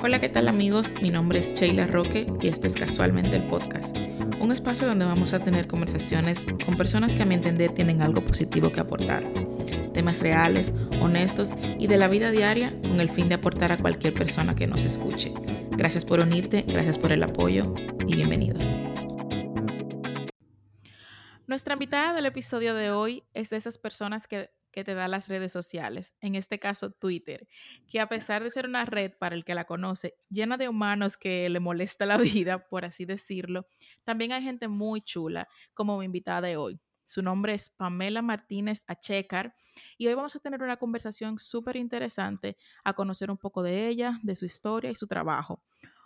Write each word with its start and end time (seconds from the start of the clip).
Hola, 0.00 0.20
¿qué 0.20 0.28
tal 0.28 0.46
amigos? 0.46 0.92
Mi 1.02 1.10
nombre 1.10 1.40
es 1.40 1.54
Sheila 1.54 1.88
Roque 1.88 2.24
y 2.40 2.46
esto 2.46 2.68
es 2.68 2.74
Casualmente 2.74 3.34
el 3.34 3.42
Podcast, 3.42 3.96
un 4.40 4.52
espacio 4.52 4.86
donde 4.86 5.04
vamos 5.04 5.32
a 5.32 5.40
tener 5.40 5.66
conversaciones 5.66 6.40
con 6.64 6.76
personas 6.76 7.16
que 7.16 7.24
a 7.24 7.26
mi 7.26 7.34
entender 7.34 7.72
tienen 7.72 8.00
algo 8.00 8.20
positivo 8.20 8.70
que 8.70 8.78
aportar, 8.78 9.24
temas 9.92 10.20
reales, 10.20 10.72
honestos 11.02 11.50
y 11.80 11.88
de 11.88 11.96
la 11.96 12.06
vida 12.06 12.30
diaria 12.30 12.80
con 12.82 13.00
el 13.00 13.08
fin 13.08 13.28
de 13.28 13.34
aportar 13.34 13.72
a 13.72 13.76
cualquier 13.76 14.14
persona 14.14 14.54
que 14.54 14.68
nos 14.68 14.84
escuche. 14.84 15.34
Gracias 15.72 16.04
por 16.04 16.20
unirte, 16.20 16.62
gracias 16.62 16.96
por 16.96 17.10
el 17.10 17.24
apoyo 17.24 17.74
y 18.06 18.14
bienvenidos. 18.14 18.64
Nuestra 21.48 21.72
invitada 21.72 22.12
del 22.12 22.26
episodio 22.26 22.74
de 22.74 22.92
hoy 22.92 23.24
es 23.34 23.50
de 23.50 23.56
esas 23.56 23.78
personas 23.78 24.28
que, 24.28 24.50
te 24.72 24.94
da 24.94 25.08
las 25.08 25.28
redes 25.28 25.52
sociales, 25.52 26.14
en 26.20 26.34
este 26.34 26.58
caso 26.58 26.90
Twitter, 26.90 27.48
que 27.88 28.00
a 28.00 28.08
pesar 28.08 28.42
de 28.42 28.50
ser 28.50 28.66
una 28.66 28.84
red 28.84 29.12
para 29.18 29.34
el 29.34 29.44
que 29.44 29.54
la 29.54 29.64
conoce, 29.64 30.14
llena 30.30 30.56
de 30.56 30.68
humanos 30.68 31.16
que 31.16 31.48
le 31.48 31.60
molesta 31.60 32.06
la 32.06 32.16
vida, 32.18 32.68
por 32.68 32.84
así 32.84 33.04
decirlo, 33.04 33.66
también 34.04 34.32
hay 34.32 34.42
gente 34.42 34.68
muy 34.68 35.00
chula, 35.00 35.48
como 35.74 35.98
mi 35.98 36.04
invitada 36.04 36.42
de 36.42 36.56
hoy. 36.56 36.80
Su 37.06 37.22
nombre 37.22 37.54
es 37.54 37.70
Pamela 37.70 38.20
Martínez 38.20 38.84
Achecar 38.86 39.54
y 39.96 40.06
hoy 40.06 40.14
vamos 40.14 40.36
a 40.36 40.40
tener 40.40 40.62
una 40.62 40.76
conversación 40.76 41.38
súper 41.38 41.76
interesante 41.76 42.58
a 42.84 42.92
conocer 42.92 43.30
un 43.30 43.38
poco 43.38 43.62
de 43.62 43.88
ella, 43.88 44.18
de 44.22 44.36
su 44.36 44.44
historia 44.44 44.90
y 44.90 44.94
su 44.94 45.06
trabajo. 45.06 45.62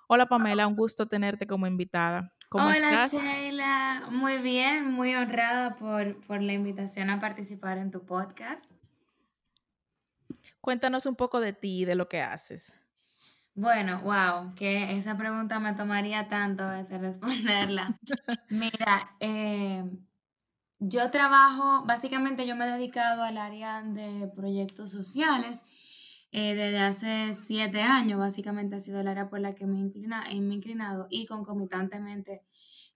Hola 0.07 0.27
Pamela, 0.27 0.67
un 0.67 0.77
gusto 0.77 1.07
tenerte 1.07 1.47
como 1.47 1.67
invitada. 1.67 2.33
¿Cómo 2.53 2.67
Hola 2.67 3.07
Sheila, 3.07 4.09
muy 4.11 4.37
bien, 4.37 4.91
muy 4.91 5.15
honrada 5.15 5.75
por, 5.77 6.21
por 6.27 6.43
la 6.43 6.53
invitación 6.53 7.09
a 7.09 7.19
participar 7.19 7.79
en 7.79 7.91
tu 7.91 8.05
podcast. 8.05 8.71
Cuéntanos 10.61 11.07
un 11.07 11.17
poco 11.17 11.41
de 11.41 11.55
ti 11.55 11.81
y 11.81 11.85
de 11.87 11.95
lo 11.95 12.11
que 12.11 12.21
haces. 12.21 12.75
Bueno, 13.55 14.03
wow, 14.03 14.55
que 14.55 14.95
esa 14.95 15.17
pregunta 15.17 15.61
me 15.61 15.73
tomaría 15.73 16.29
tanto 16.29 16.69
veces 16.69 17.01
responderla. 17.01 17.99
Mira, 18.51 19.17
eh, 19.19 19.91
yo 20.79 21.11
trabajo, 21.11 21.87
básicamente 21.87 22.47
yo 22.47 22.55
me 22.55 22.67
he 22.67 22.73
dedicado 22.73 23.23
al 23.23 23.39
área 23.39 23.81
de 23.81 24.31
proyectos 24.37 24.91
sociales 24.91 25.63
eh, 26.33 26.55
desde 26.55 26.79
hace 26.79 27.35
siete 27.35 27.83
años, 27.83 28.19
básicamente 28.19 28.77
ha 28.77 28.81
sido 28.81 29.01
el 29.01 29.09
área 29.09 29.29
por 29.29 29.41
la 29.41 29.55
que 29.55 29.67
me, 29.67 29.79
inclina, 29.79 30.25
me 30.25 30.31
he 30.31 30.55
inclinado 30.55 31.07
y 31.11 31.27
concomitantemente 31.27 32.43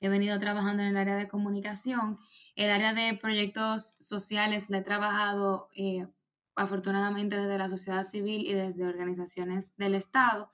he 0.00 0.08
venido 0.08 0.38
trabajando 0.38 0.82
en 0.82 0.88
el 0.88 0.96
área 0.96 1.16
de 1.16 1.28
comunicación. 1.28 2.18
El 2.54 2.70
área 2.70 2.94
de 2.94 3.14
proyectos 3.14 3.96
sociales 4.00 4.70
la 4.70 4.78
he 4.78 4.82
trabajado 4.82 5.68
eh, 5.76 6.06
afortunadamente 6.54 7.36
desde 7.36 7.58
la 7.58 7.68
sociedad 7.68 8.04
civil 8.04 8.46
y 8.46 8.54
desde 8.54 8.86
organizaciones 8.86 9.76
del 9.76 9.94
Estado, 9.94 10.50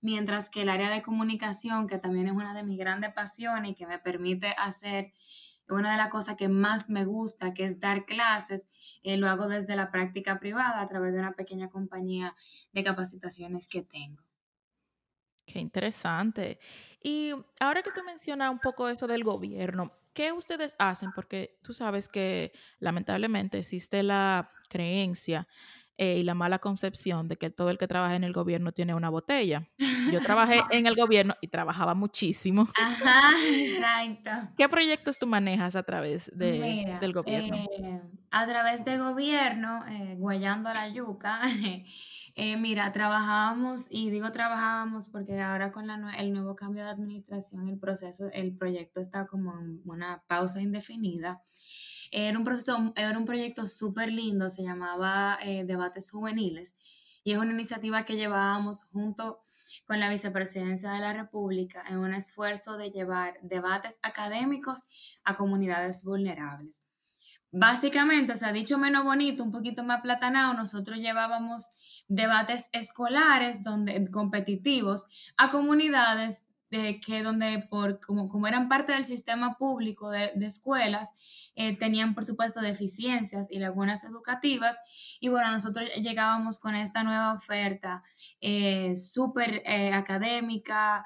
mientras 0.00 0.50
que 0.50 0.62
el 0.62 0.68
área 0.68 0.90
de 0.90 1.02
comunicación, 1.02 1.86
que 1.86 1.98
también 1.98 2.26
es 2.26 2.32
una 2.32 2.54
de 2.54 2.64
mis 2.64 2.78
grandes 2.78 3.12
pasiones 3.12 3.70
y 3.70 3.74
que 3.74 3.86
me 3.86 4.00
permite 4.00 4.48
hacer 4.58 5.12
una 5.68 5.92
de 5.92 5.96
las 5.96 6.10
cosas 6.10 6.36
que 6.36 6.48
más 6.48 6.90
me 6.90 7.04
gusta, 7.04 7.54
que 7.54 7.64
es 7.64 7.80
dar 7.80 8.06
clases, 8.06 8.68
eh, 9.02 9.16
lo 9.16 9.28
hago 9.28 9.48
desde 9.48 9.76
la 9.76 9.90
práctica 9.90 10.38
privada 10.38 10.80
a 10.80 10.88
través 10.88 11.12
de 11.12 11.20
una 11.20 11.32
pequeña 11.32 11.68
compañía 11.68 12.34
de 12.72 12.84
capacitaciones 12.84 13.68
que 13.68 13.82
tengo. 13.82 14.22
Qué 15.46 15.60
interesante. 15.60 16.58
Y 17.02 17.30
ahora 17.60 17.82
que 17.82 17.92
tú 17.92 18.02
mencionas 18.04 18.50
un 18.50 18.58
poco 18.58 18.88
eso 18.88 19.06
del 19.06 19.22
gobierno, 19.22 19.92
¿qué 20.12 20.32
ustedes 20.32 20.74
hacen? 20.78 21.12
Porque 21.12 21.58
tú 21.62 21.72
sabes 21.72 22.08
que 22.08 22.52
lamentablemente 22.80 23.58
existe 23.58 24.02
la 24.02 24.50
creencia 24.68 25.46
eh, 25.98 26.18
y 26.18 26.22
la 26.24 26.34
mala 26.34 26.58
concepción 26.58 27.28
de 27.28 27.36
que 27.36 27.50
todo 27.50 27.70
el 27.70 27.78
que 27.78 27.86
trabaja 27.86 28.16
en 28.16 28.24
el 28.24 28.32
gobierno 28.32 28.72
tiene 28.72 28.94
una 28.94 29.08
botella. 29.08 29.62
Yo 30.10 30.20
trabajé 30.20 30.60
en 30.70 30.86
el 30.86 30.94
gobierno 30.94 31.34
y 31.40 31.48
trabajaba 31.48 31.94
muchísimo. 31.94 32.68
Ajá, 32.80 33.32
exacto. 33.48 34.30
¿Qué 34.56 34.68
proyectos 34.68 35.18
tú 35.18 35.26
manejas 35.26 35.76
a 35.76 35.82
través 35.82 36.30
de, 36.34 36.96
del 37.00 37.12
gobierno? 37.12 37.56
Eh, 37.56 38.00
a 38.30 38.46
través 38.46 38.84
de 38.84 38.98
gobierno, 38.98 39.84
eh, 39.88 40.14
guayando 40.18 40.68
a 40.68 40.74
la 40.74 40.88
yuca. 40.88 41.40
Eh, 42.38 42.58
mira, 42.58 42.92
trabajábamos, 42.92 43.86
y 43.88 44.10
digo 44.10 44.30
trabajábamos 44.30 45.08
porque 45.08 45.40
ahora 45.40 45.72
con 45.72 45.88
el 45.88 46.32
nuevo 46.34 46.54
cambio 46.54 46.84
de 46.84 46.90
administración, 46.90 47.66
el 47.66 47.78
proceso, 47.78 48.28
el 48.30 48.54
proyecto 48.54 49.00
está 49.00 49.26
como 49.26 49.58
en 49.58 49.80
una 49.86 50.22
pausa 50.26 50.60
indefinida. 50.60 51.40
Era 52.10 52.36
un, 52.36 52.44
proceso, 52.44 52.92
era 52.94 53.18
un 53.18 53.24
proyecto 53.24 53.66
súper 53.66 54.12
lindo, 54.12 54.50
se 54.50 54.62
llamaba 54.62 55.38
eh, 55.42 55.64
Debates 55.64 56.10
Juveniles 56.10 56.76
y 57.24 57.32
es 57.32 57.38
una 57.38 57.52
iniciativa 57.52 58.04
que 58.04 58.18
llevábamos 58.18 58.84
junto 58.84 59.40
con 59.86 60.00
la 60.00 60.10
Vicepresidencia 60.10 60.90
de 60.92 61.00
la 61.00 61.12
República 61.12 61.84
en 61.88 61.98
un 61.98 62.14
esfuerzo 62.14 62.76
de 62.76 62.90
llevar 62.90 63.38
debates 63.42 63.98
académicos 64.02 64.84
a 65.24 65.36
comunidades 65.36 66.02
vulnerables. 66.04 66.82
Básicamente, 67.52 68.32
o 68.32 68.36
sea, 68.36 68.52
dicho 68.52 68.76
menos 68.76 69.04
bonito, 69.04 69.42
un 69.42 69.52
poquito 69.52 69.84
más 69.84 70.02
platanado, 70.02 70.52
nosotros 70.54 70.98
llevábamos 70.98 72.02
debates 72.08 72.68
escolares 72.72 73.62
donde, 73.62 74.10
competitivos 74.10 75.06
a 75.36 75.48
comunidades 75.48 76.46
de 76.70 77.00
que 77.00 77.22
donde 77.22 77.66
por, 77.70 78.00
como, 78.00 78.28
como 78.28 78.46
eran 78.46 78.68
parte 78.68 78.92
del 78.92 79.04
sistema 79.04 79.56
público 79.56 80.10
de, 80.10 80.32
de 80.34 80.46
escuelas, 80.46 81.12
eh, 81.58 81.74
tenían, 81.74 82.14
por 82.14 82.24
supuesto, 82.24 82.60
deficiencias 82.60 83.48
y 83.50 83.58
lagunas 83.58 84.04
educativas. 84.04 84.76
Y 85.20 85.28
bueno, 85.28 85.50
nosotros 85.50 85.88
llegábamos 85.96 86.58
con 86.58 86.74
esta 86.74 87.02
nueva 87.02 87.32
oferta 87.32 88.02
eh, 88.40 88.94
súper 88.94 89.62
eh, 89.64 89.92
académica, 89.92 91.04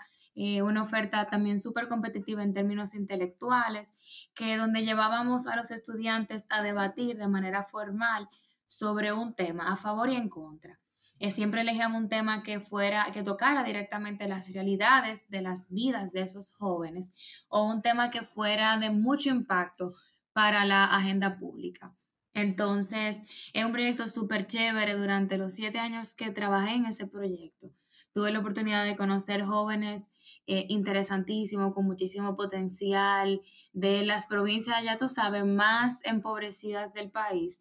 una 0.63 0.81
oferta 0.81 1.27
también 1.29 1.59
súper 1.59 1.87
competitiva 1.87 2.43
en 2.43 2.55
términos 2.55 2.95
intelectuales, 2.95 3.99
que 4.33 4.57
donde 4.57 4.87
llevábamos 4.87 5.47
a 5.47 5.55
los 5.55 5.71
estudiantes 5.71 6.47
a 6.49 6.63
debatir 6.63 7.19
de 7.19 7.29
manera 7.29 7.63
formal 7.63 8.27
sobre 8.67 9.13
un 9.13 9.35
tema 9.35 9.71
a 9.71 9.77
favor 9.77 10.09
y 10.09 10.17
en 10.17 10.31
contra. 10.31 10.81
Siempre 11.29 11.61
elegíamos 11.61 12.03
un 12.03 12.09
tema 12.09 12.43
que 12.43 12.61
fuera, 12.61 13.11
que 13.13 13.23
tocara 13.23 13.63
directamente 13.63 14.27
las 14.27 14.51
realidades 14.55 15.29
de 15.29 15.43
las 15.43 15.69
vidas 15.69 16.13
de 16.13 16.23
esos 16.23 16.57
jóvenes 16.57 17.13
o 17.49 17.65
un 17.65 17.83
tema 17.83 18.11
que 18.11 18.23
fuera 18.23 18.79
de 18.79 18.91
mucho 18.91 19.29
impacto 19.29 19.89
para 20.33 20.65
la 20.65 20.85
agenda 20.85 21.37
pública. 21.37 21.95
Entonces, 22.33 23.19
es 23.53 23.65
un 23.65 23.73
proyecto 23.73 24.09
súper 24.09 24.47
chévere. 24.47 24.95
Durante 24.95 25.37
los 25.37 25.53
siete 25.53 25.79
años 25.79 26.15
que 26.15 26.31
trabajé 26.31 26.75
en 26.75 26.87
ese 26.87 27.07
proyecto, 27.07 27.71
tuve 28.13 28.33
la 28.33 28.39
oportunidad 28.39 28.85
de 28.85 28.97
conocer 28.97 29.45
jóvenes 29.45 30.11
eh, 30.47 30.67
interesantísimos, 30.69 31.75
con 31.75 31.85
muchísimo 31.85 32.37
potencial, 32.37 33.43
de 33.73 34.05
las 34.05 34.27
provincias, 34.27 34.83
ya 34.83 34.97
tú 34.97 35.09
sabes, 35.09 35.45
más 35.45 36.05
empobrecidas 36.05 36.93
del 36.93 37.11
país. 37.11 37.61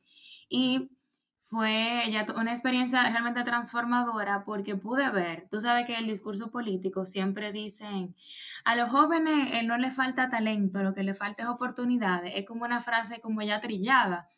Y 0.49 0.89
fue 1.49 2.03
ya 2.11 2.27
una 2.35 2.51
experiencia 2.51 3.09
realmente 3.09 3.43
transformadora 3.43 4.43
porque 4.43 4.75
pude 4.75 5.09
ver, 5.09 5.47
tú 5.49 5.59
sabes 5.59 5.87
que 5.87 5.97
el 5.97 6.05
discurso 6.05 6.51
político 6.51 7.07
siempre 7.07 7.51
dicen, 7.51 8.15
a 8.65 8.75
los 8.75 8.89
jóvenes 8.89 9.49
eh, 9.53 9.63
no 9.63 9.75
les 9.77 9.95
falta 9.95 10.29
talento, 10.29 10.83
lo 10.83 10.93
que 10.93 11.03
les 11.03 11.17
falta 11.17 11.43
es 11.43 11.49
oportunidades, 11.49 12.33
es 12.35 12.45
como 12.45 12.65
una 12.65 12.81
frase 12.81 13.19
como 13.19 13.41
ya 13.41 13.59
trillada. 13.59 14.29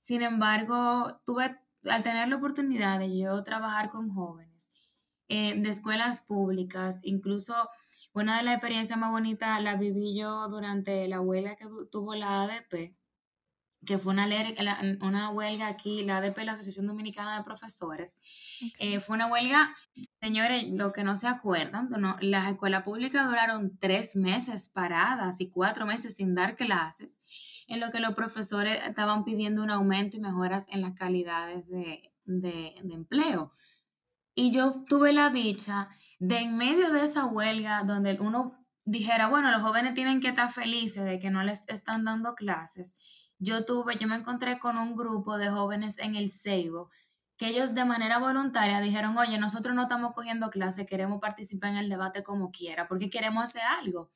Sin 0.00 0.22
embargo, 0.22 1.20
tuve, 1.26 1.58
al 1.84 2.02
tener 2.02 2.28
la 2.28 2.36
oportunidad 2.36 2.98
de 2.98 3.18
yo 3.18 3.42
trabajar 3.42 3.90
con 3.90 4.08
jóvenes 4.14 4.70
eh, 5.28 5.60
de 5.60 5.68
escuelas 5.68 6.22
públicas, 6.22 7.00
incluso 7.02 7.54
una 8.14 8.38
de 8.38 8.42
las 8.42 8.54
experiencias 8.54 8.98
más 8.98 9.10
bonitas 9.10 9.62
la 9.62 9.76
viví 9.76 10.16
yo 10.16 10.48
durante 10.48 11.06
la 11.08 11.20
huelga 11.20 11.56
que 11.56 11.66
tuvo 11.90 12.14
la 12.14 12.42
ADP 12.42 12.94
que 13.84 13.98
fue 13.98 14.12
una, 14.12 14.26
una 15.02 15.30
huelga 15.30 15.68
aquí, 15.68 16.04
la 16.04 16.18
ADP, 16.18 16.38
la 16.44 16.52
Asociación 16.52 16.86
Dominicana 16.86 17.36
de 17.36 17.44
Profesores. 17.44 18.14
Eh, 18.78 19.00
fue 19.00 19.16
una 19.16 19.26
huelga, 19.26 19.74
señores, 20.20 20.64
lo 20.70 20.92
que 20.92 21.04
no 21.04 21.16
se 21.16 21.28
acuerdan, 21.28 21.88
no, 21.90 22.16
las 22.20 22.48
escuelas 22.48 22.82
públicas 22.82 23.26
duraron 23.26 23.76
tres 23.78 24.16
meses 24.16 24.68
paradas 24.68 25.40
y 25.40 25.50
cuatro 25.50 25.86
meses 25.86 26.16
sin 26.16 26.34
dar 26.34 26.56
clases, 26.56 27.18
en 27.66 27.80
lo 27.80 27.90
que 27.90 28.00
los 28.00 28.14
profesores 28.14 28.82
estaban 28.86 29.24
pidiendo 29.24 29.62
un 29.62 29.70
aumento 29.70 30.16
y 30.16 30.20
mejoras 30.20 30.66
en 30.70 30.82
las 30.82 30.92
calidades 30.92 31.66
de, 31.68 32.12
de, 32.24 32.74
de 32.82 32.94
empleo. 32.94 33.52
Y 34.34 34.50
yo 34.50 34.84
tuve 34.88 35.12
la 35.12 35.30
dicha 35.30 35.88
de 36.18 36.38
en 36.38 36.56
medio 36.56 36.90
de 36.90 37.04
esa 37.04 37.26
huelga, 37.26 37.82
donde 37.84 38.16
uno 38.20 38.64
dijera, 38.84 39.28
bueno, 39.28 39.50
los 39.50 39.62
jóvenes 39.62 39.94
tienen 39.94 40.20
que 40.20 40.28
estar 40.28 40.50
felices 40.50 41.04
de 41.04 41.18
que 41.18 41.30
no 41.30 41.42
les 41.42 41.66
están 41.68 42.04
dando 42.04 42.34
clases, 42.34 42.96
yo 43.38 43.64
tuve, 43.64 43.96
yo 43.98 44.08
me 44.08 44.16
encontré 44.16 44.58
con 44.58 44.76
un 44.76 44.96
grupo 44.96 45.36
de 45.38 45.50
jóvenes 45.50 45.98
en 45.98 46.14
el 46.14 46.28
Seibo 46.28 46.90
que 47.36 47.48
ellos 47.48 47.74
de 47.74 47.84
manera 47.84 48.18
voluntaria 48.18 48.80
dijeron, 48.80 49.16
oye, 49.18 49.38
nosotros 49.38 49.74
no 49.74 49.82
estamos 49.82 50.12
cogiendo 50.14 50.50
clase, 50.50 50.86
queremos 50.86 51.20
participar 51.20 51.70
en 51.70 51.78
el 51.78 51.88
debate 51.88 52.22
como 52.22 52.50
quiera, 52.50 52.86
porque 52.86 53.10
queremos 53.10 53.44
hacer 53.44 53.62
algo. 53.62 54.10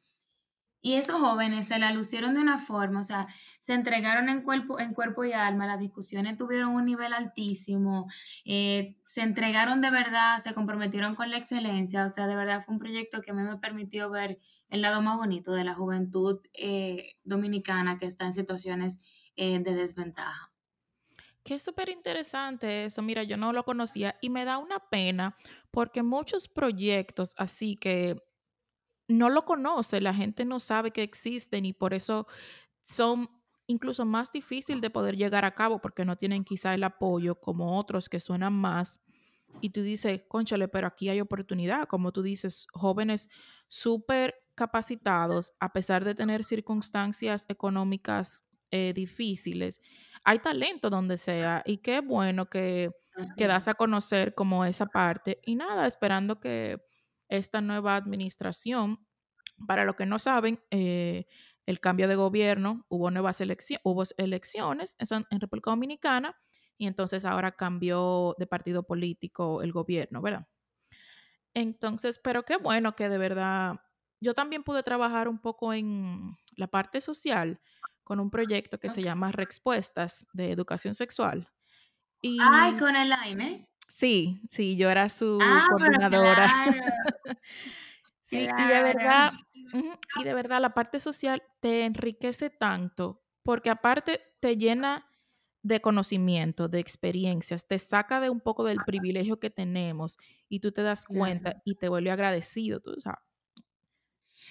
Y 0.80 0.94
esos 0.94 1.20
jóvenes 1.20 1.66
se 1.66 1.78
la 1.78 1.92
lucieron 1.92 2.34
de 2.34 2.40
una 2.40 2.58
forma, 2.58 3.00
o 3.00 3.02
sea, 3.02 3.26
se 3.58 3.74
entregaron 3.74 4.28
en 4.28 4.42
cuerpo, 4.42 4.78
en 4.78 4.94
cuerpo 4.94 5.24
y 5.24 5.32
alma, 5.32 5.66
las 5.66 5.80
discusiones 5.80 6.36
tuvieron 6.36 6.70
un 6.70 6.84
nivel 6.84 7.12
altísimo, 7.12 8.06
eh, 8.44 8.96
se 9.04 9.22
entregaron 9.22 9.80
de 9.80 9.90
verdad, 9.90 10.38
se 10.38 10.54
comprometieron 10.54 11.16
con 11.16 11.30
la 11.30 11.36
excelencia, 11.36 12.04
o 12.04 12.08
sea, 12.08 12.28
de 12.28 12.36
verdad 12.36 12.62
fue 12.64 12.74
un 12.74 12.78
proyecto 12.78 13.20
que 13.22 13.32
a 13.32 13.34
mí 13.34 13.42
me 13.42 13.56
permitió 13.56 14.08
ver 14.08 14.38
el 14.68 14.82
lado 14.82 15.02
más 15.02 15.16
bonito 15.16 15.52
de 15.52 15.64
la 15.64 15.74
juventud 15.74 16.40
eh, 16.52 17.16
dominicana 17.24 17.98
que 17.98 18.06
está 18.06 18.26
en 18.26 18.32
situaciones 18.32 19.32
eh, 19.34 19.58
de 19.58 19.74
desventaja. 19.74 20.52
Que 21.42 21.54
es 21.54 21.62
súper 21.62 21.88
interesante 21.88 22.84
eso. 22.84 23.00
Mira, 23.00 23.22
yo 23.22 23.36
no 23.36 23.52
lo 23.52 23.64
conocía 23.64 24.16
y 24.20 24.28
me 24.28 24.44
da 24.44 24.58
una 24.58 24.80
pena 24.90 25.36
porque 25.70 26.02
muchos 26.02 26.46
proyectos 26.46 27.34
así 27.38 27.76
que 27.76 28.27
no 29.08 29.30
lo 29.30 29.44
conoce, 29.44 30.00
la 30.00 30.14
gente 30.14 30.44
no 30.44 30.60
sabe 30.60 30.90
que 30.90 31.02
existen 31.02 31.64
y 31.64 31.72
por 31.72 31.94
eso 31.94 32.26
son 32.84 33.30
incluso 33.66 34.04
más 34.04 34.30
difícil 34.30 34.80
de 34.80 34.90
poder 34.90 35.16
llegar 35.16 35.44
a 35.44 35.54
cabo 35.54 35.80
porque 35.80 36.04
no 36.04 36.16
tienen 36.16 36.44
quizá 36.44 36.74
el 36.74 36.84
apoyo 36.84 37.40
como 37.40 37.78
otros 37.78 38.08
que 38.08 38.20
suenan 38.20 38.54
más. 38.54 39.00
Y 39.62 39.70
tú 39.70 39.82
dices, 39.82 40.22
conchale, 40.28 40.68
pero 40.68 40.86
aquí 40.86 41.08
hay 41.08 41.20
oportunidad, 41.20 41.86
como 41.86 42.12
tú 42.12 42.22
dices, 42.22 42.66
jóvenes 42.72 43.30
súper 43.66 44.34
capacitados, 44.54 45.52
a 45.60 45.72
pesar 45.72 46.04
de 46.04 46.14
tener 46.14 46.44
circunstancias 46.44 47.46
económicas 47.48 48.46
eh, 48.70 48.92
difíciles, 48.94 49.80
hay 50.24 50.40
talento 50.40 50.90
donde 50.90 51.16
sea 51.16 51.62
y 51.64 51.78
qué 51.78 52.00
bueno 52.00 52.50
que, 52.50 52.90
que 53.36 53.46
das 53.46 53.68
a 53.68 53.74
conocer 53.74 54.34
como 54.34 54.64
esa 54.64 54.86
parte. 54.86 55.40
Y 55.44 55.54
nada, 55.54 55.86
esperando 55.86 56.40
que 56.40 56.78
esta 57.28 57.60
nueva 57.60 57.96
administración, 57.96 59.06
para 59.66 59.84
los 59.84 59.96
que 59.96 60.06
no 60.06 60.18
saben, 60.18 60.60
eh, 60.70 61.26
el 61.66 61.80
cambio 61.80 62.08
de 62.08 62.14
gobierno, 62.14 62.86
hubo 62.88 63.10
nuevas 63.10 63.40
elecciones, 63.40 63.82
hubo 63.84 64.02
elecciones 64.16 64.96
en, 64.98 65.40
República 65.40 65.70
Dominicana 65.70 66.34
y 66.78 66.86
entonces 66.86 67.24
ahora 67.24 67.52
cambió 67.52 68.34
de 68.38 68.46
partido 68.46 68.84
político 68.84 69.62
el 69.62 69.72
gobierno, 69.72 70.22
¿verdad? 70.22 70.48
Entonces, 71.54 72.18
pero 72.22 72.44
qué 72.44 72.56
bueno 72.56 72.96
que 72.96 73.08
de 73.08 73.18
verdad, 73.18 73.80
yo 74.20 74.32
también 74.32 74.62
pude 74.62 74.82
trabajar 74.82 75.28
un 75.28 75.40
poco 75.40 75.74
en 75.74 76.36
la 76.56 76.68
parte 76.68 77.00
social 77.00 77.60
con 78.02 78.20
un 78.20 78.30
proyecto 78.30 78.78
que 78.78 78.88
se 78.88 79.02
llama 79.02 79.32
Respuestas 79.32 80.26
de 80.32 80.50
Educación 80.50 80.94
Sexual. 80.94 81.52
Ay, 82.22 82.74
Y 82.74 82.78
con 82.78 82.96
el 82.96 83.12
AINE. 83.12 83.68
Sí, 83.88 84.42
sí, 84.50 84.76
yo 84.76 84.90
era 84.90 85.08
su 85.08 85.64
Ah, 85.64 85.66
coordinadora. 85.66 86.48
claro, 86.58 86.62
Sí, 88.20 88.52
y 88.56 88.66
de 88.66 88.82
claro. 88.82 88.82
verdad, 88.82 89.32
y 90.14 90.24
de 90.24 90.34
verdad 90.34 90.60
la 90.60 90.74
parte 90.74 91.00
social 91.00 91.42
te 91.60 91.84
enriquece 91.84 92.50
tanto, 92.50 93.24
porque 93.42 93.70
aparte 93.70 94.20
te 94.40 94.56
llena 94.56 95.06
de 95.62 95.80
conocimiento, 95.80 96.68
de 96.68 96.80
experiencias, 96.80 97.66
te 97.68 97.78
saca 97.78 98.20
de 98.20 98.30
un 98.30 98.40
poco 98.40 98.64
del 98.64 98.82
privilegio 98.82 99.40
que 99.40 99.50
tenemos 99.50 100.18
y 100.48 100.60
tú 100.60 100.72
te 100.72 100.82
das 100.82 101.06
cuenta 101.06 101.52
Claro. 101.52 101.62
y 101.64 101.76
te 101.76 101.88
vuelve 101.88 102.10
agradecido, 102.10 102.80
tú 102.80 102.94
sabes, 103.00 103.36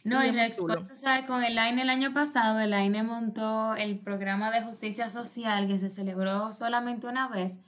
No, 0.03 0.23
y 0.23 0.31
y 0.31 0.31
respuesta, 0.31 0.95
¿sabe? 0.95 1.25
Con 1.27 1.43
el 1.43 1.57
AINE 1.57 1.81
el 1.83 1.89
año 1.89 2.13
pasado, 2.13 2.59
el 2.59 2.73
AINE 2.73 3.03
montó 3.03 3.75
el 3.75 3.99
programa 3.99 4.51
de 4.51 4.61
justicia 4.63 5.09
social 5.09 5.67
que 5.67 5.79
se 5.79 5.89
celebró 5.89 6.51
solamente 6.53 7.07
una 7.07 7.27
vez, 7.27 7.59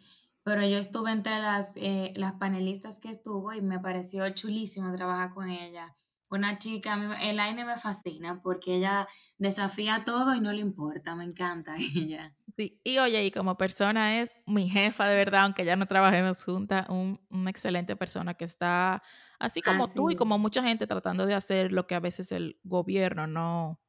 pero 0.50 0.66
yo 0.66 0.80
estuve 0.80 1.12
entre 1.12 1.38
las, 1.38 1.74
eh, 1.75 2.12
las 2.16 2.34
panelistas 2.34 3.00
que 3.00 3.10
estuvo 3.10 3.54
y 3.54 3.62
me 3.62 3.78
pareció 3.78 4.28
chulísimo 4.31 4.92
trabajar 4.96 5.31
con 5.31 5.48
ella. 5.48 5.96
Una 6.28 6.57
chica, 6.57 7.19
el 7.22 7.40
AINE 7.40 7.66
me 7.66 7.78
fascina 7.78 8.42
porque 8.42 8.78
ella 8.78 9.07
desafía 9.38 10.04
todo 10.04 10.34
y 10.34 10.42
no 10.42 10.51
le 10.51 10.62
importa, 10.62 11.16
me 11.16 11.25
encanta 11.25 11.75
ella. 11.96 12.36
Sí, 12.57 12.81
y 12.84 12.98
oye, 12.98 13.25
y 13.25 13.31
como 13.31 13.57
persona 13.57 14.22
es 14.22 14.31
mi 14.48 14.68
jefa 14.68 15.07
de 15.07 15.16
verdad, 15.16 15.44
aunque 15.44 15.63
ya 15.66 15.75
no 15.75 15.86
trabajemos 15.86 16.44
juntas, 16.44 16.90
un, 16.90 17.22
una 17.30 17.51
excelente 17.51 17.96
persona 17.96 18.34
que 18.34 18.46
está, 18.46 19.04
así 19.38 19.62
como 19.62 19.88
tú 19.88 20.10
y 20.10 20.13
Así 20.13 20.18
como 20.18 20.40
mucha 20.40 20.63
gente, 20.63 20.88
tratando 20.88 21.28
de 21.28 21.36
hacer 21.36 21.72
lo 21.72 21.86
que 21.86 21.94
a 21.94 22.00
veces 22.00 22.31
el 22.31 22.60
gobierno 22.63 23.28
no, 23.28 23.80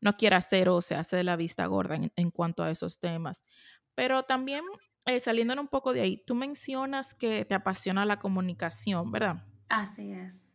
no 0.00 0.16
quiere 0.16 0.34
hacer 0.34 0.68
o 0.68 0.80
se 0.80 0.96
hace 0.96 1.16
de 1.16 1.24
la 1.24 1.36
vista 1.36 1.64
gorda 1.66 1.94
en, 1.94 2.12
en 2.16 2.30
cuanto 2.32 2.64
a 2.64 2.70
esos 2.70 2.98
temas. 2.98 3.44
Pero 3.94 4.24
también, 4.24 4.64
eh, 5.06 5.20
saliendo 5.20 5.60
un 5.60 5.68
poco 5.68 5.92
de 5.92 6.00
ahí, 6.02 6.24
tú 6.26 6.34
mencionas 6.34 7.14
que 7.14 7.44
te 7.44 7.54
apasiona 7.54 8.04
la 8.06 8.18
comunicación, 8.18 9.10
¿verdad? 9.12 9.36
Así 9.68 10.12
es. 10.12 10.46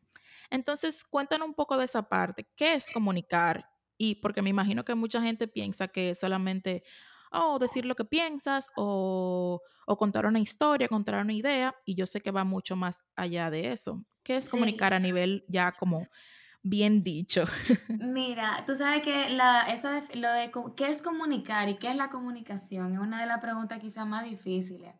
Entonces, 0.50 1.03
cuéntanos 1.03 1.47
un 1.47 1.53
poco 1.53 1.77
de 1.77 1.86
esa 1.86 2.03
parte. 2.09 2.47
¿Qué 2.56 2.75
es 2.75 2.92
comunicar? 2.92 3.69
Y 3.97 4.15
porque 4.15 4.42
me 4.42 4.50
imagino 4.50 4.83
que 4.86 4.95
mucha 4.95 5.21
gente 5.21 5.47
piensa 5.47 5.88
que 5.88 6.12
es 6.12 6.19
solamente, 6.19 6.83
oh, 7.31 7.59
decir 7.59 7.86
lo 7.86 7.95
que 7.95 8.06
piensas 8.06 8.69
o, 8.75 9.62
o 9.88 9.97
contar 9.97 10.25
una 10.25 10.39
historia, 10.39 10.88
contar 10.88 11.21
una 11.21 11.33
idea, 11.33 11.75
y 11.86 11.95
yo 11.95 12.06
sé 12.06 12.21
que 12.21 12.31
va 12.31 12.44
mucho 12.44 12.75
más 12.75 13.03
allá 13.15 13.50
de 13.50 13.71
eso. 13.71 14.06
¿Qué 14.24 14.36
es 14.36 14.50
Sí, 14.50 14.50
comunicar 14.50 14.94
a 14.94 15.00
nivel 15.00 15.45
ya 15.47 15.71
como 15.74 16.09
bien 16.66 17.04
dicho? 17.04 17.46
Mira, 17.90 18.64
tú 18.66 18.76
sabes 18.76 19.04
que 19.04 19.30
la, 19.36 19.62
esa 19.64 20.02
lo 20.16 20.32
de 20.32 20.52
qué 20.76 20.90
es 20.90 21.02
comunicar 21.02 21.70
y 21.70 21.76
qué 21.76 21.92
es 21.92 21.96
la 21.96 22.10
comunicación 22.10 22.94
es 22.94 23.00
una 23.00 23.22
de 23.22 23.28
las 23.28 23.40
preguntas 23.40 23.80
quizás 23.80 24.08
más 24.08 24.26
difíciles, 24.26 24.94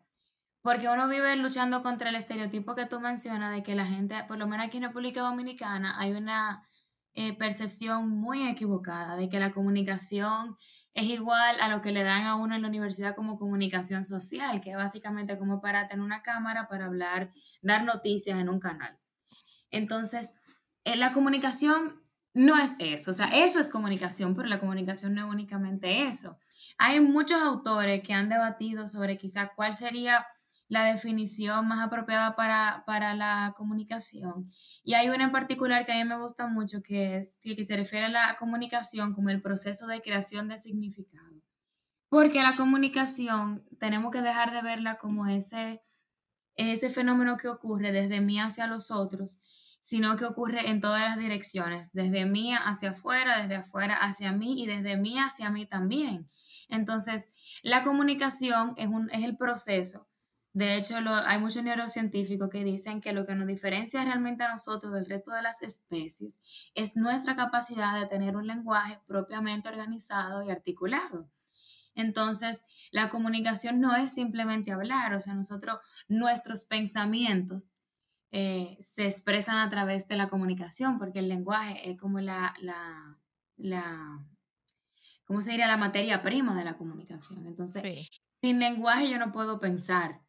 porque 0.62 0.88
uno 0.88 1.08
vive 1.08 1.34
luchando 1.36 1.82
contra 1.82 2.10
el 2.10 2.14
estereotipo 2.14 2.76
que 2.76 2.86
tú 2.86 3.00
mencionas 3.00 3.52
de 3.52 3.64
que 3.64 3.74
la 3.74 3.84
gente, 3.84 4.14
por 4.28 4.38
lo 4.38 4.46
menos 4.46 4.66
aquí 4.66 4.76
en 4.76 4.84
República 4.84 5.22
Dominicana, 5.22 5.98
hay 5.98 6.12
una 6.12 6.68
eh, 7.14 7.36
percepción 7.36 8.10
muy 8.10 8.46
equivocada 8.46 9.16
de 9.16 9.28
que 9.28 9.40
la 9.40 9.52
comunicación 9.52 10.56
es 10.94 11.06
igual 11.06 11.60
a 11.60 11.68
lo 11.68 11.80
que 11.80 11.90
le 11.90 12.04
dan 12.04 12.26
a 12.26 12.36
uno 12.36 12.54
en 12.54 12.62
la 12.62 12.68
universidad 12.68 13.16
como 13.16 13.38
comunicación 13.38 14.04
social, 14.04 14.60
que 14.62 14.70
es 14.70 14.76
básicamente 14.76 15.36
como 15.36 15.60
para 15.60 15.88
tener 15.88 16.04
una 16.04 16.22
cámara 16.22 16.68
para 16.68 16.86
hablar, 16.86 17.32
dar 17.60 17.82
noticias 17.84 18.38
en 18.38 18.48
un 18.48 18.60
canal. 18.60 18.98
Entonces, 19.70 20.32
eh, 20.86 20.96
la 20.96 21.12
comunicación 21.12 22.00
no 22.32 22.56
es 22.56 22.76
eso, 22.78 23.10
o 23.10 23.14
sea, 23.14 23.26
eso 23.26 23.58
es 23.58 23.68
comunicación, 23.68 24.36
pero 24.36 24.46
la 24.46 24.60
comunicación 24.60 25.14
no 25.14 25.26
es 25.26 25.32
únicamente 25.32 26.06
eso. 26.06 26.38
Hay 26.78 27.00
muchos 27.00 27.42
autores 27.42 28.02
que 28.02 28.12
han 28.12 28.28
debatido 28.28 28.86
sobre 28.86 29.18
quizá 29.18 29.52
cuál 29.56 29.74
sería 29.74 30.24
la 30.68 30.84
definición 30.84 31.66
más 31.66 31.84
apropiada 31.84 32.36
para, 32.36 32.84
para 32.86 33.14
la 33.14 33.54
comunicación. 33.56 34.52
Y 34.84 34.94
hay 34.94 35.08
una 35.08 35.24
en 35.24 35.32
particular 35.32 35.86
que 35.86 35.92
a 35.92 35.96
mí 35.96 36.04
me 36.04 36.20
gusta 36.20 36.46
mucho, 36.46 36.82
que 36.82 37.16
es 37.16 37.36
que 37.42 37.64
se 37.64 37.76
refiere 37.76 38.06
a 38.06 38.10
la 38.10 38.36
comunicación 38.38 39.12
como 39.12 39.30
el 39.30 39.42
proceso 39.42 39.88
de 39.88 40.02
creación 40.02 40.46
de 40.46 40.56
significado. 40.56 41.42
Porque 42.08 42.42
la 42.42 42.54
comunicación 42.54 43.66
tenemos 43.80 44.12
que 44.12 44.22
dejar 44.22 44.52
de 44.52 44.62
verla 44.62 44.98
como 44.98 45.26
ese 45.26 45.82
ese 46.56 46.88
fenómeno 46.88 47.36
que 47.36 47.48
ocurre 47.48 47.92
desde 47.92 48.20
mí 48.20 48.40
hacia 48.40 48.66
los 48.66 48.90
otros, 48.90 49.40
sino 49.86 50.16
que 50.16 50.24
ocurre 50.24 50.68
en 50.68 50.80
todas 50.80 51.02
las 51.02 51.16
direcciones, 51.16 51.92
desde 51.92 52.26
mí 52.26 52.52
hacia 52.52 52.90
afuera, 52.90 53.40
desde 53.42 53.54
afuera 53.54 53.94
hacia 53.94 54.32
mí 54.32 54.60
y 54.60 54.66
desde 54.66 54.96
mí 54.96 55.16
hacia 55.16 55.48
mí 55.48 55.64
también. 55.64 56.28
Entonces, 56.68 57.36
la 57.62 57.84
comunicación 57.84 58.74
es, 58.78 58.88
un, 58.88 59.08
es 59.12 59.22
el 59.22 59.36
proceso. 59.36 60.08
De 60.52 60.74
hecho, 60.74 60.96
hay 60.96 61.38
muchos 61.38 61.62
neurocientíficos 61.62 62.50
que 62.50 62.64
dicen 62.64 63.00
que 63.00 63.12
lo 63.12 63.26
que 63.26 63.36
nos 63.36 63.46
diferencia 63.46 64.04
realmente 64.04 64.42
a 64.42 64.50
nosotros 64.50 64.92
del 64.92 65.06
resto 65.06 65.30
de 65.30 65.42
las 65.42 65.62
especies 65.62 66.40
es 66.74 66.96
nuestra 66.96 67.36
capacidad 67.36 67.96
de 68.00 68.08
tener 68.08 68.36
un 68.36 68.48
lenguaje 68.48 68.98
propiamente 69.06 69.68
organizado 69.68 70.42
y 70.42 70.50
articulado. 70.50 71.30
Entonces, 71.94 72.64
la 72.90 73.08
comunicación 73.08 73.80
no 73.80 73.94
es 73.94 74.12
simplemente 74.12 74.72
hablar, 74.72 75.14
o 75.14 75.20
sea, 75.20 75.34
nosotros, 75.34 75.78
nuestros 76.08 76.64
pensamientos 76.64 77.70
eh, 78.32 78.76
se 78.80 79.06
expresan 79.06 79.58
a 79.58 79.68
través 79.70 80.08
de 80.08 80.16
la 80.16 80.28
comunicación, 80.28 80.98
porque 80.98 81.20
el 81.20 81.28
lenguaje 81.28 81.90
es 81.90 81.98
como 81.98 82.20
la, 82.20 82.54
la, 82.60 83.18
la, 83.56 84.24
¿cómo 85.24 85.40
se 85.40 85.50
diría? 85.52 85.66
La 85.66 85.76
materia 85.76 86.22
prima 86.22 86.56
de 86.56 86.64
la 86.64 86.76
comunicación. 86.76 87.46
Entonces, 87.46 87.82
Sí. 87.82 88.08
sin 88.42 88.58
lenguaje 88.58 89.08
yo 89.10 89.18
no 89.18 89.32
puedo 89.32 89.58
pensar, 89.60 90.20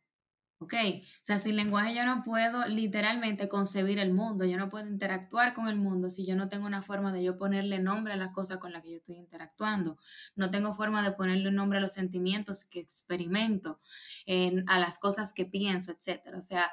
¿ok? 0.59 0.73
O 0.73 1.01
sea, 1.21 1.37
sin 1.37 1.55
lenguaje 1.55 1.93
yo 1.93 2.03
no 2.05 2.23
puedo 2.23 2.65
literalmente 2.67 3.47
concebir 3.47 3.99
el 3.99 4.13
mundo, 4.13 4.43
yo 4.45 4.57
no 4.57 4.69
puedo 4.69 4.87
interactuar 4.87 5.53
con 5.53 5.67
el 5.67 5.75
mundo 5.75 6.09
si 6.09 6.25
yo 6.25 6.35
no 6.35 6.49
tengo 6.49 6.65
una 6.65 6.81
forma 6.81 7.11
de 7.11 7.23
yo 7.23 7.37
ponerle 7.37 7.79
nombre 7.79 8.13
a 8.13 8.17
las 8.17 8.31
cosas 8.31 8.57
con 8.57 8.73
las 8.73 8.81
que 8.81 8.91
yo 8.91 8.97
estoy 8.97 9.17
interactuando, 9.17 9.97
no 10.35 10.49
tengo 10.49 10.73
forma 10.73 11.03
de 11.03 11.11
ponerle 11.11 11.49
un 11.49 11.55
nombre 11.55 11.77
a 11.77 11.81
los 11.81 11.91
sentimientos 11.91 12.63
que 12.63 12.79
experimento, 12.79 13.81
en- 14.25 14.67
a 14.69 14.79
las 14.79 14.97
cosas 14.97 15.33
que 15.33 15.45
pienso, 15.45 15.91
etcétera. 15.91 16.37
O 16.39 16.41
sea, 16.41 16.71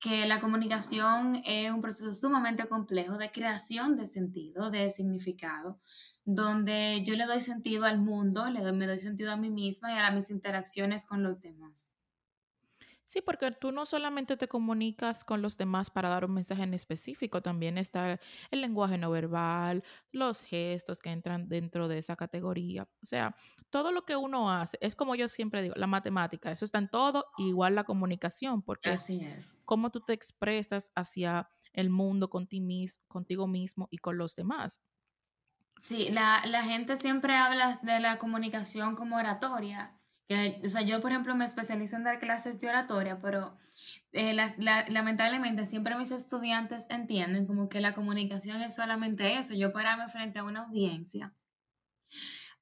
que 0.00 0.26
la 0.26 0.40
comunicación 0.40 1.42
es 1.44 1.70
un 1.70 1.80
proceso 1.80 2.14
sumamente 2.14 2.68
complejo 2.68 3.18
de 3.18 3.32
creación 3.32 3.96
de 3.96 4.06
sentido, 4.06 4.70
de 4.70 4.90
significado, 4.90 5.80
donde 6.24 7.02
yo 7.04 7.14
le 7.16 7.26
doy 7.26 7.40
sentido 7.40 7.84
al 7.84 8.00
mundo, 8.00 8.48
le 8.50 8.60
doy, 8.60 8.72
me 8.72 8.86
doy 8.86 8.98
sentido 9.00 9.32
a 9.32 9.36
mí 9.36 9.50
misma 9.50 9.92
y 9.92 9.98
a 9.98 10.10
mis 10.10 10.30
interacciones 10.30 11.04
con 11.04 11.22
los 11.22 11.40
demás. 11.40 11.87
Sí, 13.10 13.22
porque 13.22 13.50
tú 13.52 13.72
no 13.72 13.86
solamente 13.86 14.36
te 14.36 14.48
comunicas 14.48 15.24
con 15.24 15.40
los 15.40 15.56
demás 15.56 15.88
para 15.90 16.10
dar 16.10 16.26
un 16.26 16.34
mensaje 16.34 16.62
en 16.62 16.74
específico, 16.74 17.40
también 17.40 17.78
está 17.78 18.20
el 18.50 18.60
lenguaje 18.60 18.98
no 18.98 19.10
verbal, 19.10 19.82
los 20.12 20.42
gestos 20.42 21.00
que 21.00 21.08
entran 21.10 21.48
dentro 21.48 21.88
de 21.88 21.96
esa 21.96 22.16
categoría. 22.16 22.82
O 23.02 23.06
sea, 23.06 23.34
todo 23.70 23.92
lo 23.92 24.04
que 24.04 24.14
uno 24.14 24.50
hace, 24.50 24.76
es 24.82 24.94
como 24.94 25.14
yo 25.14 25.30
siempre 25.30 25.62
digo, 25.62 25.74
la 25.78 25.86
matemática, 25.86 26.52
eso 26.52 26.66
está 26.66 26.76
en 26.78 26.88
todo, 26.90 27.24
igual 27.38 27.74
la 27.76 27.84
comunicación, 27.84 28.60
porque 28.62 28.94
Así 28.94 29.20
es. 29.24 29.62
cómo 29.64 29.90
tú 29.90 30.00
te 30.00 30.12
expresas 30.14 30.92
hacia 30.96 31.50
el 31.72 31.90
mundo 31.90 32.30
con 32.30 32.46
ti 32.48 32.60
mis- 32.60 33.00
contigo 33.08 33.46
mismo 33.46 33.88
y 33.90 33.98
con 33.98 34.18
los 34.18 34.36
demás. 34.36 34.82
Sí, 35.80 36.08
la, 36.10 36.42
la 36.46 36.62
gente 36.62 36.94
siempre 36.96 37.34
habla 37.34 37.76
de 37.82 37.98
la 38.00 38.18
comunicación 38.18 38.94
como 38.94 39.16
oratoria. 39.16 39.97
Que, 40.28 40.60
o 40.64 40.68
sea, 40.68 40.82
yo, 40.82 41.00
por 41.00 41.10
ejemplo, 41.10 41.34
me 41.34 41.44
especializo 41.44 41.96
en 41.96 42.04
dar 42.04 42.18
clases 42.20 42.60
de 42.60 42.68
oratoria, 42.68 43.18
pero 43.20 43.56
eh, 44.12 44.34
las- 44.34 44.58
la- 44.58 44.86
lamentablemente 44.88 45.66
siempre 45.66 45.96
mis 45.96 46.10
estudiantes 46.10 46.86
entienden 46.90 47.46
como 47.46 47.68
que 47.68 47.80
la 47.80 47.94
comunicación 47.94 48.62
es 48.62 48.74
solamente 48.76 49.38
eso, 49.38 49.54
yo 49.54 49.72
pararme 49.72 50.08
frente 50.08 50.38
a 50.38 50.44
una 50.44 50.60
audiencia 50.64 51.34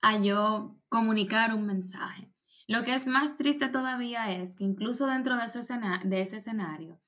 a 0.02 0.18
yo 0.18 0.76
comunicar 0.88 1.54
un 1.54 1.66
mensaje. 1.66 2.30
Lo 2.68 2.82
que 2.84 2.94
es 2.94 3.06
más 3.06 3.36
triste 3.36 3.68
todavía 3.68 4.32
es 4.32 4.56
que 4.56 4.64
incluso 4.64 5.06
dentro 5.06 5.36
de, 5.36 5.44
ese 5.44 5.60
escena- 5.60 6.00
de 6.04 6.20
ese 6.20 6.36
escenario, 6.36 7.00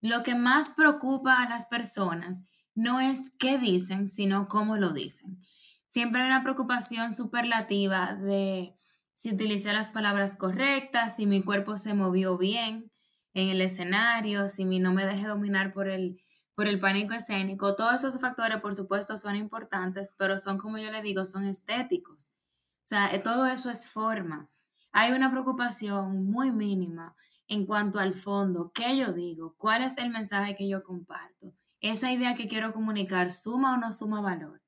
lo 0.00 0.22
que 0.22 0.34
más 0.34 0.70
preocupa 0.70 1.42
a 1.42 1.48
las 1.48 1.66
personas 1.66 2.42
no 2.74 3.00
es 3.00 3.30
qué 3.38 3.58
dicen, 3.58 4.08
sino 4.08 4.46
cómo 4.48 4.76
lo 4.76 4.92
dicen. 4.92 5.40
Siempre 5.88 6.20
hay 6.22 6.26
una 6.28 6.42
preocupación 6.42 7.12
superlativa 7.12 8.14
de 8.14 8.75
si 9.16 9.32
utilicé 9.32 9.72
las 9.72 9.92
palabras 9.92 10.36
correctas, 10.36 11.16
si 11.16 11.26
mi 11.26 11.42
cuerpo 11.42 11.78
se 11.78 11.94
movió 11.94 12.36
bien 12.36 12.92
en 13.32 13.48
el 13.48 13.62
escenario, 13.62 14.46
si 14.46 14.66
mi 14.66 14.78
no 14.78 14.92
me 14.92 15.06
dejé 15.06 15.26
dominar 15.26 15.72
por 15.72 15.88
el, 15.88 16.20
por 16.54 16.66
el 16.66 16.78
pánico 16.78 17.14
escénico. 17.14 17.74
Todos 17.76 18.04
esos 18.04 18.20
factores, 18.20 18.60
por 18.60 18.74
supuesto, 18.74 19.16
son 19.16 19.34
importantes, 19.34 20.12
pero 20.18 20.36
son, 20.38 20.58
como 20.58 20.76
yo 20.76 20.92
le 20.92 21.00
digo, 21.00 21.24
son 21.24 21.46
estéticos. 21.46 22.28
O 22.28 22.88
sea, 22.88 23.06
eh, 23.08 23.18
todo 23.18 23.46
eso 23.46 23.70
es 23.70 23.88
forma. 23.88 24.50
Hay 24.92 25.12
una 25.12 25.30
preocupación 25.30 26.26
muy 26.26 26.52
mínima 26.52 27.16
en 27.48 27.64
cuanto 27.64 27.98
al 27.98 28.12
fondo, 28.12 28.70
qué 28.74 28.98
yo 28.98 29.14
digo, 29.14 29.54
cuál 29.56 29.82
es 29.82 29.96
el 29.96 30.10
mensaje 30.10 30.54
que 30.56 30.68
yo 30.68 30.82
comparto, 30.82 31.54
esa 31.80 32.12
idea 32.12 32.34
que 32.34 32.48
quiero 32.48 32.72
comunicar, 32.72 33.32
suma 33.32 33.74
o 33.74 33.76
no 33.78 33.94
suma 33.94 34.20
valor. 34.20 34.60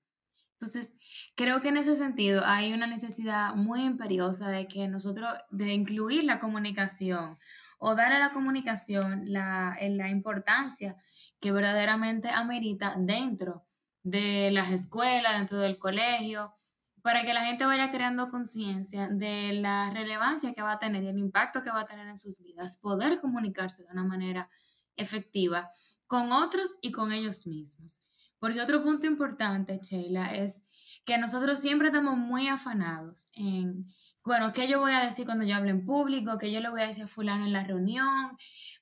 Entonces, 0.52 0.96
creo 1.38 1.60
que 1.60 1.68
en 1.68 1.76
ese 1.76 1.94
sentido 1.94 2.42
hay 2.44 2.72
una 2.72 2.88
necesidad 2.88 3.54
muy 3.54 3.84
imperiosa 3.84 4.48
de 4.48 4.66
que 4.66 4.88
nosotros, 4.88 5.30
de 5.50 5.72
incluir 5.72 6.24
la 6.24 6.40
comunicación 6.40 7.38
o 7.78 7.94
dar 7.94 8.12
a 8.12 8.18
la 8.18 8.32
comunicación 8.32 9.22
la, 9.32 9.76
en 9.78 9.96
la 9.96 10.08
importancia 10.08 10.96
que 11.38 11.52
verdaderamente 11.52 12.28
amerita 12.28 12.96
dentro 12.98 13.64
de 14.02 14.50
las 14.50 14.72
escuelas, 14.72 15.38
dentro 15.38 15.58
del 15.58 15.78
colegio, 15.78 16.56
para 17.02 17.22
que 17.22 17.32
la 17.32 17.44
gente 17.44 17.64
vaya 17.64 17.88
creando 17.88 18.30
conciencia 18.30 19.06
de 19.06 19.52
la 19.52 19.90
relevancia 19.90 20.52
que 20.54 20.62
va 20.62 20.72
a 20.72 20.78
tener 20.80 21.04
y 21.04 21.06
el 21.06 21.18
impacto 21.18 21.62
que 21.62 21.70
va 21.70 21.82
a 21.82 21.86
tener 21.86 22.08
en 22.08 22.18
sus 22.18 22.42
vidas, 22.42 22.78
poder 22.78 23.20
comunicarse 23.20 23.84
de 23.84 23.92
una 23.92 24.02
manera 24.02 24.50
efectiva 24.96 25.70
con 26.08 26.32
otros 26.32 26.78
y 26.82 26.90
con 26.90 27.12
ellos 27.12 27.46
mismos. 27.46 28.02
Porque 28.40 28.60
otro 28.60 28.82
punto 28.82 29.06
importante, 29.06 29.78
Sheila, 29.80 30.34
es 30.34 30.64
que 31.08 31.16
nosotros 31.16 31.58
siempre 31.58 31.88
estamos 31.88 32.18
muy 32.18 32.48
afanados 32.48 33.30
en, 33.32 33.86
bueno, 34.22 34.52
¿qué 34.52 34.68
yo 34.68 34.78
voy 34.78 34.92
a 34.92 35.00
decir 35.00 35.24
cuando 35.24 35.42
yo 35.42 35.56
hable 35.56 35.70
en 35.70 35.86
público? 35.86 36.36
¿Qué 36.36 36.52
yo 36.52 36.60
le 36.60 36.68
voy 36.68 36.82
a 36.82 36.86
decir 36.86 37.04
a 37.04 37.06
fulano 37.06 37.46
en 37.46 37.54
la 37.54 37.64
reunión? 37.64 38.36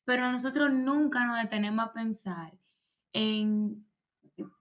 Pero 0.04 0.32
nosotros 0.32 0.72
nunca 0.72 1.24
nos 1.24 1.40
detenemos 1.40 1.86
a 1.86 1.92
pensar 1.92 2.52
en 3.12 3.86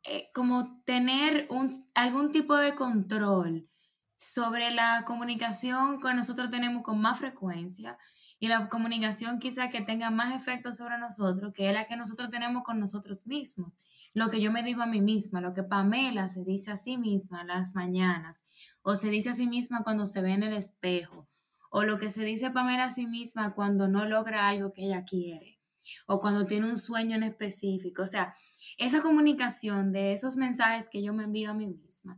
eh, 0.04 0.30
como 0.32 0.80
tener 0.86 1.48
un, 1.50 1.68
algún 1.96 2.32
tipo 2.32 2.56
de 2.56 2.76
control 2.76 3.68
sobre 4.16 4.70
la 4.70 5.04
comunicación 5.04 6.00
que 6.00 6.14
nosotros 6.14 6.52
tenemos 6.52 6.84
con 6.84 7.02
más 7.02 7.18
frecuencia 7.18 7.98
y 8.40 8.48
la 8.48 8.70
comunicación 8.70 9.40
quizá 9.40 9.72
que 9.72 9.82
tenga 9.82 10.12
más 10.12 10.36
efecto 10.36 10.72
sobre 10.72 11.00
nosotros, 11.00 11.52
que 11.52 11.74
la 11.74 11.88
que 11.88 11.98
nosotros 11.98 12.30
tenemos 12.30 12.64
con 12.64 12.80
nosotros 12.80 13.26
mismos. 13.26 13.74
Lo 14.16 14.30
que 14.30 14.40
yo 14.40 14.50
me 14.50 14.64
digo 14.64 14.82
a 14.82 14.86
mí 14.86 15.02
misma, 15.02 15.42
lo 15.42 15.54
que 15.54 15.62
Pamela 15.62 16.30
se 16.30 16.46
dice 16.46 16.72
a 16.72 16.78
sí 16.78 16.98
misma 16.98 17.44
las 17.44 17.76
mañanas, 17.76 18.46
o 18.82 18.96
se 18.96 19.10
dice 19.10 19.32
a 19.32 19.34
sí 19.34 19.46
misma 19.46 19.84
cuando 19.84 20.08
se 20.08 20.22
ve 20.22 20.32
en 20.32 20.44
el 20.44 20.54
espejo, 20.54 21.28
o 21.70 21.84
lo 21.84 22.00
que 22.00 22.10
se 22.10 22.24
dice 22.24 22.50
Pamela 22.50 22.86
a 22.86 22.90
sí 22.90 23.08
misma 23.08 23.54
cuando 23.54 23.90
no 23.90 24.06
logra 24.06 24.48
algo 24.48 24.72
que 24.72 24.86
ella 24.86 25.04
quiere, 25.04 25.60
o 26.08 26.22
cuando 26.22 26.46
tiene 26.46 26.70
un 26.70 26.78
sueño 26.78 27.18
en 27.18 27.24
específico. 27.24 28.04
O 28.04 28.08
sea, 28.08 28.34
esa 28.78 29.02
comunicación 29.02 29.92
de 29.92 30.14
esos 30.14 30.38
mensajes 30.38 30.90
que 30.90 31.04
yo 31.04 31.14
me 31.14 31.26
envío 31.26 31.52
a 31.52 31.54
mí 31.54 31.68
misma, 31.68 32.18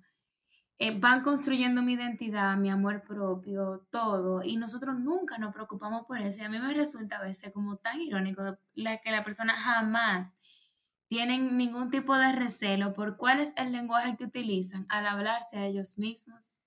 eh, 0.77 0.99
van 0.99 1.23
construyendo 1.23 1.81
mi 1.81 1.93
identidad, 1.93 2.55
mi 2.57 2.69
amor 2.69 3.01
propio, 3.07 3.87
todo, 3.89 4.43
y 4.43 4.55
nosotros 4.57 4.99
nunca 4.99 5.39
nos 5.39 5.51
preocupamos 5.51 6.05
por 6.05 6.21
eso. 6.21 6.41
Y 6.41 6.43
a 6.43 6.49
mí 6.49 6.59
me 6.59 6.75
resulta 6.75 7.17
a 7.17 7.23
veces 7.23 7.51
como 7.51 7.77
tan 7.77 7.99
irónico 7.99 8.43
la, 8.75 8.97
que 8.99 9.09
la 9.09 9.23
persona 9.23 9.55
jamás 9.55 10.37
tienen 11.07 11.57
ningún 11.57 11.89
tipo 11.89 12.15
de 12.17 12.31
recelo 12.33 12.93
por 12.93 13.17
cuál 13.17 13.39
es 13.39 13.53
el 13.57 13.71
lenguaje 13.71 14.17
que 14.17 14.25
utilizan 14.25 14.85
al 14.89 15.07
hablarse 15.07 15.57
a 15.57 15.65
ellos 15.65 15.97
mismos. 15.97 16.57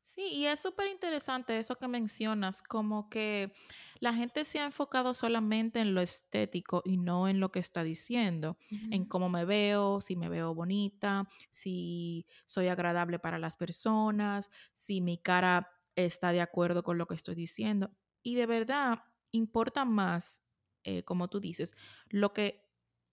Sí, 0.00 0.28
y 0.32 0.46
es 0.46 0.60
súper 0.60 0.86
interesante 0.88 1.58
eso 1.58 1.76
que 1.76 1.88
mencionas, 1.88 2.62
como 2.62 3.10
que 3.10 3.52
la 3.98 4.14
gente 4.14 4.44
se 4.44 4.60
ha 4.60 4.64
enfocado 4.66 5.14
solamente 5.14 5.80
en 5.80 5.94
lo 5.94 6.00
estético 6.00 6.80
y 6.84 6.96
no 6.96 7.28
en 7.28 7.40
lo 7.40 7.50
que 7.50 7.58
está 7.58 7.82
diciendo, 7.82 8.56
en 8.70 9.04
cómo 9.04 9.28
me 9.28 9.44
veo, 9.44 10.00
si 10.00 10.14
me 10.14 10.28
veo 10.28 10.54
bonita, 10.54 11.28
si 11.50 12.26
soy 12.46 12.68
agradable 12.68 13.18
para 13.18 13.38
las 13.38 13.56
personas, 13.56 14.50
si 14.74 15.00
mi 15.00 15.18
cara 15.18 15.72
está 15.96 16.30
de 16.30 16.40
acuerdo 16.40 16.84
con 16.84 16.98
lo 16.98 17.06
que 17.06 17.14
estoy 17.16 17.34
diciendo. 17.34 17.90
Y 18.22 18.36
de 18.36 18.46
verdad, 18.46 19.00
importa 19.32 19.84
más, 19.84 20.44
eh, 20.84 21.02
como 21.02 21.28
tú 21.28 21.40
dices, 21.40 21.74
lo 22.08 22.32
que 22.32 22.65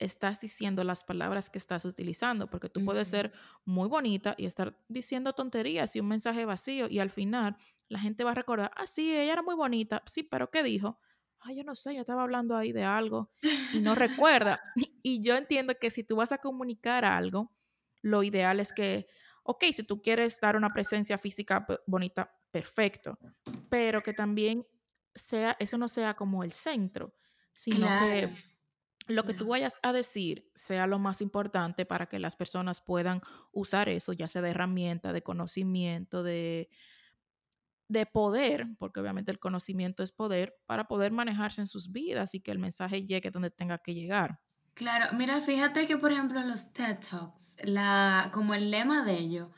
estás 0.03 0.39
diciendo, 0.39 0.83
las 0.83 1.03
palabras 1.03 1.49
que 1.49 1.57
estás 1.57 1.85
utilizando, 1.85 2.49
porque 2.49 2.69
tú 2.69 2.83
puedes 2.83 3.07
ser 3.07 3.31
muy 3.65 3.87
bonita 3.87 4.35
y 4.37 4.45
estar 4.45 4.77
diciendo 4.87 5.33
tonterías 5.33 5.95
y 5.95 5.99
un 5.99 6.07
mensaje 6.07 6.45
vacío 6.45 6.87
y 6.89 6.99
al 6.99 7.09
final 7.09 7.57
la 7.87 7.99
gente 7.99 8.23
va 8.23 8.31
a 8.31 8.35
recordar, 8.35 8.71
ah, 8.75 8.87
sí, 8.87 9.11
ella 9.15 9.33
era 9.33 9.41
muy 9.41 9.55
bonita, 9.55 10.03
sí, 10.05 10.23
pero 10.23 10.49
¿qué 10.49 10.63
dijo? 10.63 10.99
Ah, 11.39 11.51
yo 11.53 11.63
no 11.63 11.75
sé, 11.75 11.93
yo 11.93 12.01
estaba 12.01 12.23
hablando 12.23 12.55
ahí 12.55 12.71
de 12.71 12.83
algo 12.83 13.31
y 13.73 13.79
no 13.79 13.95
recuerda. 13.95 14.61
Y 15.05 15.21
yo 15.21 15.35
entiendo 15.35 15.73
que 15.79 15.91
si 15.91 16.05
tú 16.05 16.15
vas 16.15 16.31
a 16.31 16.37
comunicar 16.37 17.03
algo, 17.03 17.51
lo 18.01 18.23
ideal 18.23 18.61
es 18.61 18.71
que, 18.71 19.07
ok, 19.43 19.65
si 19.73 19.83
tú 19.83 20.01
quieres 20.01 20.39
dar 20.39 20.55
una 20.55 20.73
presencia 20.73 21.17
física 21.17 21.67
bonita, 21.85 22.33
perfecto, 22.51 23.19
pero 23.69 24.01
que 24.01 24.13
también 24.13 24.65
sea, 25.13 25.57
eso 25.59 25.77
no 25.77 25.89
sea 25.89 26.13
como 26.13 26.43
el 26.43 26.53
centro, 26.53 27.13
sino 27.51 27.85
Claro, 27.87 28.05
que 28.05 28.52
lo 29.07 29.23
que 29.23 29.33
tú 29.33 29.47
vayas 29.47 29.79
a 29.83 29.93
decir 29.93 30.49
sea 30.53 30.87
lo 30.87 30.99
más 30.99 31.21
importante 31.21 31.85
para 31.85 32.07
que 32.07 32.19
las 32.19 32.35
personas 32.35 32.81
puedan 32.81 33.21
usar 33.51 33.89
eso, 33.89 34.13
ya 34.13 34.27
sea 34.27 34.41
de 34.41 34.49
herramienta, 34.49 35.13
de 35.13 35.23
conocimiento, 35.23 36.23
de, 36.23 36.69
de 37.87 38.05
poder, 38.05 38.67
porque 38.79 38.99
obviamente 38.99 39.31
el 39.31 39.39
conocimiento 39.39 40.03
es 40.03 40.11
poder, 40.11 40.55
para 40.65 40.87
poder 40.87 41.11
manejarse 41.11 41.61
en 41.61 41.67
sus 41.67 41.91
vidas 41.91 42.35
y 42.35 42.41
que 42.41 42.51
el 42.51 42.59
mensaje 42.59 43.05
llegue 43.05 43.31
donde 43.31 43.51
tenga 43.51 43.77
que 43.77 43.93
llegar. 43.93 44.39
Claro, 44.73 45.15
mira, 45.15 45.39
fíjate 45.39 45.85
que 45.85 45.97
por 45.97 46.11
ejemplo 46.11 46.41
los 46.41 46.73
TED 46.73 46.97
Talks, 46.99 47.57
la, 47.63 48.31
como 48.33 48.53
el 48.55 48.71
lema 48.71 49.03
de 49.03 49.13
ellos, 49.13 49.49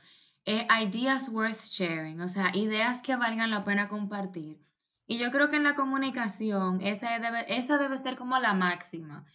es 0.43 0.65
Ideas 0.69 1.29
Worth 1.29 1.63
Sharing, 1.71 2.21
o 2.21 2.29
sea, 2.29 2.51
ideas 2.53 3.01
que 3.01 3.15
valgan 3.15 3.49
la 3.49 3.63
pena 3.63 3.87
compartir. 3.87 4.59
Y 5.07 5.17
yo 5.17 5.31
creo 5.31 5.49
que 5.49 5.57
en 5.57 5.63
la 5.63 5.75
comunicación 5.75 6.81
esa 6.81 7.19
debe, 7.19 7.45
esa 7.55 7.77
debe 7.77 7.97
ser 7.97 8.15
como 8.15 8.39
la 8.39 8.53
máxima. 8.53 9.25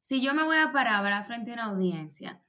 Si 0.00 0.20
yo 0.20 0.34
me 0.34 0.42
voy 0.42 0.56
a 0.56 0.72
parar 0.72 1.02
¿verdad? 1.02 1.24
frente 1.24 1.50
a 1.50 1.54
una 1.54 1.64
audiencia, 1.64 2.42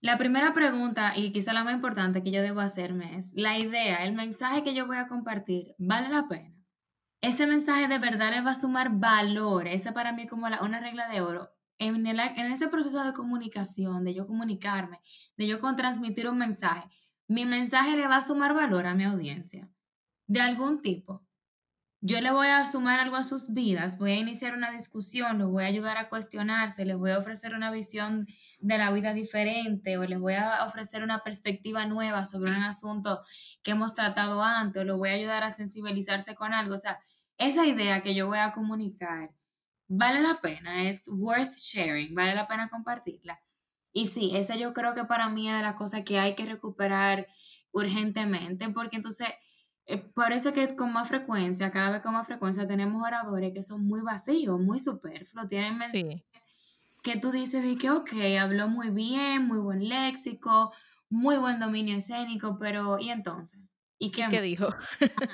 la 0.00 0.16
primera 0.16 0.54
pregunta, 0.54 1.12
y 1.16 1.30
quizá 1.30 1.52
la 1.52 1.62
más 1.62 1.74
importante 1.74 2.22
que 2.22 2.30
yo 2.30 2.40
debo 2.40 2.60
hacerme 2.60 3.18
es, 3.18 3.34
la 3.34 3.58
idea, 3.58 4.02
el 4.04 4.14
mensaje 4.14 4.62
que 4.62 4.72
yo 4.72 4.86
voy 4.86 4.96
a 4.96 5.08
compartir, 5.08 5.74
¿vale 5.76 6.08
la 6.08 6.26
pena? 6.26 6.54
Ese 7.20 7.46
mensaje 7.46 7.86
de 7.86 7.98
verdad 7.98 8.30
les 8.30 8.44
va 8.46 8.52
a 8.52 8.54
sumar 8.54 8.98
valor. 8.98 9.68
Esa 9.68 9.92
para 9.92 10.12
mí 10.12 10.26
como 10.26 10.46
una 10.46 10.80
regla 10.80 11.06
de 11.08 11.20
oro. 11.20 11.50
En, 11.78 12.06
el- 12.06 12.18
en 12.18 12.52
ese 12.52 12.68
proceso 12.68 13.04
de 13.04 13.12
comunicación, 13.12 14.04
de 14.04 14.14
yo 14.14 14.26
comunicarme, 14.26 15.00
de 15.36 15.46
yo 15.46 15.60
con 15.60 15.76
transmitir 15.76 16.28
un 16.30 16.38
mensaje, 16.38 16.88
mi 17.28 17.44
mensaje 17.44 17.96
le 17.96 18.06
va 18.06 18.16
a 18.16 18.22
sumar 18.22 18.54
valor 18.54 18.86
a 18.86 18.94
mi 18.94 19.04
audiencia, 19.04 19.68
de 20.26 20.40
algún 20.40 20.78
tipo. 20.80 21.26
Yo 22.02 22.20
le 22.22 22.30
voy 22.30 22.46
a 22.46 22.66
sumar 22.66 22.98
algo 22.98 23.16
a 23.16 23.22
sus 23.24 23.52
vidas, 23.52 23.98
voy 23.98 24.12
a 24.12 24.16
iniciar 24.18 24.54
una 24.54 24.70
discusión, 24.70 25.38
los 25.38 25.50
voy 25.50 25.64
a 25.64 25.66
ayudar 25.66 25.98
a 25.98 26.08
cuestionarse, 26.08 26.86
les 26.86 26.96
voy 26.96 27.10
a 27.10 27.18
ofrecer 27.18 27.54
una 27.54 27.70
visión 27.70 28.26
de 28.58 28.78
la 28.78 28.90
vida 28.90 29.12
diferente 29.12 29.98
o 29.98 30.04
les 30.04 30.18
voy 30.18 30.34
a 30.34 30.64
ofrecer 30.64 31.02
una 31.02 31.22
perspectiva 31.22 31.84
nueva 31.86 32.24
sobre 32.24 32.52
un 32.52 32.62
asunto 32.62 33.20
que 33.62 33.72
hemos 33.72 33.94
tratado 33.94 34.42
antes 34.42 34.80
o 34.80 34.84
los 34.86 34.96
voy 34.96 35.10
a 35.10 35.12
ayudar 35.12 35.42
a 35.44 35.50
sensibilizarse 35.50 36.34
con 36.34 36.54
algo. 36.54 36.74
O 36.74 36.78
sea, 36.78 36.98
esa 37.36 37.66
idea 37.66 38.00
que 38.02 38.14
yo 38.14 38.28
voy 38.28 38.38
a 38.38 38.52
comunicar 38.52 39.30
vale 39.88 40.20
la 40.20 40.40
pena, 40.40 40.84
es 40.84 41.02
worth 41.08 41.56
sharing, 41.56 42.14
vale 42.14 42.34
la 42.34 42.46
pena 42.48 42.68
compartirla. 42.68 43.40
Y 43.92 44.06
sí, 44.06 44.36
esa 44.36 44.56
yo 44.56 44.72
creo 44.72 44.94
que 44.94 45.04
para 45.04 45.28
mí 45.28 45.48
es 45.50 45.56
de 45.56 45.62
las 45.62 45.74
cosas 45.74 46.02
que 46.04 46.18
hay 46.18 46.34
que 46.36 46.46
recuperar 46.46 47.26
urgentemente, 47.72 48.68
porque 48.70 48.96
entonces, 48.96 49.28
eh, 49.94 49.98
por 50.14 50.32
eso 50.32 50.52
que 50.52 50.74
con 50.76 50.92
más 50.92 51.08
frecuencia, 51.08 51.70
cada 51.70 51.90
vez 51.90 52.00
con 52.02 52.12
más 52.12 52.26
frecuencia, 52.26 52.66
tenemos 52.66 53.02
oradores 53.02 53.52
que 53.52 53.62
son 53.62 53.84
muy 53.86 54.00
vacíos, 54.00 54.60
muy 54.60 54.78
superfluos, 54.80 55.48
tienen 55.48 55.78
Sí. 55.90 56.22
que 57.02 57.16
tú 57.18 57.30
dices 57.32 57.62
de 57.62 57.76
que, 57.76 57.90
ok, 57.90 58.10
habló 58.40 58.68
muy 58.68 58.90
bien, 58.90 59.46
muy 59.46 59.58
buen 59.58 59.88
léxico, 59.88 60.72
muy 61.08 61.36
buen 61.38 61.58
dominio 61.58 61.96
escénico, 61.96 62.58
pero 62.58 62.98
¿y 62.98 63.10
entonces? 63.10 63.60
¿Y 63.98 64.10
qué, 64.12 64.26
¿Qué 64.30 64.40
dijo? 64.40 64.68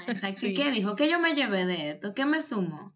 exacto, 0.08 0.46
¿y 0.46 0.54
qué 0.54 0.70
dijo? 0.70 0.96
¿Qué 0.96 1.10
yo 1.10 1.18
me 1.20 1.34
llevé 1.34 1.66
de 1.66 1.90
esto? 1.90 2.14
¿Qué 2.14 2.25
me 2.25 2.42
sumó? 2.42 2.95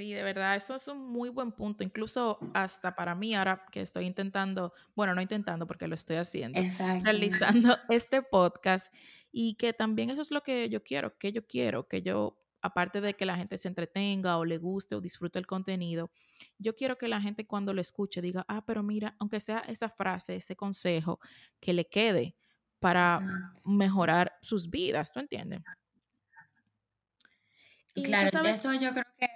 Sí, 0.00 0.14
de 0.14 0.22
verdad, 0.22 0.56
eso 0.56 0.76
es 0.76 0.88
un 0.88 1.12
muy 1.12 1.28
buen 1.28 1.52
punto. 1.52 1.84
Incluso 1.84 2.38
hasta 2.54 2.94
para 2.96 3.14
mí, 3.14 3.34
ahora 3.34 3.66
que 3.70 3.82
estoy 3.82 4.06
intentando, 4.06 4.72
bueno, 4.94 5.14
no 5.14 5.20
intentando 5.20 5.66
porque 5.66 5.86
lo 5.86 5.94
estoy 5.94 6.16
haciendo, 6.16 6.58
Exactamente. 6.58 7.04
realizando 7.04 7.76
este 7.90 8.22
podcast 8.22 8.90
y 9.30 9.56
que 9.56 9.74
también 9.74 10.08
eso 10.08 10.22
es 10.22 10.30
lo 10.30 10.42
que 10.42 10.70
yo 10.70 10.82
quiero, 10.82 11.18
que 11.18 11.32
yo 11.32 11.46
quiero, 11.46 11.86
que 11.86 12.00
yo, 12.00 12.38
aparte 12.62 13.02
de 13.02 13.12
que 13.12 13.26
la 13.26 13.36
gente 13.36 13.58
se 13.58 13.68
entretenga 13.68 14.38
o 14.38 14.46
le 14.46 14.56
guste 14.56 14.94
o 14.94 15.02
disfrute 15.02 15.38
el 15.38 15.46
contenido, 15.46 16.10
yo 16.56 16.74
quiero 16.74 16.96
que 16.96 17.06
la 17.06 17.20
gente 17.20 17.46
cuando 17.46 17.74
lo 17.74 17.82
escuche 17.82 18.22
diga, 18.22 18.46
ah, 18.48 18.64
pero 18.64 18.82
mira, 18.82 19.16
aunque 19.18 19.38
sea 19.38 19.58
esa 19.68 19.90
frase, 19.90 20.36
ese 20.36 20.56
consejo, 20.56 21.20
que 21.60 21.74
le 21.74 21.86
quede 21.86 22.36
para 22.78 23.16
Exacto. 23.16 23.60
mejorar 23.66 24.32
sus 24.40 24.70
vidas, 24.70 25.12
¿tú 25.12 25.20
entiendes? 25.20 25.60
Y 27.94 28.02
Claro, 28.04 28.44
eso 28.44 28.72
yo 28.74 28.92
creo 28.92 29.04
que 29.18 29.29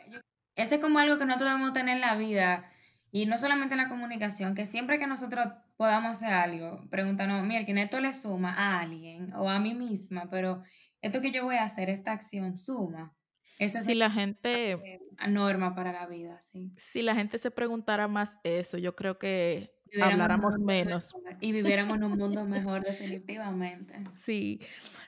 ese 0.56 0.76
es 0.76 0.80
como 0.80 0.98
algo 0.98 1.18
que 1.18 1.26
nosotros 1.26 1.50
debemos 1.50 1.72
tener 1.72 1.96
en 1.96 2.00
la 2.00 2.16
vida 2.16 2.70
y 3.10 3.26
no 3.26 3.38
solamente 3.38 3.74
en 3.74 3.80
la 3.82 3.88
comunicación, 3.88 4.54
que 4.54 4.66
siempre 4.66 4.98
que 4.98 5.06
nosotros 5.06 5.46
podamos 5.76 6.12
hacer 6.12 6.32
algo, 6.32 6.88
preguntarnos, 6.90 7.44
mira, 7.44 7.64
que 7.64 7.72
esto 7.80 8.00
le 8.00 8.12
suma 8.12 8.52
a 8.54 8.80
alguien 8.80 9.32
o 9.34 9.48
a 9.48 9.60
mí 9.60 9.74
misma, 9.74 10.28
pero 10.30 10.62
esto 11.00 11.20
que 11.20 11.30
yo 11.30 11.44
voy 11.44 11.56
a 11.56 11.64
hacer, 11.64 11.90
esta 11.90 12.12
acción 12.12 12.56
suma. 12.56 13.14
Esa 13.58 13.80
si 13.80 13.86
sería 13.86 14.08
la 14.08 14.10
gente 14.10 15.00
una 15.12 15.26
norma 15.28 15.74
para 15.74 15.92
la 15.92 16.06
vida, 16.06 16.40
sí. 16.40 16.72
Si 16.76 17.02
la 17.02 17.14
gente 17.14 17.38
se 17.38 17.50
preguntara 17.50 18.08
más 18.08 18.38
eso, 18.42 18.78
yo 18.78 18.96
creo 18.96 19.18
que 19.18 19.74
Viviéramos 19.86 20.12
habláramos 20.12 20.58
menos. 20.58 21.14
mejor 21.14 21.38
y 21.40 21.52
viviéramos 21.52 21.96
en 21.96 22.04
un 22.04 22.18
mundo 22.18 22.44
mejor 22.46 22.82
definitivamente. 22.82 23.94
Sí. 24.24 24.60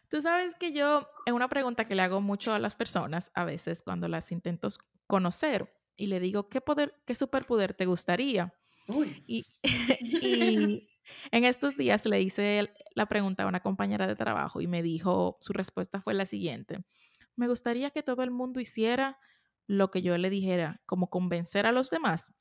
Tú 0.08 0.20
sabes 0.20 0.54
que 0.54 0.72
yo, 0.72 1.08
es 1.24 1.32
una 1.32 1.48
pregunta 1.48 1.86
que 1.86 1.96
le 1.96 2.02
hago 2.02 2.20
mucho 2.20 2.54
a 2.54 2.60
las 2.60 2.76
personas 2.76 3.32
a 3.34 3.44
veces 3.44 3.82
cuando 3.82 4.06
las 4.06 4.30
intento 4.30 4.68
conocer 5.06 5.72
y 5.96 6.06
le 6.06 6.20
digo, 6.20 6.48
¿qué 6.48 6.60
poder, 6.60 6.94
qué 7.06 7.14
superpoder 7.14 7.74
te 7.74 7.86
gustaría? 7.86 8.54
Uy. 8.88 9.22
Y, 9.26 9.46
y 10.00 10.88
en 11.30 11.44
estos 11.44 11.76
días 11.76 12.04
le 12.06 12.20
hice 12.20 12.70
la 12.94 13.06
pregunta 13.06 13.44
a 13.44 13.46
una 13.46 13.60
compañera 13.60 14.06
de 14.06 14.16
trabajo 14.16 14.60
y 14.60 14.66
me 14.66 14.82
dijo, 14.82 15.38
su 15.40 15.52
respuesta 15.52 16.00
fue 16.00 16.14
la 16.14 16.26
siguiente, 16.26 16.84
me 17.36 17.48
gustaría 17.48 17.90
que 17.90 18.02
todo 18.02 18.22
el 18.22 18.30
mundo 18.30 18.60
hiciera 18.60 19.18
lo 19.66 19.90
que 19.90 20.02
yo 20.02 20.16
le 20.16 20.30
dijera, 20.30 20.80
como 20.86 21.10
convencer 21.10 21.66
a 21.66 21.72
los 21.72 21.90
demás. 21.90 22.32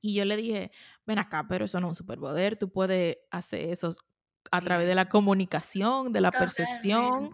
Y 0.00 0.14
yo 0.14 0.24
le 0.24 0.36
dije, 0.36 0.70
ven 1.06 1.18
acá, 1.18 1.46
pero 1.48 1.66
eso 1.66 1.80
no 1.80 1.88
es 1.88 1.90
un 1.90 1.94
superpoder, 1.94 2.56
tú 2.56 2.72
puedes 2.72 3.18
hacer 3.30 3.70
eso 3.70 3.94
a 4.50 4.60
través 4.60 4.88
de 4.88 4.94
la 4.94 5.08
comunicación, 5.08 6.12
de 6.12 6.20
la 6.20 6.30
percepción 6.30 7.30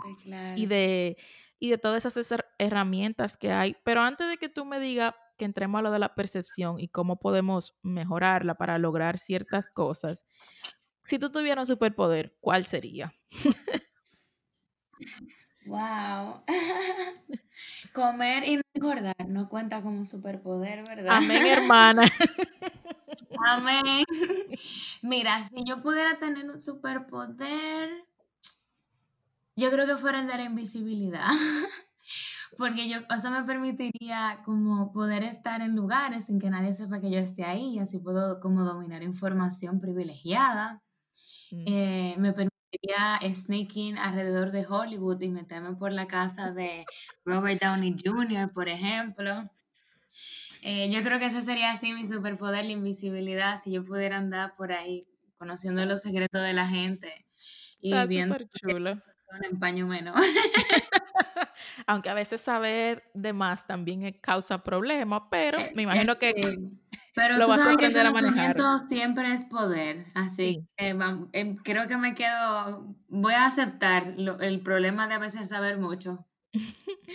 y 0.57 0.66
de, 0.66 1.16
y 1.61 1.71
de 1.71 1.79
todas 1.79 2.05
esas 2.05 2.31
her- 2.33 2.47
herramientas 2.59 3.37
que 3.37 3.53
hay. 3.53 3.77
Pero 3.85 4.03
antes 4.03 4.29
de 4.29 4.37
que 4.38 4.49
tú 4.49 4.65
me 4.65 4.81
digas 4.81 5.15
que 5.37 5.45
entremos 5.45 5.79
a 5.79 5.83
lo 5.83 5.91
de 5.91 5.99
la 6.00 6.15
percepción 6.15 6.81
y 6.81 6.88
cómo 6.88 7.19
podemos 7.21 7.77
mejorarla 7.83 8.57
para 8.57 8.79
lograr 8.79 9.19
ciertas 9.19 9.71
cosas, 9.71 10.25
si 11.05 11.19
tú 11.19 11.31
tuvieras 11.33 11.69
un 11.69 11.75
superpoder, 11.77 12.37
¿cuál 12.41 12.67
sería? 12.67 13.12
Wow. 15.67 16.45
Comer 17.93 18.45
y 18.45 18.57
no 18.57 18.62
engordar 18.75 19.15
no 19.29 19.49
cuenta 19.49 19.83
como 19.83 20.05
superpoder, 20.05 20.85
¿verdad? 20.87 21.17
Amén, 21.17 21.47
hermana. 21.47 22.03
Amén. 23.47 24.05
Mira, 25.03 25.43
si 25.43 25.65
yo 25.65 25.83
pudiera 25.83 26.19
tener 26.19 26.49
un 26.50 26.61
superpoder, 26.61 27.91
yo 29.58 29.71
creo 29.71 29.86
que 29.86 29.97
fuera 29.97 30.21
el 30.21 30.26
de 30.26 30.34
la 30.36 30.44
invisibilidad. 30.44 31.28
Porque 32.56 32.88
yo, 32.88 32.99
eso 33.14 33.30
me 33.30 33.44
permitiría 33.44 34.40
como 34.44 34.92
poder 34.92 35.23
estar 35.23 35.60
en 35.60 35.76
lugares 35.76 36.26
sin 36.26 36.40
que 36.40 36.50
nadie 36.50 36.73
sepa 36.73 37.00
que 37.00 37.10
yo 37.10 37.18
esté 37.18 37.44
ahí, 37.44 37.78
así 37.78 37.99
puedo 37.99 38.40
como 38.40 38.64
dominar 38.64 39.02
información 39.02 39.80
privilegiada. 39.80 40.82
Mm, 41.50 41.64
Eh, 41.66 42.14
me 42.18 42.32
permitiría 42.32 43.21
sneaking 43.32 43.99
alrededor 43.99 44.50
de 44.52 44.66
Hollywood 44.66 45.21
y 45.23 45.30
meterme 45.30 45.75
por 45.76 45.92
la 45.92 46.06
casa 46.06 46.52
de 46.52 46.84
Robert 47.25 47.60
Downey 47.62 47.94
Jr., 48.04 48.52
por 48.52 48.68
ejemplo. 48.68 49.50
Eh, 50.62 50.90
yo 50.90 51.02
creo 51.02 51.18
que 51.18 51.26
ese 51.26 51.42
sería 51.42 51.73
así 51.73 51.92
mi 51.92 52.06
superpoder, 52.06 52.64
la 52.64 52.73
invisibilidad, 52.73 53.56
si 53.56 53.73
yo 53.73 53.84
pudiera 53.84 54.16
andar 54.18 54.54
por 54.56 54.73
ahí 54.73 55.06
conociendo 55.38 55.84
los 55.86 56.02
secretos 56.02 56.42
de 56.42 56.52
la 56.52 56.66
gente 56.66 57.26
y 57.80 57.90
Está 57.90 58.06
viendo 58.06 58.34
súper 58.34 58.49
chulo. 58.50 59.02
En 59.50 59.58
paño 59.58 59.86
menor. 59.86 60.14
Aunque 61.86 62.08
a 62.10 62.14
veces 62.14 62.41
saber 62.41 63.10
de 63.14 63.32
más 63.32 63.67
también 63.67 64.04
eh, 64.04 64.21
causa 64.21 64.62
problemas, 64.62 65.23
pero 65.30 65.58
Eh, 65.58 65.73
me 65.75 65.82
imagino 65.82 66.19
que 66.19 66.32
sí. 66.36 66.58
Pero 67.14 67.36
lo 67.36 67.47
tú 67.47 67.50
vas 67.50 67.60
a 67.60 67.64
sabes 67.64 67.76
que 67.78 67.86
el 67.86 67.91
aprender 67.97 68.06
a 68.06 68.12
manejar. 68.12 68.54
conocimiento 68.56 68.88
siempre 68.88 69.32
es 69.32 69.45
poder, 69.47 70.06
así 70.14 70.54
Sí. 70.54 70.69
que 70.76 70.88
em, 71.32 71.56
creo 71.56 71.88
que 71.88 71.97
me 71.97 72.14
quedo, 72.14 72.95
voy 73.08 73.34
a 73.34 73.47
aceptar 73.47 74.14
lo- 74.17 74.38
el 74.38 74.60
problema 74.60 75.08
de 75.08 75.14
a 75.14 75.19
veces 75.19 75.49
saber 75.49 75.78
mucho. 75.78 76.26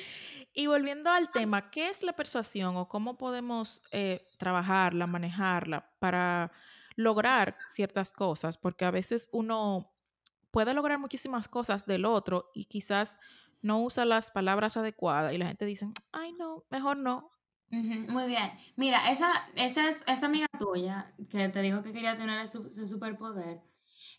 Y 0.56 0.68
volviendo 0.68 1.10
al 1.10 1.32
tema, 1.32 1.72
¿qué 1.72 1.90
es 1.90 2.04
la 2.04 2.14
persuasión 2.14 2.76
o 2.78 2.88
cómo 2.88 3.18
podemos 3.18 3.82
eh, 3.92 4.28
trabajarla, 4.38 5.08
manejarla 5.08 5.90
para 6.00 6.52
lograr 6.96 7.58
ciertas 7.68 8.12
cosas? 8.14 8.58
Porque 8.58 8.86
a 8.86 8.92
veces 8.92 9.30
uno 9.32 9.93
puede 10.54 10.76
lograr 10.76 11.00
muchísimas 11.00 11.48
cosas 11.48 11.88
del 11.88 12.06
otro 12.06 12.52
y 12.54 12.66
quizás 12.66 13.20
no 13.64 13.82
usa 13.82 14.06
las 14.06 14.30
palabras 14.30 14.78
adecuadas 14.78 15.34
y 15.34 15.40
la 15.40 15.48
gente 15.48 15.66
dice, 15.66 15.90
ay 16.12 16.32
no, 16.34 16.64
mejor 16.70 16.96
no. 16.98 17.32
Muy 17.72 18.28
bien. 18.28 18.52
Mira, 18.76 19.10
esa, 19.10 19.28
esa, 19.56 19.90
es, 19.90 20.06
esa 20.08 20.28
amiga 20.28 20.46
tuya 20.60 21.08
que 21.32 21.50
te 21.50 21.62
dijo 21.64 21.82
que 21.82 21.92
quería 21.92 22.16
tener 22.18 22.40
ese, 22.40 22.60
ese 22.68 22.86
superpoder, 22.86 23.62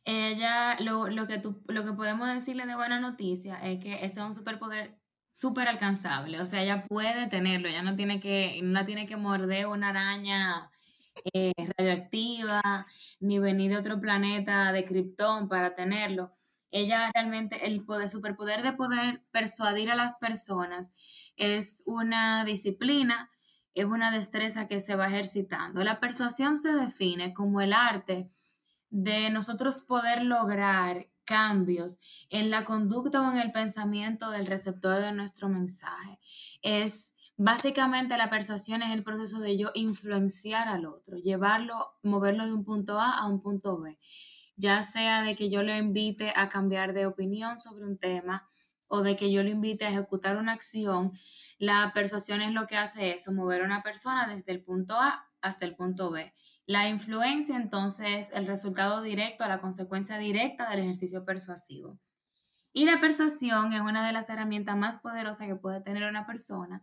ella, 0.05 0.77
lo, 0.81 1.07
lo 1.07 1.29
que 1.29 1.39
tú, 1.39 1.63
lo 1.69 1.85
que 1.85 1.93
podemos 1.93 2.27
decirle 2.27 2.67
de 2.67 2.75
buena 2.75 2.99
noticia 2.99 3.57
es 3.63 3.79
que 3.79 3.95
ese 4.05 4.19
es 4.19 4.27
un 4.27 4.35
superpoder 4.35 4.99
súper 5.31 5.69
alcanzable. 5.69 6.41
O 6.41 6.47
sea, 6.47 6.65
ella 6.65 6.85
puede 6.89 7.29
tenerlo, 7.29 7.69
ella 7.69 7.83
no 7.83 7.95
tiene 7.95 8.19
que, 8.19 8.59
no 8.65 8.85
tiene 8.85 9.07
que 9.07 9.17
morder 9.17 9.67
una 9.69 9.91
araña 9.91 10.69
eh, 11.33 11.53
radioactiva, 11.79 12.87
ni 13.21 13.39
venir 13.39 13.71
de 13.71 13.79
otro 13.79 14.01
planeta 14.01 14.73
de 14.73 14.85
Krypton 14.85 15.49
para 15.49 15.75
tenerlo. 15.75 16.33
Ella 16.71 17.11
realmente, 17.15 17.67
el 17.67 17.85
poder, 17.85 18.09
superpoder 18.09 18.63
de 18.63 18.73
poder 18.73 19.23
persuadir 19.31 19.91
a 19.91 19.95
las 19.95 20.17
personas 20.17 20.93
es 21.37 21.83
una 21.87 22.45
disciplina, 22.45 23.31
es 23.75 23.87
una 23.87 24.11
destreza 24.11 24.69
que 24.69 24.81
se 24.81 24.97
va 24.97 25.07
ejercitando. 25.07 25.83
La 25.85 26.01
persuasión 26.01 26.59
se 26.59 26.73
define 26.73 27.33
como 27.33 27.61
el 27.61 27.73
arte 27.73 28.29
de 28.91 29.31
nosotros 29.31 29.83
poder 29.83 30.23
lograr 30.23 31.09
cambios 31.25 31.99
en 32.29 32.51
la 32.51 32.65
conducta 32.65 33.23
o 33.23 33.33
en 33.33 33.39
el 33.39 33.51
pensamiento 33.51 34.31
del 34.31 34.47
receptor 34.47 35.01
de 35.01 35.13
nuestro 35.13 35.49
mensaje. 35.49 36.19
Es 36.63 37.14
básicamente 37.37 38.17
la 38.17 38.31
persuasión 38.31 38.83
es 38.83 38.93
el 38.93 39.05
proceso 39.05 39.41
de 39.41 39.59
yo 39.59 39.71
influenciar 39.75 40.69
al 40.69 40.87
otro, 40.87 41.17
llevarlo, 41.17 41.93
moverlo 42.03 42.47
de 42.47 42.53
un 42.53 42.65
punto 42.65 42.99
A 42.99 43.19
a 43.19 43.27
un 43.27 43.41
punto 43.41 43.81
B, 43.81 43.99
ya 44.57 44.83
sea 44.83 45.23
de 45.23 45.35
que 45.35 45.51
yo 45.51 45.63
lo 45.63 45.75
invite 45.75 46.33
a 46.37 46.49
cambiar 46.49 46.93
de 46.93 47.07
opinión 47.07 47.61
sobre 47.61 47.85
un 47.85 47.99
tema 47.99 48.49
o 48.87 49.03
de 49.03 49.17
que 49.17 49.33
yo 49.33 49.43
lo 49.43 49.51
invite 49.51 49.85
a 49.85 49.91
ejecutar 49.91 50.37
una 50.37 50.53
acción. 50.53 51.13
La 51.59 51.93
persuasión 51.95 52.43
es 52.43 52.53
lo 52.53 52.67
que 52.67 52.77
hace 52.77 53.13
eso, 53.13 53.33
mover 53.33 53.63
a 53.63 53.67
una 53.67 53.83
persona 53.83 54.29
desde 54.29 54.53
el 54.53 54.63
punto 54.63 54.95
A 54.95 55.27
hasta 55.41 55.65
el 55.65 55.75
punto 55.75 56.11
B. 56.11 56.33
La 56.67 56.89
influencia, 56.89 57.57
entonces, 57.57 58.31
el 58.33 58.47
resultado 58.47 59.03
directo, 59.03 59.47
la 59.47 59.61
consecuencia 59.61 60.17
directa 60.17 60.71
del 60.71 60.81
ejercicio 60.81 61.25
persuasivo. 61.25 61.99
Y 62.73 62.87
la 62.87 63.01
persuasión 63.01 63.73
es 63.73 63.81
una 63.81 64.05
de 64.07 64.13
las 64.13 64.29
herramientas 64.31 64.77
más 64.77 64.99
poderosas 64.99 65.47
que 65.47 65.55
puede 65.55 65.81
tener 65.81 66.05
una 66.05 66.27
persona, 66.27 66.83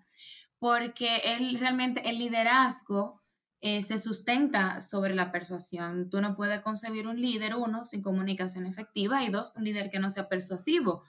porque 0.62 1.18
él 1.26 1.58
realmente 1.60 2.08
el 2.08 2.20
liderazgo 2.20 3.20
eh, 3.62 3.82
se 3.82 3.98
sustenta 3.98 4.80
sobre 4.80 5.16
la 5.16 5.32
persuasión. 5.32 6.12
Tú 6.12 6.22
no 6.22 6.36
puedes 6.36 6.62
concebir 6.62 7.08
un 7.08 7.20
líder, 7.20 7.56
uno, 7.56 7.84
sin 7.84 8.04
comunicación 8.04 8.68
efectiva, 8.68 9.24
y 9.24 9.32
dos, 9.32 9.54
un 9.56 9.64
líder 9.64 9.90
que 9.90 9.98
no 9.98 10.12
sea 10.12 10.30
persuasivo, 10.30 11.02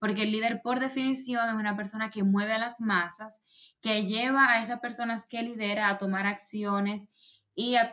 porque 0.00 0.22
el 0.22 0.32
líder 0.32 0.60
por 0.60 0.80
definición 0.80 1.48
es 1.48 1.54
una 1.54 1.76
persona 1.76 2.10
que 2.10 2.24
mueve 2.24 2.54
a 2.54 2.58
las 2.58 2.80
masas, 2.80 3.42
que 3.80 4.06
lleva 4.06 4.50
a 4.50 4.60
esas 4.60 4.80
personas 4.80 5.24
que 5.24 5.40
lidera 5.40 5.88
a 5.88 5.98
tomar 5.98 6.26
acciones 6.26 7.08
y 7.54 7.76
a, 7.76 7.84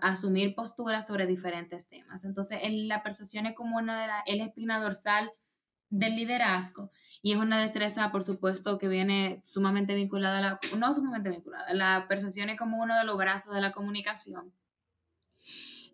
asumir 0.00 0.54
posturas 0.54 1.06
sobre 1.06 1.26
diferentes 1.26 1.90
temas. 1.90 2.24
Entonces, 2.24 2.58
la 2.62 3.02
persuasión 3.02 3.44
es 3.44 3.54
como 3.54 3.76
una 3.76 4.00
de 4.00 4.06
las, 4.06 4.22
el 4.24 4.40
espina 4.40 4.80
dorsal 4.80 5.30
del 5.92 6.16
liderazgo 6.16 6.90
y 7.22 7.32
es 7.32 7.38
una 7.38 7.60
destreza, 7.60 8.10
por 8.10 8.24
supuesto, 8.24 8.78
que 8.78 8.88
viene 8.88 9.40
sumamente 9.44 9.94
vinculada 9.94 10.38
a 10.38 10.40
la, 10.40 10.60
no 10.78 10.92
sumamente 10.92 11.30
vinculada, 11.30 11.72
la 11.72 12.06
persuasión 12.08 12.50
es 12.50 12.58
como 12.58 12.82
uno 12.82 12.98
de 12.98 13.04
los 13.04 13.16
brazos 13.16 13.54
de 13.54 13.60
la 13.60 13.70
comunicación. 13.70 14.52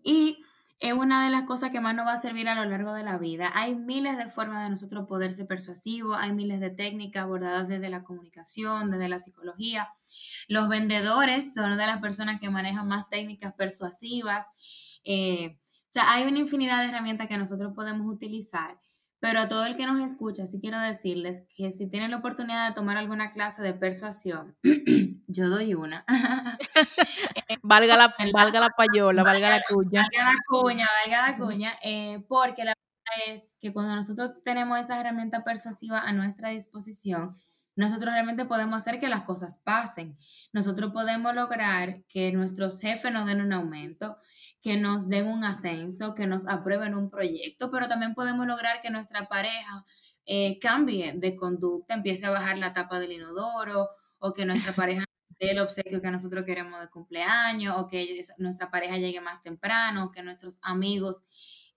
Y 0.02 0.38
es 0.78 0.94
una 0.94 1.26
de 1.26 1.30
las 1.30 1.42
cosas 1.42 1.70
que 1.70 1.80
más 1.80 1.94
nos 1.94 2.06
va 2.06 2.14
a 2.14 2.22
servir 2.22 2.48
a 2.48 2.54
lo 2.54 2.64
largo 2.64 2.94
de 2.94 3.02
la 3.02 3.18
vida. 3.18 3.50
Hay 3.52 3.74
miles 3.74 4.16
de 4.16 4.24
formas 4.24 4.64
de 4.64 4.70
nosotros 4.70 5.06
poder 5.06 5.32
ser 5.32 5.46
persuasivos, 5.46 6.16
hay 6.18 6.32
miles 6.32 6.60
de 6.60 6.70
técnicas 6.70 7.24
abordadas 7.24 7.68
desde 7.68 7.90
la 7.90 8.04
comunicación, 8.04 8.90
desde 8.90 9.10
la 9.10 9.18
psicología. 9.18 9.90
Los 10.46 10.70
vendedores 10.70 11.52
son 11.52 11.76
de 11.76 11.86
las 11.86 12.00
personas 12.00 12.40
que 12.40 12.48
manejan 12.48 12.88
más 12.88 13.10
técnicas 13.10 13.52
persuasivas. 13.52 14.46
Eh, 15.04 15.58
o 15.58 15.90
sea, 15.90 16.10
hay 16.10 16.26
una 16.26 16.38
infinidad 16.38 16.82
de 16.82 16.88
herramientas 16.88 17.28
que 17.28 17.36
nosotros 17.36 17.74
podemos 17.74 18.06
utilizar 18.10 18.78
pero 19.20 19.40
a 19.40 19.48
todo 19.48 19.66
el 19.66 19.76
que 19.76 19.86
nos 19.86 20.00
escucha, 20.00 20.46
sí 20.46 20.60
quiero 20.60 20.78
decirles 20.78 21.44
que 21.56 21.70
si 21.72 21.88
tienen 21.88 22.12
la 22.12 22.18
oportunidad 22.18 22.68
de 22.68 22.74
tomar 22.74 22.96
alguna 22.96 23.30
clase 23.30 23.62
de 23.62 23.74
persuasión, 23.74 24.56
yo 25.26 25.48
doy 25.48 25.74
una. 25.74 26.04
valga, 27.62 27.96
la, 27.96 28.14
valga 28.32 28.60
la 28.60 28.70
payola, 28.70 29.22
valga, 29.24 29.50
la 29.50 29.62
cuña. 29.68 30.02
Valga 30.02 30.32
la 30.32 30.38
cuña, 30.46 30.88
valga 31.04 31.30
la 31.30 31.36
cuña, 31.36 31.72
eh, 31.82 32.24
porque 32.28 32.64
la 32.64 32.74
verdad 32.74 33.34
es 33.34 33.56
que 33.60 33.72
cuando 33.72 33.96
nosotros 33.96 34.42
tenemos 34.42 34.78
esa 34.78 35.00
herramienta 35.00 35.42
persuasiva 35.42 36.00
a 36.00 36.12
nuestra 36.12 36.50
disposición, 36.50 37.36
nosotros 37.78 38.12
realmente 38.12 38.44
podemos 38.44 38.76
hacer 38.76 38.98
que 38.98 39.08
las 39.08 39.22
cosas 39.22 39.60
pasen. 39.64 40.18
Nosotros 40.52 40.92
podemos 40.92 41.32
lograr 41.32 42.02
que 42.08 42.32
nuestros 42.32 42.80
jefes 42.80 43.12
nos 43.12 43.26
den 43.26 43.40
un 43.40 43.52
aumento, 43.52 44.18
que 44.62 44.76
nos 44.76 45.08
den 45.08 45.26
un 45.26 45.44
ascenso, 45.44 46.14
que 46.14 46.26
nos 46.26 46.46
aprueben 46.46 46.94
un 46.94 47.10
proyecto, 47.10 47.70
pero 47.70 47.88
también 47.88 48.14
podemos 48.14 48.46
lograr 48.46 48.80
que 48.80 48.90
nuestra 48.90 49.28
pareja 49.28 49.84
eh, 50.26 50.58
cambie 50.58 51.12
de 51.14 51.36
conducta, 51.36 51.94
empiece 51.94 52.26
a 52.26 52.30
bajar 52.30 52.58
la 52.58 52.72
tapa 52.72 52.98
del 52.98 53.12
inodoro 53.12 53.88
o 54.18 54.32
que 54.32 54.44
nuestra 54.44 54.72
pareja 54.74 55.04
dé 55.38 55.52
el 55.52 55.60
obsequio 55.60 56.02
que 56.02 56.10
nosotros 56.10 56.44
queremos 56.44 56.80
de 56.80 56.88
cumpleaños 56.88 57.76
o 57.78 57.86
que 57.86 58.20
nuestra 58.38 58.70
pareja 58.70 58.96
llegue 58.96 59.20
más 59.20 59.42
temprano, 59.42 60.10
que 60.10 60.22
nuestros 60.22 60.58
amigos, 60.62 61.22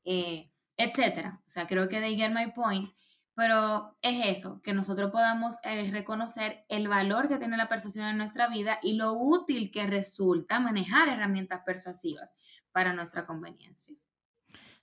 eh, 0.04 0.50
etcétera. 0.78 1.40
O 1.46 1.50
sea, 1.50 1.68
creo 1.68 1.88
que 1.88 2.00
de 2.00 2.16
get 2.16 2.32
my 2.32 2.52
point, 2.52 2.90
pero 3.36 3.96
es 4.02 4.26
eso, 4.26 4.62
que 4.62 4.74
nosotros 4.74 5.12
podamos 5.12 5.56
eh, 5.64 5.90
reconocer 5.92 6.66
el 6.70 6.88
valor 6.88 7.28
que 7.28 7.38
tiene 7.38 7.56
la 7.56 7.70
persuasión 7.70 8.08
en 8.08 8.18
nuestra 8.18 8.48
vida 8.50 8.80
y 8.82 8.94
lo 8.94 9.14
útil 9.14 9.72
que 9.72 9.86
resulta 9.86 10.60
manejar 10.60 11.08
herramientas 11.08 11.62
persuasivas 11.66 12.36
para 12.72 12.94
nuestra 12.94 13.26
conveniencia. 13.26 13.98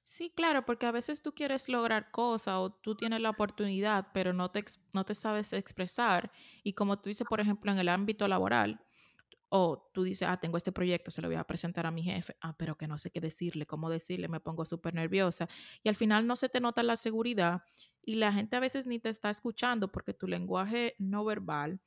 Sí, 0.03 0.31
claro, 0.35 0.65
porque 0.65 0.87
a 0.87 0.93
veces 0.93 1.21
tú 1.23 1.35
quieres 1.35 1.69
lograr 1.69 2.11
cosas 2.11 2.55
o 2.57 2.71
tú 2.73 2.97
tienes 2.97 3.21
la 3.21 3.31
oportunidad, 3.31 4.09
pero 4.15 4.33
no 4.33 4.51
te, 4.51 4.65
no 4.95 5.05
te 5.05 5.15
sabes 5.15 5.53
expresar. 5.53 6.33
Y 6.63 6.73
como 6.73 6.99
tú 6.99 7.09
dices, 7.11 7.27
por 7.27 7.41
ejemplo, 7.41 7.71
en 7.71 7.79
el 7.79 7.89
ámbito 7.89 8.27
laboral, 8.27 8.81
o 9.51 9.91
tú 9.95 10.03
dices, 10.05 10.29
ah, 10.29 10.39
tengo 10.39 10.57
este 10.57 10.73
proyecto, 10.73 11.11
se 11.11 11.23
lo 11.23 11.29
voy 11.29 11.37
a 11.37 11.45
presentar 11.45 11.87
a 11.87 11.91
mi 11.91 12.03
jefe, 12.03 12.37
ah, 12.41 12.57
pero 12.59 12.77
que 12.77 12.87
no 12.89 12.99
sé 12.99 13.11
qué 13.11 13.21
decirle, 13.21 13.67
cómo 13.67 13.91
decirle, 13.91 14.29
me 14.29 14.41
pongo 14.41 14.65
súper 14.65 14.95
nerviosa. 14.95 15.49
Y 15.83 15.89
al 15.89 15.95
final 15.97 16.27
no 16.27 16.37
se 16.37 16.49
te 16.49 16.61
nota 16.61 16.83
la 16.83 16.97
seguridad 16.97 17.63
y 18.03 18.17
la 18.17 18.33
gente 18.33 18.57
a 18.57 18.61
veces 18.61 18.87
ni 18.87 18.99
te 18.99 19.09
está 19.11 19.31
escuchando 19.31 19.91
porque 19.93 20.15
tu 20.15 20.27
lenguaje 20.29 20.95
no 20.99 21.25
verbal 21.25 21.81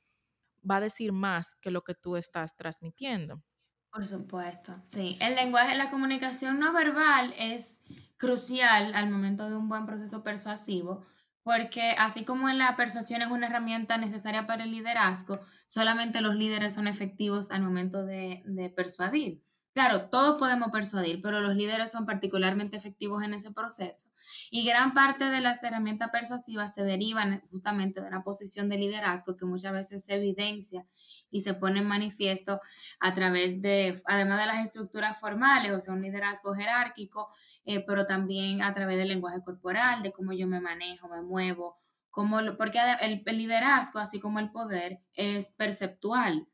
va 0.68 0.76
a 0.76 0.80
decir 0.80 1.12
más 1.12 1.54
que 1.56 1.70
lo 1.70 1.82
que 1.84 1.94
tú 1.94 2.16
estás 2.16 2.56
transmitiendo. 2.56 3.42
Por 3.92 4.06
supuesto, 4.06 4.80
sí. 4.84 5.18
El 5.20 5.34
lenguaje, 5.34 5.76
la 5.76 5.90
comunicación 5.90 6.58
no 6.58 6.72
verbal 6.72 7.34
es 7.36 7.80
crucial 8.16 8.94
al 8.94 9.10
momento 9.10 9.50
de 9.50 9.56
un 9.56 9.68
buen 9.68 9.84
proceso 9.84 10.22
persuasivo, 10.22 11.04
porque 11.42 11.94
así 11.98 12.24
como 12.24 12.48
la 12.48 12.74
persuasión 12.76 13.20
es 13.20 13.30
una 13.30 13.48
herramienta 13.48 13.98
necesaria 13.98 14.46
para 14.46 14.64
el 14.64 14.70
liderazgo, 14.70 15.40
solamente 15.66 16.22
los 16.22 16.34
líderes 16.34 16.72
son 16.74 16.86
efectivos 16.86 17.50
al 17.50 17.62
momento 17.62 18.04
de, 18.06 18.42
de 18.46 18.70
persuadir. 18.70 19.42
Claro, 19.74 20.10
todos 20.10 20.38
podemos 20.38 20.68
persuadir, 20.70 21.22
pero 21.22 21.40
los 21.40 21.56
líderes 21.56 21.90
son 21.90 22.04
particularmente 22.04 22.76
efectivos 22.76 23.22
en 23.22 23.32
ese 23.32 23.52
proceso. 23.52 24.10
Y 24.50 24.66
gran 24.66 24.92
parte 24.92 25.24
de 25.24 25.40
las 25.40 25.62
herramientas 25.64 26.10
persuasivas 26.10 26.74
se 26.74 26.82
derivan 26.82 27.40
justamente 27.50 28.02
de 28.02 28.06
una 28.06 28.22
posición 28.22 28.68
de 28.68 28.76
liderazgo 28.76 29.34
que 29.34 29.46
muchas 29.46 29.72
veces 29.72 30.04
se 30.04 30.16
evidencia 30.16 30.86
y 31.30 31.40
se 31.40 31.54
pone 31.54 31.78
en 31.80 31.86
manifiesto 31.86 32.60
a 33.00 33.14
través 33.14 33.62
de, 33.62 33.98
además 34.04 34.40
de 34.40 34.46
las 34.46 34.62
estructuras 34.62 35.18
formales, 35.18 35.72
o 35.72 35.80
sea, 35.80 35.94
un 35.94 36.02
liderazgo 36.02 36.52
jerárquico, 36.52 37.30
eh, 37.64 37.82
pero 37.86 38.04
también 38.06 38.62
a 38.62 38.74
través 38.74 38.98
del 38.98 39.08
lenguaje 39.08 39.42
corporal, 39.42 40.02
de 40.02 40.12
cómo 40.12 40.34
yo 40.34 40.46
me 40.46 40.60
manejo, 40.60 41.08
me 41.08 41.22
muevo, 41.22 41.78
cómo, 42.10 42.40
porque 42.58 42.78
el 43.00 43.22
liderazgo, 43.24 44.00
así 44.00 44.20
como 44.20 44.38
el 44.38 44.50
poder, 44.50 45.00
es 45.14 45.52
perceptual. 45.52 46.46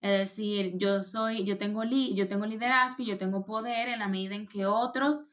Es 0.00 0.18
decir, 0.18 0.72
yo 0.76 1.02
soy, 1.02 1.44
yo 1.44 1.58
tengo, 1.58 1.84
li, 1.84 2.14
yo 2.14 2.26
tengo 2.26 2.46
liderazgo 2.46 3.04
yo 3.04 3.18
tengo 3.18 3.44
poder 3.44 3.88
en 3.88 3.98
la 3.98 4.08
medida 4.08 4.34
en 4.34 4.46
que 4.46 4.64
otros 4.64 5.24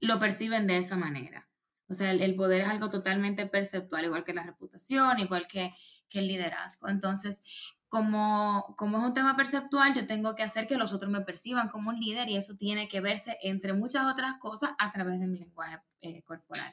lo 0.00 0.18
perciben 0.18 0.66
de 0.66 0.78
esa 0.78 0.96
manera. 0.96 1.48
O 1.88 1.94
sea, 1.94 2.10
el, 2.10 2.34
poder 2.36 2.62
es 2.62 2.68
algo 2.68 2.90
totalmente 2.90 3.46
perceptual, 3.46 4.04
igual 4.04 4.24
que 4.24 4.34
la 4.34 4.42
reputación, 4.42 5.20
igual 5.20 5.46
que, 5.46 5.72
que 6.08 6.18
el 6.18 6.28
liderazgo. 6.28 6.88
Entonces, 6.88 7.44
como, 7.88 8.74
como 8.76 8.98
es 8.98 9.04
un 9.04 9.14
tema 9.14 9.36
perceptual, 9.36 9.94
yo 9.94 10.06
tengo 10.06 10.34
que 10.34 10.42
hacer 10.42 10.66
que 10.66 10.76
los 10.76 10.92
otros 10.92 11.10
me 11.10 11.20
perciban 11.20 11.68
como 11.68 11.90
un 11.90 12.00
líder 12.00 12.28
y 12.28 12.36
eso 12.36 12.56
tiene 12.56 12.88
que 12.88 13.00
verse, 13.00 13.38
entre 13.40 13.72
muchas 13.72 14.06
otras 14.12 14.36
cosas, 14.38 14.70
a 14.78 14.92
través 14.92 15.20
de 15.20 15.28
mi 15.28 15.38
lenguaje 15.38 15.78
eh, 16.00 16.22
corporal. 16.22 16.72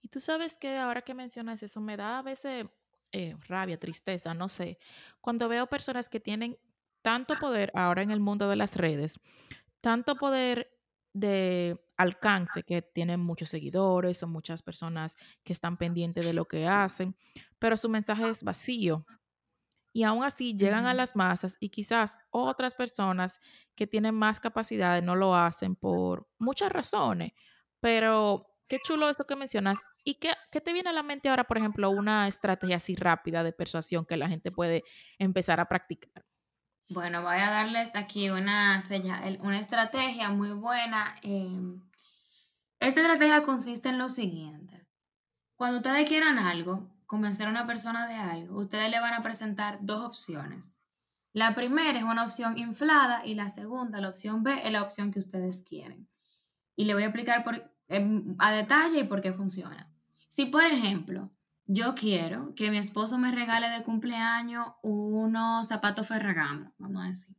Y 0.00 0.08
tú 0.08 0.20
sabes 0.20 0.58
que 0.58 0.78
ahora 0.78 1.02
que 1.02 1.14
mencionas 1.14 1.62
eso, 1.62 1.80
me 1.80 1.96
da 1.96 2.18
a 2.18 2.22
veces 2.22 2.66
eh, 3.12 3.36
rabia, 3.48 3.78
tristeza, 3.78 4.34
no 4.34 4.48
sé, 4.48 4.78
cuando 5.20 5.48
veo 5.48 5.66
personas 5.66 6.08
que 6.08 6.20
tienen 6.20 6.58
tanto 7.02 7.38
poder 7.38 7.70
ahora 7.74 8.02
en 8.02 8.10
el 8.10 8.20
mundo 8.20 8.48
de 8.48 8.56
las 8.56 8.76
redes, 8.76 9.20
tanto 9.80 10.16
poder 10.16 10.70
de 11.14 11.78
alcance, 11.96 12.62
que 12.62 12.82
tienen 12.82 13.20
muchos 13.20 13.50
seguidores 13.50 14.22
o 14.22 14.28
muchas 14.28 14.62
personas 14.62 15.16
que 15.44 15.52
están 15.52 15.76
pendientes 15.76 16.24
de 16.24 16.32
lo 16.32 16.46
que 16.46 16.66
hacen, 16.66 17.16
pero 17.58 17.76
su 17.76 17.88
mensaje 17.88 18.28
es 18.30 18.42
vacío. 18.42 19.04
Y 19.94 20.04
aún 20.04 20.24
así 20.24 20.56
llegan 20.56 20.86
a 20.86 20.94
las 20.94 21.16
masas 21.16 21.56
y 21.60 21.68
quizás 21.68 22.16
otras 22.30 22.74
personas 22.74 23.40
que 23.74 23.86
tienen 23.86 24.14
más 24.14 24.40
capacidades 24.40 25.04
no 25.04 25.16
lo 25.16 25.34
hacen 25.36 25.76
por 25.76 26.28
muchas 26.38 26.72
razones, 26.72 27.32
pero 27.80 28.46
qué 28.68 28.78
chulo 28.84 29.10
eso 29.10 29.26
que 29.26 29.36
mencionas. 29.36 29.80
¿Y 30.04 30.14
qué, 30.14 30.34
te 30.60 30.72
viene 30.72 30.90
a 30.90 30.92
la 30.92 31.02
mente 31.02 31.28
ahora, 31.28 31.44
por 31.44 31.58
ejemplo, 31.58 31.90
una 31.90 32.26
estrategia 32.26 32.76
así 32.76 32.96
rápida 32.96 33.44
de 33.44 33.52
persuasión 33.52 34.04
que 34.04 34.16
la 34.16 34.28
gente 34.28 34.50
puede 34.50 34.82
empezar 35.18 35.60
a 35.60 35.68
practicar? 35.68 36.24
Bueno, 36.90 37.22
voy 37.22 37.36
a 37.36 37.50
darles 37.50 37.94
aquí 37.94 38.28
una, 38.28 38.78
estrategia 38.78 40.30
muy 40.30 40.50
buena. 40.50 41.14
Em, 41.22 41.80
esta 42.80 43.00
estrategia 43.00 43.42
consiste 43.42 43.88
en 43.90 43.98
lo 43.98 44.08
siguiente. 44.08 44.88
Cuando 45.54 45.78
ustedes 45.78 46.08
quieran 46.08 46.38
algo, 46.38 46.90
convencer 47.06 47.46
a 47.46 47.50
una 47.50 47.66
persona 47.66 48.08
de 48.08 48.16
algo, 48.16 48.58
ustedes 48.58 48.90
le 48.90 48.98
van 48.98 49.14
a 49.14 49.22
presentar 49.22 49.78
dos 49.82 50.02
opciones. 50.02 50.80
La 51.32 51.54
primera 51.54 51.96
es 51.96 52.04
una 52.04 52.24
opción 52.24 52.58
inflada 52.58 53.24
y 53.24 53.34
la 53.34 53.48
segunda, 53.48 54.00
la 54.00 54.08
opción 54.08 54.42
B, 54.42 54.66
es 54.66 54.72
la 54.72 54.82
opción 54.82 55.12
que 55.12 55.20
ustedes 55.20 55.62
quieren. 55.62 56.08
Y 56.74 56.86
le 56.86 56.94
voy 56.94 57.04
a 57.04 57.06
explicar 57.06 57.44
em, 57.86 58.34
a 58.38 58.50
detalle 58.50 59.00
y 59.00 59.04
por 59.04 59.22
qué 59.22 59.32
funciona. 59.32 59.91
Si, 60.34 60.46
por 60.46 60.64
ejemplo, 60.64 61.30
yo 61.66 61.94
quiero 61.94 62.54
que 62.56 62.70
mi 62.70 62.78
esposo 62.78 63.18
me 63.18 63.32
regale 63.32 63.68
de 63.68 63.82
cumpleaños 63.82 64.66
unos 64.80 65.68
zapatos 65.68 66.08
Ferragamo, 66.08 66.72
vamos 66.78 67.04
a 67.04 67.08
decir. 67.08 67.36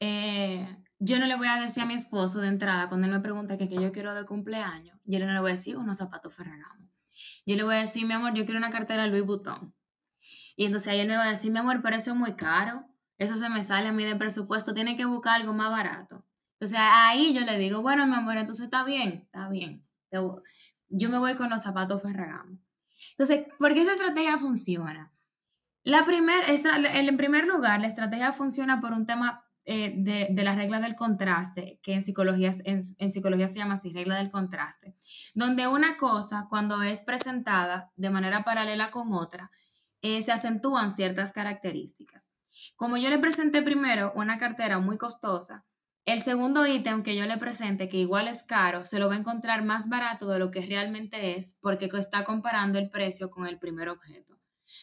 Eh, 0.00 0.74
yo 0.98 1.18
no 1.18 1.26
le 1.26 1.36
voy 1.36 1.48
a 1.48 1.60
decir 1.60 1.82
a 1.82 1.86
mi 1.86 1.92
esposo 1.92 2.40
de 2.40 2.48
entrada 2.48 2.88
cuando 2.88 3.06
él 3.06 3.12
me 3.12 3.20
pregunta 3.20 3.58
qué 3.58 3.68
yo 3.68 3.92
quiero 3.92 4.14
de 4.14 4.24
cumpleaños, 4.24 4.98
yo 5.04 5.18
no 5.18 5.30
le 5.30 5.38
voy 5.38 5.50
a 5.50 5.54
decir 5.54 5.76
unos 5.76 5.98
zapatos 5.98 6.34
Ferragamo. 6.34 6.90
Yo 7.44 7.56
le 7.56 7.62
voy 7.62 7.74
a 7.74 7.80
decir, 7.80 8.06
mi 8.06 8.14
amor, 8.14 8.32
yo 8.32 8.46
quiero 8.46 8.56
una 8.56 8.70
cartera 8.70 9.06
Louis 9.06 9.26
Vuitton. 9.26 9.74
Y 10.56 10.64
entonces 10.64 10.88
ahí 10.88 11.00
él 11.00 11.08
me 11.08 11.18
va 11.18 11.24
a 11.24 11.30
decir, 11.30 11.52
mi 11.52 11.58
amor, 11.58 11.82
pero 11.82 11.96
eso 11.96 12.12
es 12.12 12.16
muy 12.16 12.36
caro. 12.36 12.86
Eso 13.18 13.36
se 13.36 13.50
me 13.50 13.62
sale 13.62 13.88
a 13.88 13.92
mí 13.92 14.02
de 14.02 14.16
presupuesto. 14.16 14.72
Tiene 14.72 14.96
que 14.96 15.04
buscar 15.04 15.42
algo 15.42 15.52
más 15.52 15.70
barato. 15.70 16.24
Entonces 16.52 16.78
ahí 16.80 17.34
yo 17.34 17.42
le 17.42 17.58
digo, 17.58 17.82
bueno, 17.82 18.06
mi 18.06 18.14
amor, 18.14 18.38
entonces 18.38 18.64
está 18.64 18.82
bien, 18.82 19.24
está 19.26 19.50
bien 19.50 19.82
yo 20.88 21.10
me 21.10 21.18
voy 21.18 21.34
con 21.34 21.50
los 21.50 21.62
zapatos 21.62 22.02
Ferragamo. 22.02 22.58
Entonces, 23.10 23.46
¿por 23.58 23.74
qué 23.74 23.82
esa 23.82 23.92
estrategia 23.92 24.38
funciona? 24.38 25.12
La 25.82 26.04
primer, 26.04 26.44
en 26.48 27.16
primer 27.16 27.46
lugar, 27.46 27.80
la 27.80 27.86
estrategia 27.86 28.32
funciona 28.32 28.80
por 28.80 28.92
un 28.92 29.06
tema 29.06 29.44
eh, 29.64 29.94
de, 29.96 30.28
de, 30.30 30.44
la 30.44 30.54
regla 30.54 30.80
del 30.80 30.94
contraste, 30.94 31.80
que 31.82 31.94
en 31.94 32.02
psicología, 32.02 32.52
en, 32.64 32.80
en, 32.98 33.12
psicología 33.12 33.48
se 33.48 33.58
llama 33.58 33.74
así, 33.74 33.92
regla 33.92 34.16
del 34.16 34.30
contraste, 34.30 34.94
donde 35.34 35.66
una 35.66 35.96
cosa 35.96 36.46
cuando 36.48 36.82
es 36.82 37.02
presentada 37.02 37.92
de 37.96 38.10
manera 38.10 38.44
paralela 38.44 38.90
con 38.90 39.12
otra, 39.12 39.50
eh, 40.02 40.22
se 40.22 40.32
acentúan 40.32 40.92
ciertas 40.92 41.32
características. 41.32 42.30
Como 42.76 42.96
yo 42.96 43.10
le 43.10 43.18
presenté 43.18 43.62
primero 43.62 44.12
una 44.14 44.38
cartera 44.38 44.78
muy 44.78 44.98
costosa, 44.98 45.64
el 46.06 46.22
segundo 46.22 46.64
ítem 46.66 47.02
que 47.02 47.16
yo 47.16 47.26
le 47.26 47.36
presente, 47.36 47.88
que 47.88 47.98
igual 47.98 48.28
es 48.28 48.44
caro, 48.44 48.86
se 48.86 49.00
lo 49.00 49.08
va 49.08 49.14
a 49.14 49.18
encontrar 49.18 49.64
más 49.64 49.88
barato 49.88 50.28
de 50.28 50.38
lo 50.38 50.52
que 50.52 50.60
realmente 50.60 51.36
es 51.36 51.58
porque 51.60 51.90
está 51.92 52.24
comparando 52.24 52.78
el 52.78 52.88
precio 52.88 53.28
con 53.28 53.46
el 53.46 53.58
primer 53.58 53.88
objeto. 53.88 54.38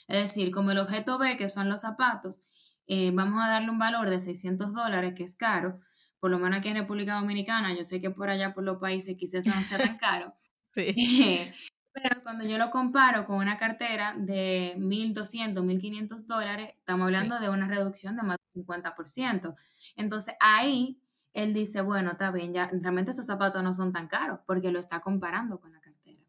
Es 0.10 0.18
decir, 0.18 0.52
como 0.52 0.72
el 0.72 0.80
objeto 0.80 1.18
B, 1.18 1.38
que 1.38 1.48
son 1.48 1.70
los 1.70 1.82
zapatos, 1.82 2.44
eh, 2.88 3.12
vamos 3.14 3.42
a 3.42 3.48
darle 3.48 3.70
un 3.70 3.80
valor 3.80 4.10
de 4.10 4.20
600 4.20 4.74
dólares, 4.74 5.14
que 5.16 5.24
es 5.24 5.36
caro, 5.36 5.80
por 6.20 6.30
lo 6.30 6.40
menos 6.40 6.60
aquí 6.60 6.70
en 6.70 6.76
República 6.76 7.16
Dominicana, 7.16 7.74
yo 7.74 7.86
sé 7.86 8.02
que 8.02 8.12
por 8.12 8.30
allá 8.30 8.54
por 8.54 8.66
los 8.66 8.78
países 8.78 9.16
quizás 9.18 9.48
no 9.48 9.64
sea 9.64 9.78
tan 9.78 9.98
caro. 9.98 10.34
sí. 10.74 10.94
Pero 11.96 12.24
cuando 12.24 12.44
yo 12.44 12.58
lo 12.58 12.72
comparo 12.72 13.28
con 13.28 13.38
una 13.38 13.56
cartera 13.56 14.16
de 14.18 14.74
1.200, 14.80 15.54
1.500 15.54 16.26
dólares, 16.26 16.72
estamos 16.80 17.06
hablando 17.06 17.40
de 17.40 17.50
una 17.50 17.68
reducción 17.68 18.16
de 18.16 18.24
más 18.24 18.38
del 18.52 18.66
50%. 18.66 19.56
Entonces 19.96 20.34
ahí 20.40 21.03
él 21.34 21.54
dice, 21.54 21.82
bueno, 21.82 22.12
está 22.12 22.32
bien, 22.32 22.54
ya 22.54 22.70
realmente 22.72 23.12
esos 23.12 23.26
zapatos 23.26 23.64
no 23.64 23.74
son 23.74 23.92
tan 23.92 24.08
caros 24.08 24.40
porque 24.46 24.72
lo 24.72 24.80
está 24.80 25.00
comparando 25.00 25.60
con 25.60 25.72
la 25.72 25.80
cartera. 25.80 26.20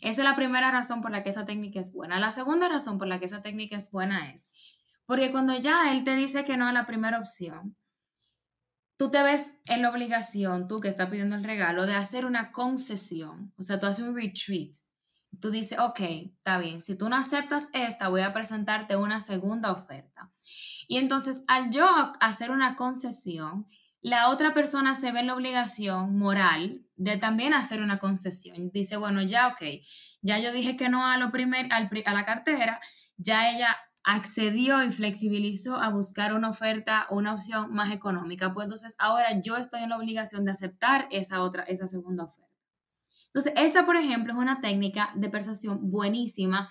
Esa 0.00 0.22
es 0.22 0.28
la 0.28 0.36
primera 0.36 0.70
razón 0.70 1.02
por 1.02 1.10
la 1.10 1.22
que 1.22 1.30
esa 1.30 1.44
técnica 1.44 1.80
es 1.80 1.92
buena. 1.92 2.20
La 2.20 2.30
segunda 2.30 2.68
razón 2.68 2.98
por 2.98 3.08
la 3.08 3.18
que 3.18 3.24
esa 3.26 3.42
técnica 3.42 3.76
es 3.76 3.90
buena 3.90 4.30
es 4.32 4.50
porque 5.06 5.32
cuando 5.32 5.58
ya 5.58 5.92
él 5.92 6.04
te 6.04 6.14
dice 6.14 6.44
que 6.44 6.56
no 6.56 6.66
a 6.66 6.72
la 6.72 6.86
primera 6.86 7.18
opción, 7.18 7.76
tú 8.96 9.10
te 9.10 9.22
ves 9.22 9.52
en 9.66 9.82
la 9.82 9.90
obligación, 9.90 10.68
tú 10.68 10.80
que 10.80 10.88
estás 10.88 11.10
pidiendo 11.10 11.36
el 11.36 11.44
regalo, 11.44 11.86
de 11.86 11.94
hacer 11.94 12.24
una 12.24 12.52
concesión. 12.52 13.52
O 13.58 13.62
sea, 13.62 13.78
tú 13.78 13.86
haces 13.86 14.06
un 14.06 14.14
retreat 14.14 14.76
tú 15.40 15.50
dices, 15.50 15.78
ok, 15.78 16.00
está 16.00 16.58
bien, 16.58 16.80
si 16.80 16.96
tú 16.96 17.08
no 17.08 17.16
aceptas 17.16 17.68
esta, 17.72 18.08
voy 18.08 18.20
a 18.20 18.32
presentarte 18.32 18.96
una 18.96 19.20
segunda 19.20 19.72
oferta. 19.72 20.30
Y 20.88 20.98
entonces, 20.98 21.44
al 21.48 21.70
yo 21.70 21.86
hacer 22.20 22.50
una 22.50 22.76
concesión, 22.76 23.66
la 24.02 24.28
otra 24.30 24.52
persona 24.52 24.96
se 24.96 25.12
ve 25.12 25.20
en 25.20 25.28
la 25.28 25.34
obligación 25.34 26.18
moral 26.18 26.84
de 26.96 27.16
también 27.16 27.54
hacer 27.54 27.80
una 27.80 27.98
concesión. 27.98 28.70
Dice, 28.72 28.96
bueno, 28.96 29.22
ya, 29.22 29.48
ok, 29.48 29.62
ya 30.20 30.38
yo 30.40 30.52
dije 30.52 30.76
que 30.76 30.88
no 30.88 31.06
a, 31.06 31.16
lo 31.18 31.30
primer, 31.30 31.68
a 31.72 32.12
la 32.12 32.24
cartera, 32.24 32.80
ya 33.16 33.50
ella 33.50 33.76
accedió 34.04 34.82
y 34.82 34.90
flexibilizó 34.90 35.76
a 35.76 35.90
buscar 35.90 36.34
una 36.34 36.50
oferta 36.50 37.06
una 37.10 37.32
opción 37.32 37.72
más 37.72 37.92
económica. 37.92 38.52
Pues 38.52 38.64
entonces 38.64 38.96
ahora 38.98 39.40
yo 39.40 39.56
estoy 39.56 39.82
en 39.82 39.90
la 39.90 39.96
obligación 39.96 40.44
de 40.44 40.50
aceptar 40.50 41.06
esa 41.12 41.40
otra, 41.40 41.62
esa 41.62 41.86
segunda 41.86 42.24
oferta. 42.24 42.50
Entonces, 43.26 43.52
esta, 43.56 43.86
por 43.86 43.96
ejemplo, 43.96 44.32
es 44.32 44.38
una 44.38 44.60
técnica 44.60 45.10
de 45.14 45.30
persuasión 45.30 45.90
buenísima 45.90 46.68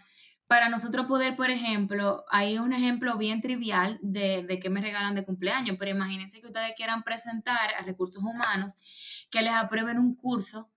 para 0.52 0.68
nosotros 0.68 1.06
poder, 1.06 1.38
por 1.38 1.50
ejemplo, 1.50 2.26
hay 2.30 2.58
un 2.58 2.74
ejemplo 2.74 3.18
bien 3.18 3.40
trivial 3.40 3.98
de, 4.02 4.44
de 4.44 4.60
qué 4.60 4.70
me 4.70 4.82
regalan 4.82 5.16
de 5.16 5.24
cumpleaños, 5.24 5.78
pero 5.80 5.92
imagínense 5.92 6.42
que 6.42 6.48
ustedes 6.48 6.74
quieran 6.76 7.04
presentar 7.04 7.74
a 7.80 7.84
recursos 7.84 8.22
humanos 8.22 9.28
que 9.32 9.42
les 9.42 9.54
aprueben 9.54 9.98
un 9.98 10.14
curso 10.14 10.70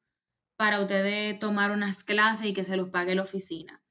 para 0.54 0.78
ustedes 0.78 1.40
tomar 1.40 1.72
unas 1.72 2.04
clases 2.04 2.46
y 2.46 2.52
que 2.52 2.62
se 2.62 2.76
los 2.76 2.90
pague 2.90 3.16
la 3.16 3.22
oficina. 3.22 3.82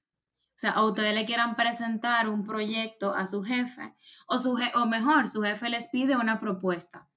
O 0.52 0.56
sea, 0.56 0.82
o 0.82 0.88
ustedes 0.88 1.14
le 1.14 1.26
quieran 1.26 1.58
presentar 1.58 2.30
un 2.30 2.46
proyecto 2.46 3.14
a 3.14 3.26
su 3.26 3.44
jefe, 3.44 3.94
o, 4.26 4.40
su 4.40 4.58
o 4.76 4.86
mejor, 4.86 5.28
su 5.28 5.42
jefe 5.42 5.70
les 5.70 5.90
pide 5.90 6.16
una 6.16 6.40
propuesta 6.40 7.10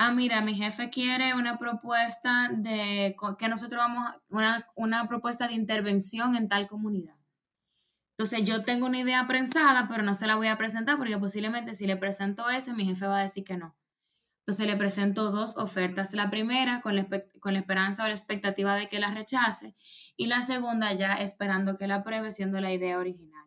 ah, 0.00 0.12
mira, 0.12 0.40
mi 0.40 0.54
jefe 0.54 0.88
quiere 0.88 1.34
una 1.34 1.58
propuesta 1.58 2.48
de 2.52 3.14
que 3.38 3.48
nosotros 3.48 3.78
vamos, 3.78 4.10
una, 4.30 4.66
una 4.74 5.06
propuesta 5.08 5.46
de 5.46 5.54
intervención 5.54 6.36
en 6.36 6.48
tal 6.48 6.68
comunidad. 6.68 7.19
Entonces 8.20 8.46
yo 8.46 8.64
tengo 8.64 8.84
una 8.84 8.98
idea 8.98 9.26
prensada, 9.26 9.88
pero 9.88 10.02
no 10.02 10.12
se 10.12 10.26
la 10.26 10.36
voy 10.36 10.48
a 10.48 10.58
presentar 10.58 10.98
porque 10.98 11.16
posiblemente 11.16 11.72
si 11.72 11.86
le 11.86 11.96
presento 11.96 12.50
ese, 12.50 12.74
mi 12.74 12.84
jefe 12.84 13.06
va 13.06 13.20
a 13.20 13.22
decir 13.22 13.44
que 13.44 13.56
no. 13.56 13.74
Entonces 14.40 14.66
le 14.66 14.76
presento 14.76 15.30
dos 15.30 15.56
ofertas. 15.56 16.12
La 16.12 16.28
primera 16.28 16.82
con 16.82 16.96
la, 16.96 17.08
con 17.40 17.54
la 17.54 17.60
esperanza 17.60 18.04
o 18.04 18.08
la 18.08 18.12
expectativa 18.12 18.76
de 18.76 18.90
que 18.90 19.00
la 19.00 19.10
rechace 19.10 19.74
y 20.18 20.26
la 20.26 20.42
segunda 20.42 20.92
ya 20.92 21.14
esperando 21.14 21.78
que 21.78 21.86
la 21.86 21.94
apruebe 21.94 22.30
siendo 22.30 22.60
la 22.60 22.74
idea 22.74 22.98
original. 22.98 23.46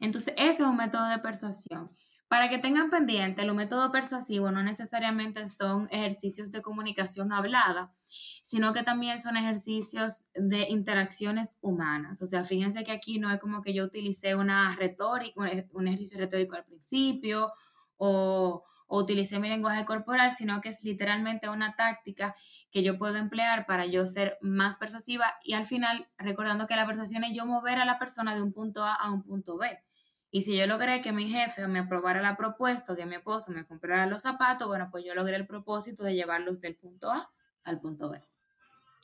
Entonces 0.00 0.34
ese 0.36 0.62
es 0.64 0.68
un 0.68 0.74
método 0.74 1.06
de 1.06 1.20
persuasión. 1.20 1.96
Para 2.28 2.50
que 2.50 2.58
tengan 2.58 2.90
pendiente, 2.90 3.44
los 3.44 3.56
métodos 3.56 3.90
persuasivos 3.90 4.52
no 4.52 4.62
necesariamente 4.62 5.48
son 5.48 5.88
ejercicios 5.90 6.52
de 6.52 6.60
comunicación 6.60 7.32
hablada, 7.32 7.94
sino 8.42 8.74
que 8.74 8.82
también 8.82 9.18
son 9.18 9.38
ejercicios 9.38 10.26
de 10.34 10.68
interacciones 10.68 11.56
humanas. 11.62 12.20
O 12.20 12.26
sea, 12.26 12.44
fíjense 12.44 12.84
que 12.84 12.92
aquí 12.92 13.18
no 13.18 13.30
es 13.30 13.40
como 13.40 13.62
que 13.62 13.72
yo 13.72 13.84
utilicé 13.84 14.34
una 14.36 14.76
retórica, 14.76 15.40
un 15.72 15.88
ejercicio 15.88 16.18
retórico 16.18 16.54
al 16.54 16.66
principio 16.66 17.50
o, 17.96 18.62
o 18.88 18.98
utilicé 19.00 19.38
mi 19.38 19.48
lenguaje 19.48 19.86
corporal, 19.86 20.32
sino 20.32 20.60
que 20.60 20.68
es 20.68 20.84
literalmente 20.84 21.48
una 21.48 21.76
táctica 21.76 22.34
que 22.70 22.82
yo 22.82 22.98
puedo 22.98 23.16
emplear 23.16 23.64
para 23.64 23.86
yo 23.86 24.06
ser 24.06 24.36
más 24.42 24.76
persuasiva 24.76 25.34
y 25.42 25.54
al 25.54 25.64
final 25.64 26.08
recordando 26.18 26.66
que 26.66 26.76
la 26.76 26.86
persuasión 26.86 27.24
es 27.24 27.34
yo 27.34 27.46
mover 27.46 27.78
a 27.78 27.86
la 27.86 27.98
persona 27.98 28.34
de 28.34 28.42
un 28.42 28.52
punto 28.52 28.84
A 28.84 28.94
a 28.94 29.10
un 29.10 29.22
punto 29.22 29.56
B. 29.56 29.82
Y 30.30 30.42
si 30.42 30.56
yo 30.56 30.66
logré 30.66 31.00
que 31.00 31.12
mi 31.12 31.28
jefe 31.28 31.66
me 31.68 31.78
aprobara 31.78 32.20
la 32.20 32.36
propuesta, 32.36 32.94
que 32.94 33.06
mi 33.06 33.16
esposo 33.16 33.50
me 33.52 33.66
comprara 33.66 34.06
los 34.06 34.22
zapatos, 34.22 34.68
bueno, 34.68 34.88
pues 34.90 35.04
yo 35.04 35.14
logré 35.14 35.36
el 35.36 35.46
propósito 35.46 36.04
de 36.04 36.14
llevarlos 36.14 36.60
del 36.60 36.76
punto 36.76 37.10
A 37.10 37.30
al 37.64 37.80
punto 37.80 38.10
B. 38.10 38.22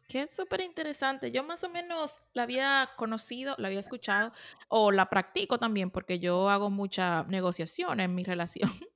Que 0.06 0.22
es 0.22 0.36
súper 0.36 0.60
interesante. 0.60 1.30
Yo 1.30 1.42
más 1.42 1.64
o 1.64 1.70
menos 1.70 2.20
la 2.34 2.42
había 2.42 2.90
conocido, 2.96 3.54
la 3.58 3.68
había 3.68 3.80
escuchado 3.80 4.32
o 4.68 4.92
la 4.92 5.08
practico 5.08 5.58
también 5.58 5.90
porque 5.90 6.20
yo 6.20 6.50
hago 6.50 6.68
mucha 6.68 7.24
negociación 7.24 8.00
en 8.00 8.14
mi 8.14 8.24
relación. 8.24 8.70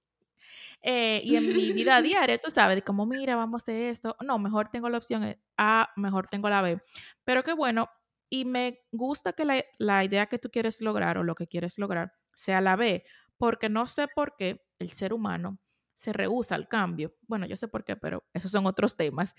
Eh, 0.80 1.22
y 1.24 1.34
en 1.34 1.48
mi 1.48 1.72
vida 1.72 2.00
diaria, 2.02 2.38
tú 2.38 2.52
sabes, 2.52 2.80
como 2.84 3.04
mira, 3.04 3.34
vamos 3.34 3.62
a 3.62 3.64
hacer 3.64 3.82
esto. 3.82 4.16
No, 4.20 4.38
mejor 4.38 4.68
tengo 4.68 4.88
la 4.88 4.98
opción 4.98 5.36
A, 5.56 5.90
mejor 5.96 6.28
tengo 6.28 6.48
la 6.48 6.62
B. 6.62 6.80
Pero 7.24 7.42
qué 7.42 7.52
bueno, 7.52 7.90
y 8.30 8.44
me 8.44 8.80
gusta 8.92 9.32
que 9.32 9.44
la, 9.44 9.64
la, 9.78 10.04
idea 10.04 10.26
que 10.26 10.38
tú 10.38 10.50
quieres 10.50 10.80
lograr 10.80 11.18
o 11.18 11.24
lo 11.24 11.34
que 11.34 11.46
quieres 11.46 11.78
lograr 11.78 12.12
sea 12.34 12.60
la 12.60 12.76
B, 12.76 13.04
porque 13.36 13.68
no 13.68 13.86
sé 13.86 14.08
por 14.08 14.36
qué 14.36 14.64
el 14.78 14.90
ser 14.90 15.12
humano 15.12 15.58
se 15.94 16.12
rehúsa 16.12 16.54
al 16.54 16.68
cambio. 16.68 17.16
Bueno, 17.26 17.46
yo 17.46 17.56
sé 17.56 17.66
por 17.66 17.84
qué, 17.84 17.96
pero 17.96 18.24
esos 18.32 18.52
son 18.52 18.66
otros 18.66 18.96
temas. 18.96 19.34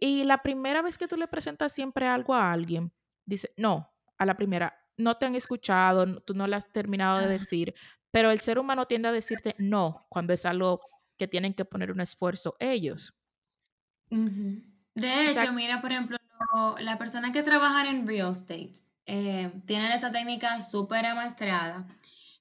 Y 0.00 0.22
la 0.22 0.42
primera 0.42 0.80
vez 0.80 0.96
que 0.96 1.08
tú 1.08 1.16
le 1.16 1.26
presentas 1.26 1.72
siempre 1.72 2.06
algo 2.06 2.34
a 2.34 2.52
alguien, 2.52 2.92
dice, 3.24 3.52
no, 3.56 3.90
a 4.16 4.24
la 4.24 4.36
primera, 4.36 4.78
no 4.96 5.16
te 5.16 5.26
han 5.26 5.34
escuchado, 5.34 6.20
tú 6.22 6.34
no 6.34 6.46
le 6.46 6.56
has 6.56 6.70
terminado 6.70 7.18
de 7.18 7.26
decir, 7.26 7.74
pero 8.10 8.30
el 8.30 8.40
ser 8.40 8.58
humano 8.58 8.86
tiende 8.86 9.08
a 9.08 9.12
decirte 9.12 9.54
no 9.58 10.06
cuando 10.08 10.32
es 10.32 10.44
algo 10.44 10.80
que 11.16 11.26
tienen 11.28 11.54
que 11.54 11.64
poner 11.64 11.90
un 11.90 12.00
esfuerzo 12.00 12.56
ellos. 12.60 13.14
De 14.08 15.30
hecho, 15.30 15.52
mira, 15.52 15.80
por 15.80 15.92
ejemplo, 15.92 16.17
las 16.80 16.96
personas 16.96 17.32
que 17.32 17.42
trabajan 17.42 17.86
en 17.86 18.06
real 18.06 18.32
estate 18.32 18.72
eh, 19.06 19.52
tienen 19.66 19.92
esa 19.92 20.12
técnica 20.12 20.60
súper 20.62 21.06
amaestrada. 21.06 21.86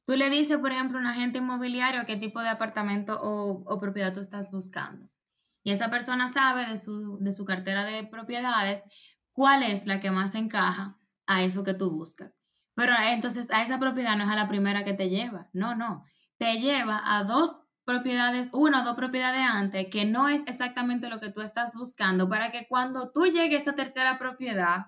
Tú 0.05 0.15
le 0.15 0.29
dices, 0.29 0.57
por 0.57 0.71
ejemplo, 0.71 0.97
a 0.97 1.01
un 1.01 1.07
agente 1.07 1.39
inmobiliario 1.39 2.05
qué 2.05 2.17
tipo 2.17 2.41
de 2.41 2.49
apartamento 2.49 3.17
o, 3.21 3.79
propiedad 3.79 4.13
tú 4.13 4.19
estás 4.19 4.51
buscando. 4.51 5.10
Y 5.63 5.71
esa 5.71 5.89
persona 5.89 6.31
sabe 6.31 6.65
de 6.65 6.77
su, 6.77 7.17
de 7.19 7.33
su 7.33 7.45
cartera 7.45 7.83
de 7.83 8.03
propiedades 8.03 8.83
cuál 9.33 9.63
es 9.63 9.86
la 9.86 9.99
que 9.99 10.12
más 10.12 10.33
encaja 10.36 10.97
a 11.25 11.43
eso 11.43 11.63
que 11.63 11.73
tú 11.73 11.91
buscas. 11.91 12.41
Pero 12.73 12.93
entonces 12.99 13.51
a 13.51 13.63
esa 13.63 13.79
propiedad 13.79 14.15
no 14.15 14.23
es 14.23 14.29
a 14.29 14.36
la 14.36 14.47
primera 14.47 14.83
que 14.83 14.93
te 14.93 15.10
lleva, 15.10 15.49
no, 15.51 15.75
no, 15.75 16.05
te 16.38 16.60
lleva 16.60 17.01
a 17.03 17.23
dos 17.23 17.66
propiedades, 17.88 18.50
una 18.52 18.82
o 18.82 18.84
dos 18.84 18.97
propiedades 18.97 19.47
antes, 19.50 19.88
que 19.89 20.04
no 20.04 20.28
es 20.28 20.41
exactamente 20.45 21.08
lo 21.08 21.21
que 21.21 21.32
tú 21.32 21.39
estás 21.39 21.73
buscando, 21.73 22.28
para 22.28 22.52
que 22.52 22.67
cuando 22.67 23.12
tú 23.13 23.28
llegues 23.28 23.62
a 23.62 23.62
esa 23.62 23.76
tercera 23.76 24.19
propiedad, 24.19 24.88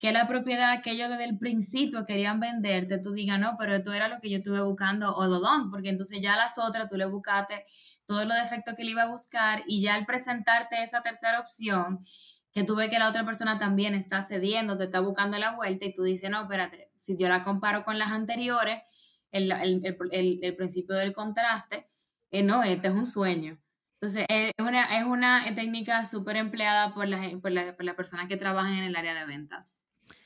que 0.00 0.08
es 0.08 0.12
la 0.12 0.26
propiedad 0.26 0.82
que 0.82 0.90
ellos 0.90 1.10
desde 1.10 1.26
el 1.26 1.38
principio 1.38 2.04
querían 2.04 2.40
venderte, 2.40 2.98
tú 2.98 3.12
digas, 3.12 3.38
no, 3.38 3.54
pero 3.56 3.76
esto 3.76 3.92
era 3.92 4.08
lo 4.08 4.20
que 4.20 4.30
yo 4.30 4.38
estuve 4.38 4.60
buscando 4.62 5.14
all 5.14 5.32
along, 5.32 5.70
porque 5.70 5.90
entonces 5.90 6.20
ya 6.20 6.34
las 6.34 6.58
otras 6.58 6.88
tú 6.88 6.96
le 6.96 7.04
buscaste 7.04 7.66
todos 8.04 8.26
los 8.26 8.36
defectos 8.36 8.74
que 8.74 8.82
le 8.82 8.90
iba 8.90 9.02
a 9.02 9.10
buscar 9.10 9.62
y 9.68 9.80
ya 9.80 9.94
al 9.94 10.04
presentarte 10.04 10.82
esa 10.82 11.02
tercera 11.02 11.38
opción, 11.38 12.04
que 12.52 12.64
tú 12.64 12.74
ves 12.74 12.90
que 12.90 12.98
la 12.98 13.08
otra 13.08 13.24
persona 13.24 13.60
también 13.60 13.94
está 13.94 14.22
cediendo, 14.22 14.76
te 14.76 14.84
está 14.84 14.98
buscando 14.98 15.38
la 15.38 15.54
vuelta 15.54 15.86
y 15.86 15.94
tú 15.94 16.02
dices, 16.02 16.28
no, 16.28 16.42
espérate, 16.42 16.90
si 16.96 17.16
yo 17.16 17.28
la 17.28 17.44
comparo 17.44 17.84
con 17.84 17.96
las 17.96 18.10
anteriores, 18.10 18.82
el, 19.30 19.52
el, 19.52 20.40
el 20.42 20.56
principio 20.56 20.96
del 20.96 21.12
contraste, 21.12 21.89
eh, 22.30 22.42
no, 22.42 22.62
este 22.62 22.88
es 22.88 22.94
un 22.94 23.06
sueño. 23.06 23.58
Entonces, 24.00 24.24
es 24.28 24.52
una, 24.58 24.98
es 24.98 25.04
una 25.04 25.54
técnica 25.54 26.04
súper 26.04 26.36
empleada 26.36 26.88
por 26.94 27.06
las 27.06 27.26
por 27.42 27.52
la, 27.52 27.76
por 27.76 27.96
personas 27.96 28.28
que 28.28 28.36
trabajan 28.36 28.74
en 28.78 28.84
el 28.84 28.96
área 28.96 29.14
de 29.14 29.26
ventas. 29.26 29.82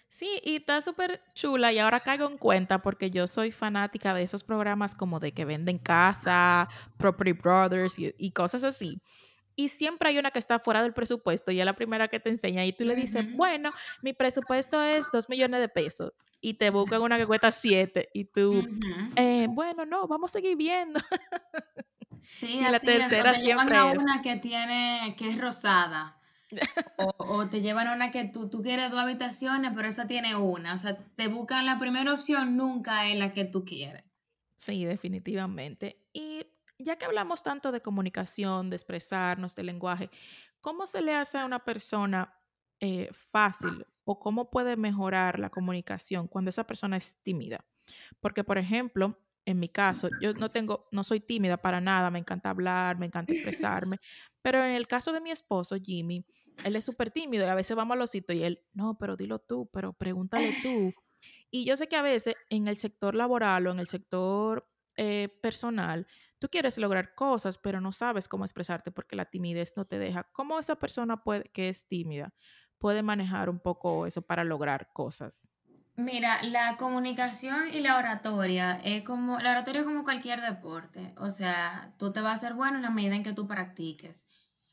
Sí, 0.08 0.40
y 0.44 0.56
está 0.56 0.80
súper 0.80 1.20
chula 1.34 1.72
y 1.72 1.80
ahora 1.80 1.98
caigo 1.98 2.28
en 2.28 2.38
cuenta 2.38 2.82
porque 2.82 3.10
yo 3.10 3.26
soy 3.26 3.50
fanática 3.50 4.14
de 4.14 4.22
esos 4.22 4.44
programas 4.44 4.94
como 4.94 5.18
de 5.18 5.32
que 5.32 5.44
venden 5.44 5.78
casa, 5.78 6.68
Property 6.98 7.32
Brothers 7.32 7.98
y, 7.98 8.14
y 8.16 8.30
cosas 8.30 8.62
así. 8.62 8.96
Y 9.56 9.68
siempre 9.68 10.08
hay 10.10 10.18
una 10.18 10.30
que 10.30 10.38
está 10.38 10.60
fuera 10.60 10.82
del 10.84 10.92
presupuesto 10.94 11.50
y 11.50 11.58
es 11.58 11.66
la 11.66 11.74
primera 11.74 12.06
que 12.08 12.20
te 12.20 12.28
enseña 12.30 12.64
y 12.64 12.72
tú 12.72 12.84
le 12.84 12.94
dices, 12.94 13.36
bueno, 13.36 13.72
mi 14.02 14.12
presupuesto 14.12 14.80
es 14.82 15.10
dos 15.12 15.28
millones 15.28 15.60
de 15.60 15.68
pesos 15.68 16.12
y 16.40 16.54
te 16.54 16.70
buscan 16.70 17.02
una 17.02 17.16
que 17.18 17.26
cuesta 17.26 17.50
siete 17.50 18.08
y 18.14 18.24
tú. 18.26 18.64
"Eh, 19.16 19.48
bueno, 19.50 19.84
no, 19.84 20.06
vamos 20.06 20.30
a 20.30 20.34
seguir 20.34 20.56
viendo. 20.56 21.00
Sí, 22.28 22.58
Y 22.58 22.60
la 22.62 22.76
así 22.76 22.86
es. 22.90 23.06
O 23.06 23.08
tercera 23.08 23.34
te 23.34 23.42
llevan 23.42 23.72
a 23.72 23.92
es, 23.92 23.98
una 23.98 24.22
que 24.22 24.36
tiene, 24.36 25.14
que 25.16 25.28
es 25.28 25.38
rosada. 25.38 26.18
O, 26.98 27.12
o 27.18 27.48
te 27.48 27.60
llevan 27.60 27.88
a 27.88 27.94
una 27.94 28.12
que 28.12 28.24
tú, 28.26 28.48
tú 28.48 28.62
quieres 28.62 28.90
dos 28.90 29.00
habitaciones, 29.00 29.72
pero 29.74 29.88
esa 29.88 30.06
tiene 30.06 30.36
una. 30.36 30.74
O 30.74 30.78
sea, 30.78 30.96
te 30.96 31.26
buscan 31.26 31.66
la 31.66 31.78
primera 31.78 32.12
opción, 32.12 32.56
nunca 32.56 33.08
es 33.08 33.18
la 33.18 33.32
que 33.32 33.44
tú 33.44 33.64
quieres. 33.64 34.04
sí, 34.54 34.84
definitivamente. 34.84 35.98
Y 36.12 36.46
ya 36.78 36.96
que 36.96 37.04
hablamos 37.06 37.42
tanto 37.42 37.72
de 37.72 37.80
comunicación, 37.80 38.70
de 38.70 38.76
expresarnos, 38.76 39.54
de 39.54 39.64
lenguaje, 39.64 40.10
¿cómo 40.60 40.86
se 40.86 41.02
le 41.02 41.14
hace 41.14 41.38
a 41.38 41.44
una 41.44 41.64
persona 41.64 42.34
eh, 42.80 43.10
fácil 43.30 43.86
o 44.04 44.18
cómo 44.18 44.50
puede 44.50 44.76
mejorar 44.76 45.38
la 45.38 45.50
comunicación 45.50 46.28
cuando 46.28 46.50
esa 46.50 46.66
persona 46.66 46.96
es 46.96 47.16
tímida? 47.22 47.64
Porque, 48.20 48.44
por 48.44 48.58
ejemplo, 48.58 49.18
en 49.46 49.58
mi 49.58 49.68
caso, 49.68 50.08
yo 50.20 50.32
no 50.34 50.50
tengo, 50.50 50.88
no 50.90 51.04
soy 51.04 51.20
tímida 51.20 51.56
para 51.56 51.80
nada, 51.80 52.10
me 52.10 52.18
encanta 52.18 52.50
hablar, 52.50 52.98
me 52.98 53.06
encanta 53.06 53.32
expresarme, 53.32 53.98
pero 54.42 54.64
en 54.64 54.72
el 54.72 54.86
caso 54.86 55.12
de 55.12 55.20
mi 55.20 55.30
esposo, 55.30 55.76
Jimmy, 55.82 56.24
él 56.64 56.76
es 56.76 56.84
súper 56.84 57.10
tímido 57.10 57.44
y 57.44 57.48
a 57.48 57.54
veces 57.54 57.76
vamos 57.76 57.94
a 57.94 57.98
los 57.98 58.10
sitios 58.10 58.38
y 58.38 58.44
él, 58.44 58.64
no, 58.72 58.96
pero 58.98 59.16
dilo 59.16 59.38
tú, 59.38 59.68
pero 59.72 59.92
pregúntale 59.92 60.54
tú. 60.62 60.90
Y 61.50 61.64
yo 61.64 61.76
sé 61.76 61.86
que 61.86 61.94
a 61.94 62.02
veces 62.02 62.34
en 62.50 62.66
el 62.66 62.76
sector 62.76 63.14
laboral 63.14 63.68
o 63.68 63.70
en 63.70 63.78
el 63.78 63.86
sector 63.86 64.68
eh, 64.96 65.28
personal, 65.40 66.06
tú 66.40 66.48
quieres 66.48 66.78
lograr 66.78 67.14
cosas, 67.14 67.58
pero 67.58 67.80
no 67.80 67.92
sabes 67.92 68.28
cómo 68.28 68.44
expresarte 68.44 68.90
porque 68.90 69.14
la 69.14 69.30
timidez 69.30 69.72
no 69.76 69.84
te 69.84 69.98
deja. 69.98 70.24
¿Cómo 70.32 70.58
esa 70.58 70.74
persona 70.74 71.22
puede, 71.22 71.44
que 71.44 71.68
es 71.68 71.86
tímida 71.86 72.34
puede 72.78 73.02
manejar 73.02 73.48
un 73.48 73.60
poco 73.60 74.04
eso 74.04 74.20
para 74.20 74.44
lograr 74.44 74.92
cosas? 74.92 75.48
Mira, 75.96 76.42
la 76.42 76.76
comunicación 76.76 77.72
y 77.72 77.78
la 77.80 77.96
oratoria 77.98 78.80
es 78.82 79.04
como, 79.04 79.38
la 79.38 79.52
oratoria 79.52 79.82
es 79.82 79.86
como 79.86 80.02
cualquier 80.02 80.40
deporte, 80.40 81.14
o 81.18 81.30
sea, 81.30 81.94
tú 81.98 82.12
te 82.12 82.20
vas 82.20 82.32
a 82.32 82.34
hacer 82.34 82.54
bueno 82.54 82.76
en 82.76 82.82
la 82.82 82.90
medida 82.90 83.14
en 83.14 83.22
que 83.22 83.32
tú 83.32 83.46
practiques. 83.46 84.26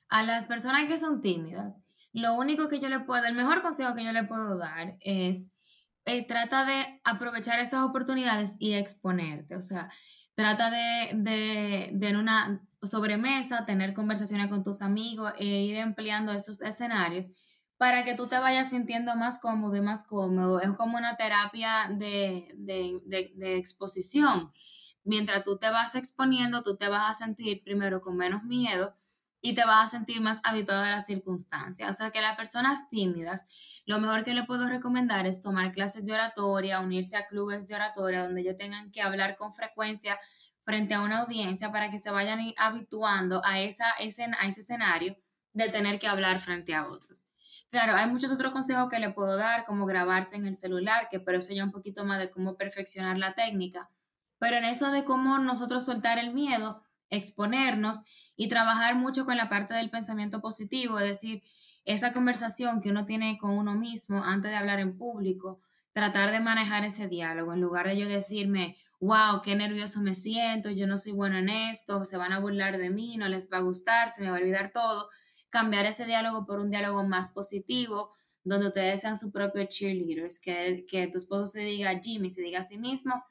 A 0.10 0.24
las 0.24 0.48
personas 0.48 0.88
que 0.88 0.98
son 0.98 1.22
tímidas, 1.22 1.76
lo 2.12 2.34
único 2.34 2.68
que 2.68 2.80
yo 2.80 2.90
le 2.90 3.02
puedo, 3.02 3.26
el 3.26 3.36
mejor 3.36 3.62
consejo 3.62 3.94
que 3.94 4.04
yo 4.04 4.12
le 4.14 4.24
puedo 4.24 4.58
dar 4.58 4.98
es, 5.00 5.54
eh, 6.06 6.26
trata 6.26 6.66
de 6.66 7.00
aprovechar 7.04 7.60
esas 7.60 7.84
oportunidades 7.84 8.56
y 8.60 8.74
exponerte, 8.74 9.56
o 9.56 9.62
sea, 9.62 9.92
trata 10.34 10.72
de, 10.72 11.12
de, 11.18 11.92
de 11.94 12.10
en 12.10 12.16
una 12.16 12.68
sobremesa 12.82 13.64
tener 13.66 13.94
conversaciones 13.94 14.48
con 14.48 14.64
tus 14.64 14.82
amigos 14.82 15.34
e 15.38 15.46
ir 15.46 15.78
empleando 15.78 16.32
esos 16.32 16.62
escenarios 16.62 17.30
para 17.82 18.04
que 18.04 18.14
tú 18.14 18.28
te 18.28 18.38
vayas 18.38 18.70
sintiendo 18.70 19.16
más 19.16 19.40
cómodo 19.40 19.76
y 19.76 19.82
más 19.82 20.06
cómodo. 20.06 20.62
Es 20.62 20.70
como 20.74 21.00
una 21.00 21.18
terapia 21.18 21.90
de, 21.90 22.54
de, 22.56 23.58
exposición. 23.58 24.52
Mientras 25.04 25.44
tú 25.44 25.58
te 25.58 25.68
vas 25.72 25.96
exponiendo, 25.96 26.62
tú 26.62 26.78
te 26.78 26.90
vas 26.90 27.10
a 27.10 27.26
sentir 27.26 27.64
primero 27.64 28.00
con 28.00 28.18
menos 28.18 28.44
miedo 28.44 28.94
y 29.42 29.56
te 29.56 29.66
vas 29.66 29.86
a 29.86 29.98
sentir 29.98 30.22
más 30.22 30.42
habituado 30.44 30.84
a 30.84 30.92
las 30.92 31.08
circunstancias. 31.08 31.90
O 31.90 31.94
sea 31.94 32.12
que 32.12 32.22
las 32.22 32.38
personas 32.38 32.88
tímidas, 32.92 33.48
lo 33.88 33.98
mejor 33.98 34.24
que 34.24 34.36
le 34.36 34.44
puedo 34.44 34.70
recomendar 34.70 35.26
es 35.26 35.42
tomar 35.42 35.72
clases 35.72 36.06
de 36.06 36.14
oratoria, 36.14 36.82
unirse 36.82 37.18
a 37.18 37.26
clubes 37.26 37.68
de 37.68 37.74
oratoria 37.74 38.26
donde 38.26 38.42
ellos 38.42 38.58
tengan 38.58 38.92
que 38.92 39.02
hablar 39.02 39.38
con 39.38 39.56
frecuencia 39.56 40.20
frente 40.64 40.94
a 40.94 41.02
una 41.02 41.22
audiencia 41.22 41.72
para 41.72 41.90
que 41.90 41.98
se 41.98 42.12
vayan 42.12 42.54
habituando 42.58 43.42
a, 43.44 43.60
esa, 43.60 43.88
a 43.98 44.04
ese 44.04 44.60
escenario 44.60 45.18
de 45.54 45.68
tener 45.70 45.98
que 45.98 46.06
hablar 46.06 46.38
frente 46.38 46.76
a 46.76 46.86
otros. 46.86 47.31
Claro, 47.72 47.96
hay 47.96 48.10
muchos 48.12 48.34
otros 48.34 48.52
consejos 48.52 48.90
que 48.90 49.00
le 49.00 49.12
puedo 49.12 49.38
dar, 49.38 49.64
como 49.66 49.86
grabarse 49.86 50.36
en 50.36 50.46
el 50.46 50.56
celular, 50.56 51.08
que 51.10 51.22
pero 51.22 51.38
eso 51.38 51.54
ya 51.54 51.64
un 51.64 51.72
poquito 51.72 52.04
más 52.04 52.20
de 52.20 52.30
cómo 52.30 52.58
perfeccionar 52.58 53.18
la 53.18 53.34
técnica. 53.34 53.90
Pero 54.40 54.58
en 54.58 54.66
eso 54.66 54.92
de 54.92 55.06
cómo 55.06 55.38
nosotros 55.38 55.86
soltar 55.86 56.20
el 56.20 56.34
miedo, 56.34 56.84
exponernos 57.10 58.02
y 58.36 58.50
trabajar 58.50 58.96
mucho 58.96 59.26
con 59.26 59.38
la 59.38 59.48
parte 59.48 59.74
del 59.74 59.90
pensamiento 59.90 60.42
positivo, 60.42 61.00
es 61.00 61.08
decir, 61.08 61.44
esa 61.86 62.12
conversación 62.12 62.82
que 62.82 62.90
uno 62.90 63.06
tiene 63.06 63.38
con 63.38 63.52
uno 63.52 63.74
mismo 63.74 64.22
antes 64.22 64.52
de 64.52 64.58
hablar 64.58 64.82
en 64.82 64.98
público, 64.98 65.62
tratar 65.94 66.32
de 66.32 66.42
manejar 66.42 66.84
ese 66.84 67.08
diálogo, 67.08 67.54
en 67.54 67.62
lugar 67.62 67.88
de 67.88 67.98
yo 67.98 68.10
decirme, 68.10 68.76
wow, 69.00 69.42
qué 69.42 69.56
nervioso 69.56 70.02
me 70.02 70.14
siento, 70.14 70.70
yo 70.72 70.88
no 70.88 70.98
soy 70.98 71.14
bueno 71.14 71.38
en 71.38 71.48
esto, 71.48 72.04
se 72.04 72.18
van 72.18 72.34
a 72.34 72.40
burlar 72.40 72.78
de 72.78 72.90
mí, 72.90 73.16
no 73.16 73.30
les 73.30 73.50
va 73.50 73.58
a 73.58 73.62
gustar, 73.62 74.10
se 74.10 74.22
me 74.22 74.30
va 74.30 74.36
a 74.36 74.42
olvidar 74.42 74.72
todo 74.74 75.10
cambiar 75.52 75.86
ese 75.86 76.06
diálogo 76.06 76.46
por 76.46 76.60
un 76.60 76.72
diálogo 76.72 77.04
más 77.04 77.30
positivo, 77.30 78.14
donde 78.44 78.68
ustedes 78.68 79.02
sean 79.02 79.18
su 79.18 79.32
propio 79.32 79.66
cheerleaders, 79.66 80.40
que, 80.40 80.86
que 80.90 81.08
tu 81.08 81.20
esposo 81.20 81.46
se 81.46 81.60
diga, 81.62 82.00
Jimmy, 82.02 82.30
se 82.30 82.42
diga 82.42 82.62
a 82.62 82.64
sí 82.64 82.78
mismo, 82.78 83.24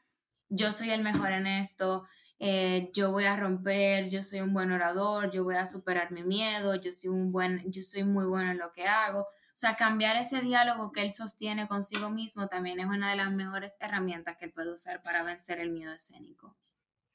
yo 0.48 0.70
soy 0.72 0.90
el 0.90 1.02
mejor 1.02 1.32
en 1.32 1.46
esto, 1.46 2.06
eh, 2.38 2.90
yo 2.94 3.12
voy 3.12 3.24
a 3.24 3.36
romper, 3.36 4.08
yo 4.08 4.22
soy 4.22 4.40
un 4.40 4.54
buen 4.54 4.72
orador, 4.72 5.30
yo 5.30 5.44
voy 5.44 5.56
a 5.56 5.66
superar 5.66 6.10
mi 6.10 6.22
miedo, 6.22 6.74
yo 6.74 6.92
soy 6.92 7.10
un 7.10 7.32
buen, 7.32 7.70
yo 7.70 7.82
soy 7.82 8.02
muy 8.04 8.24
bueno 8.24 8.52
en 8.52 8.58
lo 8.58 8.72
que 8.72 8.86
hago. 8.86 9.20
O 9.20 9.26
sea, 9.60 9.76
cambiar 9.76 10.16
ese 10.16 10.40
diálogo 10.40 10.90
que 10.90 11.02
él 11.02 11.10
sostiene 11.10 11.68
consigo 11.68 12.08
mismo 12.08 12.48
también 12.48 12.80
es 12.80 12.86
una 12.86 13.10
de 13.10 13.16
las 13.16 13.30
mejores 13.30 13.76
herramientas 13.78 14.38
que 14.38 14.46
él 14.46 14.52
puede 14.52 14.72
usar 14.72 15.02
para 15.02 15.22
vencer 15.22 15.60
el 15.60 15.70
miedo 15.70 15.92
escénico. 15.92 16.56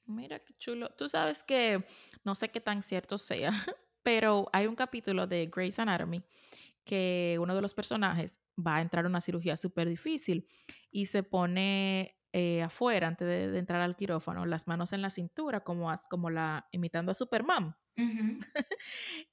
Mira 0.05 0.37
qué 0.39 0.53
chulo. 0.59 0.89
Tú 0.89 1.09
sabes 1.09 1.43
que 1.43 1.83
no 2.23 2.35
sé 2.35 2.49
qué 2.49 2.61
tan 2.61 2.83
cierto 2.83 3.17
sea, 3.17 3.51
pero 4.05 4.47
hay 4.53 4.67
un 4.67 4.75
capítulo 4.75 5.25
de 5.27 5.47
Grey's 5.47 5.79
Anatomy 5.79 6.23
que 6.85 7.37
uno 7.41 7.55
de 7.55 7.61
los 7.63 7.73
personajes 7.73 8.39
va 8.55 8.75
a 8.77 8.81
entrar 8.81 9.05
a 9.05 9.09
una 9.09 9.19
cirugía 9.19 9.57
súper 9.57 9.89
difícil 9.89 10.47
y 10.91 11.07
se 11.07 11.23
pone 11.23 12.15
eh, 12.31 12.61
afuera 12.61 13.07
antes 13.07 13.27
de, 13.27 13.49
de 13.49 13.59
entrar 13.59 13.81
al 13.81 13.95
quirófano, 13.95 14.45
las 14.45 14.67
manos 14.67 14.93
en 14.93 15.01
la 15.01 15.09
cintura, 15.09 15.61
como, 15.63 15.89
as- 15.89 16.07
como 16.07 16.29
la 16.29 16.67
imitando 16.71 17.11
a 17.11 17.15
Superman. 17.15 17.75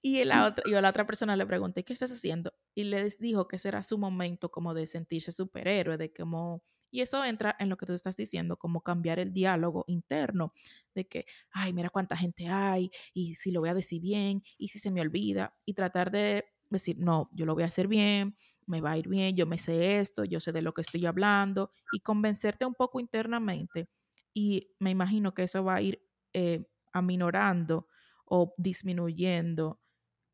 Y 0.03 0.25
la 0.25 0.47
otra, 0.47 0.65
y 0.67 0.71
la 0.73 0.89
otra 0.91 1.07
persona 1.07 1.37
le 1.37 1.47
pregunté, 1.47 1.85
¿qué 1.85 1.93
estás 1.93 2.11
haciendo? 2.13 2.55
Y 2.75 2.85
le 2.85 3.11
dijo 3.21 3.49
que 3.49 3.57
ese 3.57 3.69
era 3.69 3.83
su 3.83 3.99
momento 3.99 4.51
como 4.51 4.75
de 4.75 4.87
sentirse 4.87 5.33
superhéroe, 5.33 5.97
de 5.99 6.13
como... 6.13 6.65
Y 6.93 7.01
eso 7.03 7.25
entra 7.25 7.57
en 7.59 7.71
lo 7.71 7.77
que 7.79 7.87
tú 7.87 7.95
estás 7.95 8.17
diciendo, 8.17 8.59
como 8.59 8.83
cambiar 8.83 9.19
el 9.19 9.33
diálogo 9.33 9.85
interno, 9.89 10.53
de 10.95 11.09
que, 11.09 11.27
ay, 11.51 11.73
mira 11.73 11.91
cuánta 11.91 12.17
gente 12.17 12.49
hay, 12.49 12.91
y 13.15 13.35
si 13.35 13.51
lo 13.51 13.61
voy 13.61 13.71
a 13.71 13.75
decir 13.75 14.01
bien, 14.03 14.43
y 14.59 14.69
si 14.69 14.79
se 14.79 14.91
me 14.91 15.01
olvida, 15.01 15.57
y 15.65 15.75
tratar 15.75 16.11
de 16.11 16.45
decir, 16.71 16.99
no, 17.01 17.31
yo 17.33 17.47
lo 17.47 17.55
voy 17.55 17.65
a 17.65 17.67
hacer 17.67 17.89
bien, 17.89 18.37
me 18.67 18.81
va 18.81 18.93
a 18.93 18.99
ir 18.99 19.09
bien, 19.09 19.37
yo 19.37 19.47
me 19.47 19.59
sé 19.59 19.99
esto, 20.01 20.25
yo 20.25 20.41
sé 20.41 20.53
de 20.53 20.63
lo 20.63 20.75
que 20.75 20.83
estoy 20.83 21.07
hablando, 21.07 21.73
y 21.91 22.01
convencerte 22.01 22.65
un 22.67 22.75
poco 22.75 23.01
internamente. 23.01 23.89
Y 24.35 24.75
me 24.79 24.91
imagino 24.91 25.35
que 25.35 25.43
eso 25.45 25.65
va 25.65 25.77
a 25.77 25.83
ir 25.83 26.07
eh, 26.33 26.67
aminorando 26.93 27.89
o 28.25 28.55
disminuyendo 28.59 29.81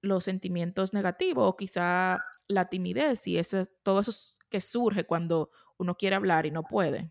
los 0.02 0.24
sentimientos 0.24 0.94
negativos 0.94 1.48
o 1.48 1.56
quizá 1.56 2.28
la 2.46 2.68
timidez 2.68 3.26
y 3.26 3.38
ese, 3.38 3.66
todo 3.82 4.00
eso 4.00 4.10
es- 4.12 4.38
que 4.50 4.60
surge 4.62 5.04
cuando 5.04 5.50
uno 5.78 5.94
quiere 5.94 6.16
hablar 6.16 6.46
y 6.46 6.50
no 6.50 6.62
puede. 6.62 7.10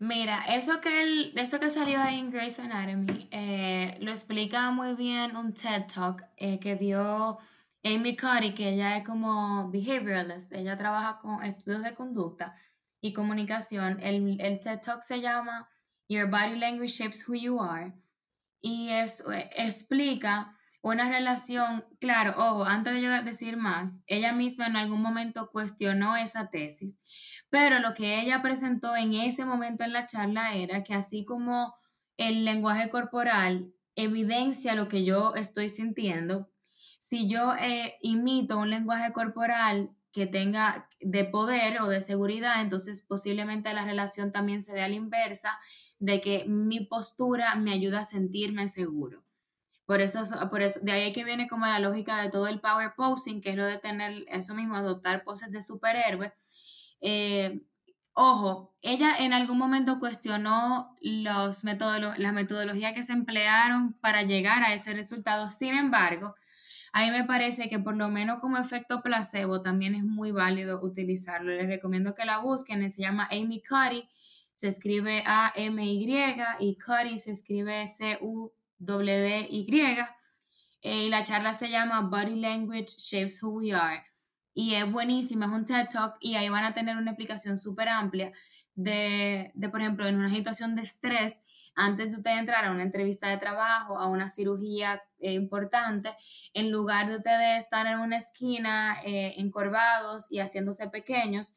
Mira, 0.00 0.44
eso 0.54 0.80
que, 0.80 1.02
él, 1.02 1.32
eso 1.36 1.58
que 1.58 1.70
salió 1.70 2.00
ahí 2.00 2.20
en 2.20 2.30
Grey's 2.30 2.60
Anatomy 2.60 3.28
eh, 3.32 3.96
lo 4.00 4.12
explica 4.12 4.70
muy 4.70 4.94
bien 4.94 5.36
un 5.36 5.52
TED 5.52 5.86
Talk 5.92 6.24
eh, 6.36 6.60
que 6.60 6.76
dio 6.76 7.38
Amy 7.82 8.16
Cuddy, 8.16 8.54
que 8.54 8.74
ella 8.74 8.96
es 8.96 9.04
como 9.04 9.68
behavioralist, 9.70 10.52
ella 10.52 10.78
trabaja 10.78 11.18
con 11.20 11.42
estudios 11.42 11.82
de 11.82 11.94
conducta 11.94 12.54
y 13.00 13.12
comunicación. 13.12 13.98
El, 14.00 14.40
el 14.40 14.60
TED 14.60 14.80
Talk 14.80 15.02
se 15.02 15.20
llama 15.20 15.68
Your 16.08 16.30
Body 16.30 16.56
Language 16.58 16.92
Shapes 16.92 17.28
Who 17.28 17.34
You 17.34 17.60
Are 17.60 17.92
y 18.60 18.90
eso 18.90 19.32
eh, 19.32 19.50
explica 19.56 20.54
una 20.80 21.08
relación, 21.08 21.84
claro, 22.00 22.34
ojo, 22.36 22.64
antes 22.64 22.94
de 22.94 23.02
yo 23.02 23.22
decir 23.22 23.56
más, 23.56 24.04
ella 24.06 24.32
misma 24.32 24.66
en 24.66 24.76
algún 24.76 25.02
momento 25.02 25.50
cuestionó 25.50 26.16
esa 26.16 26.50
tesis, 26.50 27.00
pero 27.50 27.78
lo 27.80 27.94
que 27.94 28.20
ella 28.20 28.42
presentó 28.42 28.96
en 28.96 29.14
ese 29.14 29.44
momento 29.44 29.84
en 29.84 29.92
la 29.92 30.06
charla 30.06 30.54
era 30.54 30.82
que 30.82 30.94
así 30.94 31.24
como 31.24 31.74
el 32.16 32.44
lenguaje 32.44 32.90
corporal 32.90 33.74
evidencia 33.94 34.74
lo 34.74 34.88
que 34.88 35.04
yo 35.04 35.34
estoy 35.34 35.68
sintiendo, 35.68 36.50
si 37.00 37.28
yo 37.28 37.54
eh, 37.54 37.94
imito 38.02 38.58
un 38.58 38.70
lenguaje 38.70 39.12
corporal 39.12 39.90
que 40.12 40.26
tenga 40.26 40.88
de 41.00 41.24
poder 41.24 41.80
o 41.80 41.88
de 41.88 42.00
seguridad, 42.00 42.60
entonces 42.60 43.04
posiblemente 43.06 43.72
la 43.72 43.84
relación 43.84 44.32
también 44.32 44.62
se 44.62 44.72
dé 44.72 44.82
a 44.82 44.88
la 44.88 44.94
inversa 44.94 45.58
de 45.98 46.20
que 46.20 46.44
mi 46.46 46.80
postura 46.80 47.54
me 47.54 47.72
ayuda 47.72 48.00
a 48.00 48.04
sentirme 48.04 48.68
seguro. 48.68 49.24
Por 49.86 50.02
eso, 50.02 50.22
por 50.50 50.60
eso, 50.60 50.80
de 50.82 50.92
ahí 50.92 51.12
que 51.12 51.24
viene 51.24 51.48
como 51.48 51.64
la 51.64 51.78
lógica 51.78 52.20
de 52.22 52.30
todo 52.30 52.46
el 52.46 52.60
power 52.60 52.92
posing, 52.94 53.40
que 53.40 53.50
es 53.50 53.56
lo 53.56 53.64
de 53.64 53.78
tener 53.78 54.26
eso 54.28 54.54
mismo, 54.54 54.76
adoptar 54.76 55.24
poses 55.24 55.50
de 55.50 55.62
superhéroe. 55.62 56.34
Eh, 57.00 57.62
ojo, 58.12 58.74
ella 58.82 59.16
en 59.18 59.32
algún 59.32 59.58
momento 59.58 59.98
cuestionó 59.98 60.96
los 61.00 61.64
la 61.64 62.32
metodología 62.32 62.94
que 62.94 63.02
se 63.02 63.12
emplearon 63.12 63.94
para 63.94 64.22
llegar 64.22 64.62
a 64.62 64.74
ese 64.74 64.94
resultado. 64.94 65.50
Sin 65.50 65.74
embargo, 65.74 66.34
a 66.92 67.04
mí 67.04 67.10
me 67.10 67.24
parece 67.24 67.68
que 67.68 67.78
por 67.78 67.96
lo 67.96 68.08
menos 68.08 68.40
como 68.40 68.58
efecto 68.58 69.02
placebo 69.02 69.62
también 69.62 69.94
es 69.94 70.04
muy 70.04 70.32
válido 70.32 70.80
utilizarlo. 70.82 71.52
Les 71.52 71.66
recomiendo 71.66 72.14
que 72.14 72.24
la 72.24 72.38
busquen, 72.38 72.90
se 72.90 73.02
llama 73.02 73.28
Amy 73.30 73.62
Cuddy, 73.62 74.08
se 74.54 74.68
escribe 74.68 75.22
A-M-Y 75.26 76.36
y 76.60 76.78
Cuddy 76.78 77.18
se 77.18 77.32
escribe 77.32 77.86
C-U-D-D-Y. 77.86 79.70
Eh, 80.82 81.04
y 81.04 81.08
la 81.08 81.24
charla 81.24 81.52
se 81.54 81.70
llama 81.70 82.00
Body 82.02 82.36
Language 82.40 82.86
Shapes 82.98 83.42
Who 83.42 83.50
We 83.50 83.72
Are. 83.72 84.07
Y 84.60 84.74
es 84.74 84.90
buenísima, 84.90 85.46
es 85.46 85.52
un 85.52 85.64
TED 85.64 85.86
Talk 85.88 86.16
y 86.18 86.34
ahí 86.34 86.48
van 86.48 86.64
a 86.64 86.74
tener 86.74 86.96
una 86.96 87.12
explicación 87.12 87.60
súper 87.60 87.88
amplia 87.88 88.32
de, 88.74 89.52
de, 89.54 89.68
por 89.68 89.80
ejemplo, 89.80 90.08
en 90.08 90.16
una 90.16 90.30
situación 90.30 90.74
de 90.74 90.82
estrés, 90.82 91.44
antes 91.76 92.10
de 92.10 92.16
usted 92.16 92.36
entrar 92.36 92.64
a 92.64 92.72
una 92.72 92.82
entrevista 92.82 93.28
de 93.28 93.36
trabajo, 93.36 94.00
a 94.00 94.08
una 94.08 94.28
cirugía 94.28 95.00
eh, 95.20 95.34
importante, 95.34 96.10
en 96.54 96.72
lugar 96.72 97.08
de 97.08 97.18
ustedes 97.18 97.62
estar 97.62 97.86
en 97.86 98.00
una 98.00 98.16
esquina 98.16 99.00
eh, 99.04 99.34
encorvados 99.36 100.26
y 100.32 100.40
haciéndose 100.40 100.88
pequeños, 100.88 101.54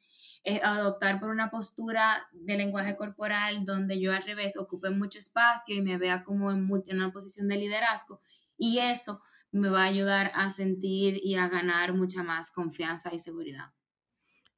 adoptar 0.63 1.19
por 1.19 1.29
una 1.29 1.49
postura 1.49 2.27
de 2.33 2.55
lenguaje 2.55 2.95
corporal 2.95 3.65
donde 3.65 3.99
yo 3.99 4.13
al 4.13 4.23
revés 4.23 4.57
ocupe 4.57 4.91
mucho 4.91 5.17
espacio 5.17 5.75
y 5.75 5.81
me 5.81 5.97
vea 5.97 6.23
como 6.23 6.51
en 6.51 6.69
una 6.69 7.11
posición 7.11 7.47
de 7.47 7.57
liderazgo. 7.57 8.21
Y 8.57 8.77
eso 8.77 9.21
me 9.51 9.69
va 9.69 9.83
a 9.83 9.87
ayudar 9.87 10.31
a 10.33 10.49
sentir 10.49 11.19
y 11.23 11.35
a 11.35 11.49
ganar 11.49 11.93
mucha 11.93 12.23
más 12.23 12.51
confianza 12.51 13.13
y 13.13 13.19
seguridad. 13.19 13.73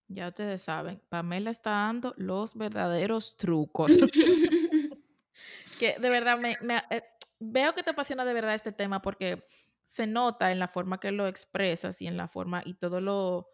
Ya 0.08 0.28
ustedes 0.28 0.62
saben, 0.62 1.02
Pamela 1.10 1.50
está 1.50 1.72
dando 1.72 2.14
los 2.18 2.56
verdaderos 2.56 3.36
trucos. 3.38 3.98
que 5.80 5.98
de 6.00 6.10
verdad 6.10 6.38
me, 6.38 6.58
eh, 6.90 7.04
veo 7.40 7.74
que 7.74 7.84
te 7.84 7.92
apasiona 7.92 8.26
de 8.26 8.34
verdad 8.34 8.54
este 8.54 8.72
tema 8.72 9.02
porque 9.02 9.46
se 9.86 10.08
nota 10.08 10.52
en 10.52 10.60
la 10.60 10.68
forma 10.68 11.00
que 11.00 11.12
lo 11.12 11.28
expresas 11.28 12.02
y 12.02 12.08
en 12.08 12.18
la 12.18 12.28
forma 12.28 12.62
y 12.66 12.76
todo 12.76 13.02
lo 13.02 13.53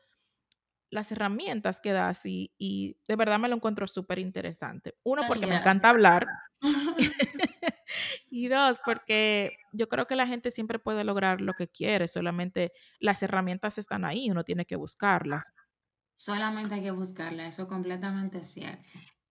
las 0.89 1.11
herramientas 1.11 1.81
que 1.81 1.91
das 1.91 2.25
y, 2.25 2.53
y 2.57 2.97
de 3.07 3.15
verdad 3.15 3.39
me 3.39 3.47
lo 3.47 3.55
encuentro 3.55 3.87
súper 3.87 4.19
interesante. 4.19 4.95
Uno, 5.03 5.23
porque 5.27 5.47
me 5.47 5.57
encanta 5.57 5.89
hablar. 5.89 6.25
y 8.31 8.47
dos, 8.47 8.77
porque 8.83 9.57
yo 9.71 9.87
creo 9.87 10.07
que 10.07 10.15
la 10.15 10.27
gente 10.27 10.51
siempre 10.51 10.79
puede 10.79 11.03
lograr 11.03 11.41
lo 11.41 11.53
que 11.53 11.67
quiere, 11.67 12.07
solamente 12.07 12.71
las 12.99 13.21
herramientas 13.23 13.77
están 13.77 14.05
ahí, 14.05 14.29
uno 14.29 14.43
tiene 14.43 14.65
que 14.65 14.75
buscarlas. 14.75 15.51
Solamente 16.15 16.75
hay 16.75 16.83
que 16.83 16.91
buscarlas, 16.91 17.53
eso 17.53 17.67
completamente 17.67 18.39
es 18.39 18.49
cierto. 18.49 18.83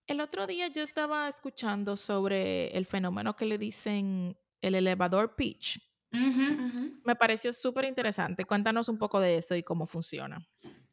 El 0.06 0.20
otro 0.20 0.46
día 0.46 0.68
yo 0.68 0.82
estaba 0.82 1.28
escuchando 1.28 1.96
sobre 1.96 2.68
el 2.68 2.86
fenómeno 2.86 3.36
que 3.36 3.44
le 3.44 3.58
dicen 3.58 4.38
el 4.62 4.74
elevador 4.74 5.36
pitch. 5.36 5.78
Me 6.10 7.14
pareció 7.14 7.52
súper 7.52 7.84
interesante. 7.84 8.46
Cuéntanos 8.46 8.88
un 8.88 8.96
poco 8.96 9.20
de 9.20 9.36
eso 9.36 9.54
y 9.54 9.62
cómo 9.62 9.86
funciona. 9.86 10.38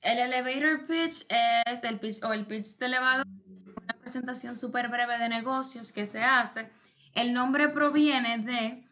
El 0.06 0.20
elevator 0.20 0.86
pitch 0.86 1.26
es 1.66 1.84
el 1.84 1.99
pitch 1.99 2.24
o 2.24 2.32
el 2.32 2.45
pitch 2.45 2.78
de 2.78 2.86
elevador, 2.86 3.26
una 3.66 3.99
presentación 3.99 4.56
súper 4.56 4.88
breve 4.88 5.18
de 5.18 5.30
negocios 5.30 5.91
que 5.91 6.06
se 6.06 6.22
hace. 6.22 6.70
El 7.16 7.34
nombre 7.34 7.70
proviene 7.70 8.38
de 8.38 8.88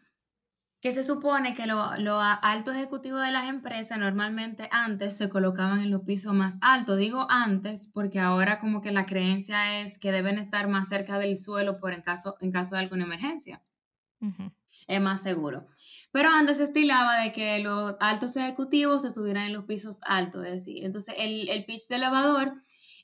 que 0.80 0.90
se 0.90 1.04
supone 1.04 1.54
que 1.54 1.68
los 1.68 2.00
lo 2.00 2.20
altos 2.20 2.74
ejecutivos 2.74 3.22
de 3.22 3.30
las 3.30 3.48
empresas 3.48 3.96
normalmente 3.96 4.68
antes 4.72 5.16
se 5.16 5.28
colocaban 5.28 5.82
en 5.82 5.92
los 5.92 6.02
pisos 6.02 6.34
más 6.34 6.58
altos. 6.60 6.98
Digo 6.98 7.28
antes 7.30 7.88
porque 7.94 8.18
ahora 8.18 8.58
como 8.58 8.82
que 8.82 8.90
la 8.90 9.06
creencia 9.06 9.80
es 9.82 9.98
que 9.98 10.10
deben 10.10 10.36
estar 10.36 10.66
más 10.66 10.88
cerca 10.88 11.20
del 11.20 11.38
suelo 11.38 11.78
por 11.78 11.94
en 11.94 12.02
caso, 12.02 12.36
en 12.40 12.50
caso 12.50 12.74
de 12.74 12.80
alguna 12.80 13.04
emergencia. 13.04 13.62
Es 14.88 15.00
más 15.00 15.22
seguro. 15.22 15.68
Pero 16.14 16.30
antes 16.30 16.58
se 16.58 16.62
estilaba 16.62 17.16
de 17.22 17.32
que 17.32 17.58
los 17.58 17.96
altos 17.98 18.36
ejecutivos 18.36 19.02
se 19.02 19.08
estuvieran 19.08 19.46
en 19.46 19.52
los 19.52 19.64
pisos 19.64 20.00
altos, 20.06 20.46
es 20.46 20.52
decir, 20.52 20.84
entonces 20.84 21.12
el, 21.18 21.48
el 21.48 21.64
pitch 21.64 21.88
de 21.88 21.96
elevador 21.96 22.54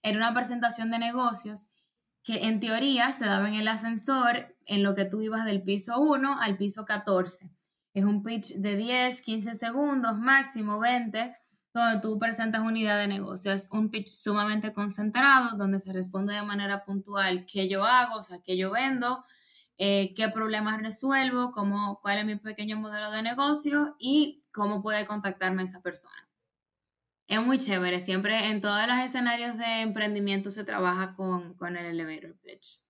era 0.05 0.17
una 0.17 0.33
presentación 0.33 0.93
de 0.93 1.01
negocios 1.01 1.71
que 2.23 2.47
en 2.47 2.61
teoría 2.61 3.11
se 3.11 3.27
daba 3.27 3.49
en 3.49 3.57
el 3.57 3.67
ascensor 3.67 4.55
en 4.65 4.85
lo 4.85 4.95
que 4.95 5.07
tú 5.07 5.23
ibas 5.23 5.45
del 5.45 5.65
piso 5.65 5.99
1 5.99 6.41
al 6.41 6.57
piso 6.57 6.85
14. 6.85 7.51
Es 7.95 8.05
un 8.05 8.23
pitch 8.23 8.59
de 8.59 8.77
10, 8.77 9.23
15 9.23 9.57
segundos, 9.57 10.17
máximo 10.21 10.79
20, 10.79 11.35
donde 11.75 12.01
tú 12.01 12.17
presentas 12.17 12.61
una 12.61 12.79
idea 12.79 12.97
de 12.97 13.09
negocio. 13.09 13.51
Es 13.51 13.71
un 13.73 13.91
pitch 13.91 14.07
sumamente 14.07 14.73
concentrado, 14.73 15.57
donde 15.57 15.81
se 15.81 15.93
responde 15.93 16.35
de 16.35 16.43
manera 16.43 16.85
puntual 16.85 17.45
qué 17.45 17.69
yo 17.69 17.85
hago, 17.85 18.21
o 18.21 18.23
sea, 18.23 18.39
qué 18.41 18.57
yo 18.57 18.71
vendo, 18.71 19.25
eh, 19.83 20.13
qué 20.15 20.29
problemas 20.29 20.83
resuelvo, 20.83 21.53
cómo, 21.53 22.01
cuál 22.03 22.19
es 22.19 22.27
mi 22.27 22.37
pequeño 22.37 22.79
modelo 22.79 23.11
de 23.11 23.23
negocio 23.23 23.97
y 23.99 24.45
cómo 24.53 24.83
puede 24.83 25.07
contactarme 25.07 25.63
esa 25.63 25.81
persona. 25.81 26.29
Es 27.27 27.41
muy 27.41 27.57
chévere, 27.57 27.99
siempre 27.99 28.51
en 28.51 28.61
todos 28.61 28.87
los 28.87 28.99
escenarios 28.99 29.57
de 29.57 29.81
emprendimiento 29.81 30.51
se 30.51 30.65
trabaja 30.65 31.15
con, 31.15 31.55
con 31.55 31.79
el 31.79 31.87
elevator 31.87 32.37
pitch. 32.41 32.83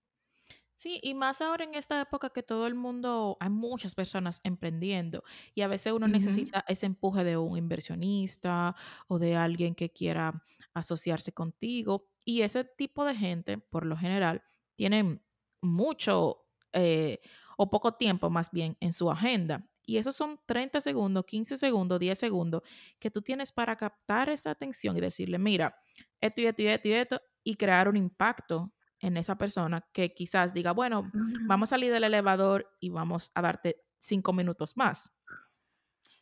Sí, 0.74 0.98
y 1.00 1.14
más 1.14 1.40
ahora 1.40 1.62
en 1.62 1.76
esta 1.76 2.00
época 2.00 2.30
que 2.30 2.42
todo 2.42 2.66
el 2.66 2.74
mundo, 2.74 3.36
hay 3.38 3.50
muchas 3.50 3.94
personas 3.94 4.40
emprendiendo 4.42 5.22
y 5.54 5.60
a 5.60 5.68
veces 5.68 5.92
uno 5.92 6.08
necesita 6.08 6.64
ese 6.66 6.86
empuje 6.86 7.22
de 7.22 7.36
un 7.36 7.56
inversionista 7.56 8.74
o 9.06 9.20
de 9.20 9.36
alguien 9.36 9.76
que 9.76 9.92
quiera 9.92 10.42
asociarse 10.74 11.32
contigo 11.32 12.10
y 12.24 12.40
ese 12.40 12.64
tipo 12.64 13.04
de 13.04 13.14
gente, 13.14 13.58
por 13.58 13.86
lo 13.86 13.96
general, 13.96 14.42
tienen 14.74 15.22
mucho 15.60 16.49
eh, 16.72 17.20
o 17.56 17.68
poco 17.70 17.94
tiempo 17.94 18.30
más 18.30 18.50
bien 18.50 18.76
en 18.80 18.92
su 18.92 19.10
agenda. 19.10 19.66
Y 19.84 19.98
esos 19.98 20.14
son 20.14 20.40
30 20.46 20.80
segundos, 20.80 21.24
15 21.26 21.56
segundos, 21.56 21.98
10 21.98 22.18
segundos 22.18 22.62
que 22.98 23.10
tú 23.10 23.22
tienes 23.22 23.52
para 23.52 23.76
captar 23.76 24.28
esa 24.28 24.50
atención 24.50 24.96
y 24.96 25.00
decirle, 25.00 25.38
mira, 25.38 25.76
esto 26.20 26.40
y 26.42 26.46
esto 26.46 26.62
y 26.62 26.66
esto 26.68 26.88
y 26.88 26.92
esto, 26.92 27.20
y 27.42 27.56
crear 27.56 27.88
un 27.88 27.96
impacto 27.96 28.72
en 29.00 29.16
esa 29.16 29.36
persona 29.36 29.84
que 29.92 30.14
quizás 30.14 30.52
diga, 30.54 30.72
bueno, 30.72 31.10
vamos 31.46 31.68
a 31.68 31.70
salir 31.70 31.92
del 31.92 32.04
elevador 32.04 32.70
y 32.80 32.90
vamos 32.90 33.32
a 33.34 33.42
darte 33.42 33.82
cinco 33.98 34.32
minutos 34.32 34.76
más. 34.76 35.12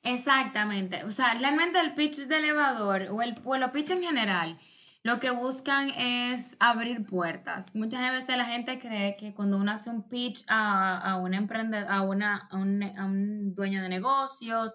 Exactamente. 0.03 1.05
O 1.05 1.11
sea, 1.11 1.35
realmente 1.35 1.81
el 1.81 1.95
pitch 1.95 2.27
de 2.27 2.39
elevador 2.39 3.09
o 3.11 3.21
el, 3.21 3.35
o 3.45 3.55
el 3.55 3.71
pitch 3.71 3.91
en 3.91 4.03
general 4.03 4.59
lo 5.03 5.21
que 5.21 5.31
buscan 5.31 5.91
es 5.91 6.57
abrir 6.61 7.07
puertas. 7.07 7.75
Muchas 7.75 8.13
veces 8.13 8.37
la 8.37 8.45
gente 8.45 8.79
cree 8.79 9.17
que 9.17 9.33
cuando 9.33 9.57
uno 9.57 9.73
hace 9.73 9.91
un 9.91 10.09
pitch 10.09 10.45
a, 10.49 10.99
a 10.99 11.17
un 11.17 11.35
emprendedor, 11.35 11.91
a, 11.91 12.03
una, 12.03 12.49
a, 12.51 12.57
un, 12.57 12.83
a 12.83 13.05
un 13.05 13.55
dueño 13.55 13.83
de 13.83 13.89
negocios 13.89 14.75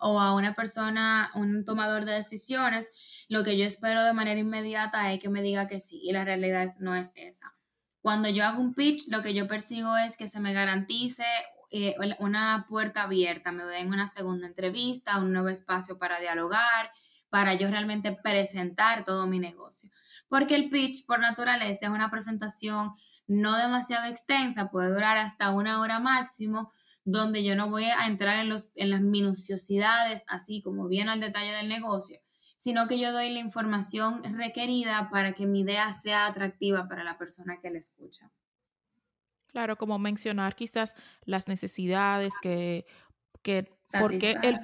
o 0.00 0.20
a 0.20 0.34
una 0.34 0.54
persona, 0.54 1.30
un 1.34 1.64
tomador 1.64 2.04
de 2.04 2.12
decisiones, 2.12 2.88
lo 3.28 3.44
que 3.44 3.56
yo 3.56 3.64
espero 3.64 4.02
de 4.02 4.12
manera 4.12 4.40
inmediata 4.40 5.12
es 5.12 5.20
que 5.20 5.28
me 5.28 5.42
diga 5.42 5.68
que 5.68 5.78
sí, 5.78 6.00
y 6.02 6.12
la 6.12 6.24
realidad 6.24 6.68
no 6.78 6.96
es 6.96 7.12
esa. 7.14 7.54
Cuando 8.02 8.28
yo 8.28 8.44
hago 8.44 8.60
un 8.60 8.74
pitch, 8.74 9.08
lo 9.08 9.22
que 9.22 9.34
yo 9.34 9.46
persigo 9.46 9.96
es 9.96 10.16
que 10.16 10.26
se 10.26 10.40
me 10.40 10.52
garantice 10.52 11.24
eh, 11.70 11.94
una 12.18 12.66
puerta 12.68 13.02
abierta, 13.02 13.52
me 13.52 13.64
den 13.64 13.88
una 13.88 14.08
segunda 14.08 14.46
entrevista, 14.46 15.18
un 15.18 15.32
nuevo 15.32 15.48
espacio 15.48 15.98
para 15.98 16.18
dialogar, 16.18 16.90
para 17.30 17.54
yo 17.54 17.70
realmente 17.70 18.12
presentar 18.22 19.04
todo 19.04 19.26
mi 19.26 19.38
negocio. 19.38 19.90
Porque 20.28 20.54
el 20.54 20.68
pitch 20.68 21.06
por 21.06 21.20
naturaleza 21.20 21.86
es 21.86 21.92
una 21.92 22.10
presentación 22.10 22.92
no 23.26 23.56
demasiado 23.56 24.08
extensa, 24.08 24.70
puede 24.70 24.90
durar 24.90 25.16
hasta 25.16 25.50
una 25.50 25.80
hora 25.80 26.00
máximo, 26.00 26.70
donde 27.04 27.44
yo 27.44 27.54
no 27.54 27.70
voy 27.70 27.84
a 27.84 28.06
entrar 28.06 28.38
en, 28.38 28.48
los, 28.48 28.72
en 28.76 28.90
las 28.90 29.00
minuciosidades, 29.00 30.24
así 30.28 30.62
como 30.62 30.88
bien 30.88 31.08
al 31.08 31.20
detalle 31.20 31.52
del 31.52 31.68
negocio, 31.68 32.18
sino 32.56 32.88
que 32.88 32.98
yo 32.98 33.12
doy 33.12 33.30
la 33.30 33.38
información 33.38 34.22
requerida 34.36 35.08
para 35.10 35.32
que 35.32 35.46
mi 35.46 35.60
idea 35.60 35.92
sea 35.92 36.26
atractiva 36.26 36.88
para 36.88 37.04
la 37.04 37.16
persona 37.16 37.58
que 37.62 37.70
la 37.70 37.78
escucha. 37.78 38.30
Claro, 39.46 39.76
como 39.76 39.98
mencionar 39.98 40.54
quizás 40.54 40.94
las 41.24 41.48
necesidades 41.48 42.34
que, 42.42 42.84
que 43.42 43.72
porque 43.98 44.36
el, 44.42 44.58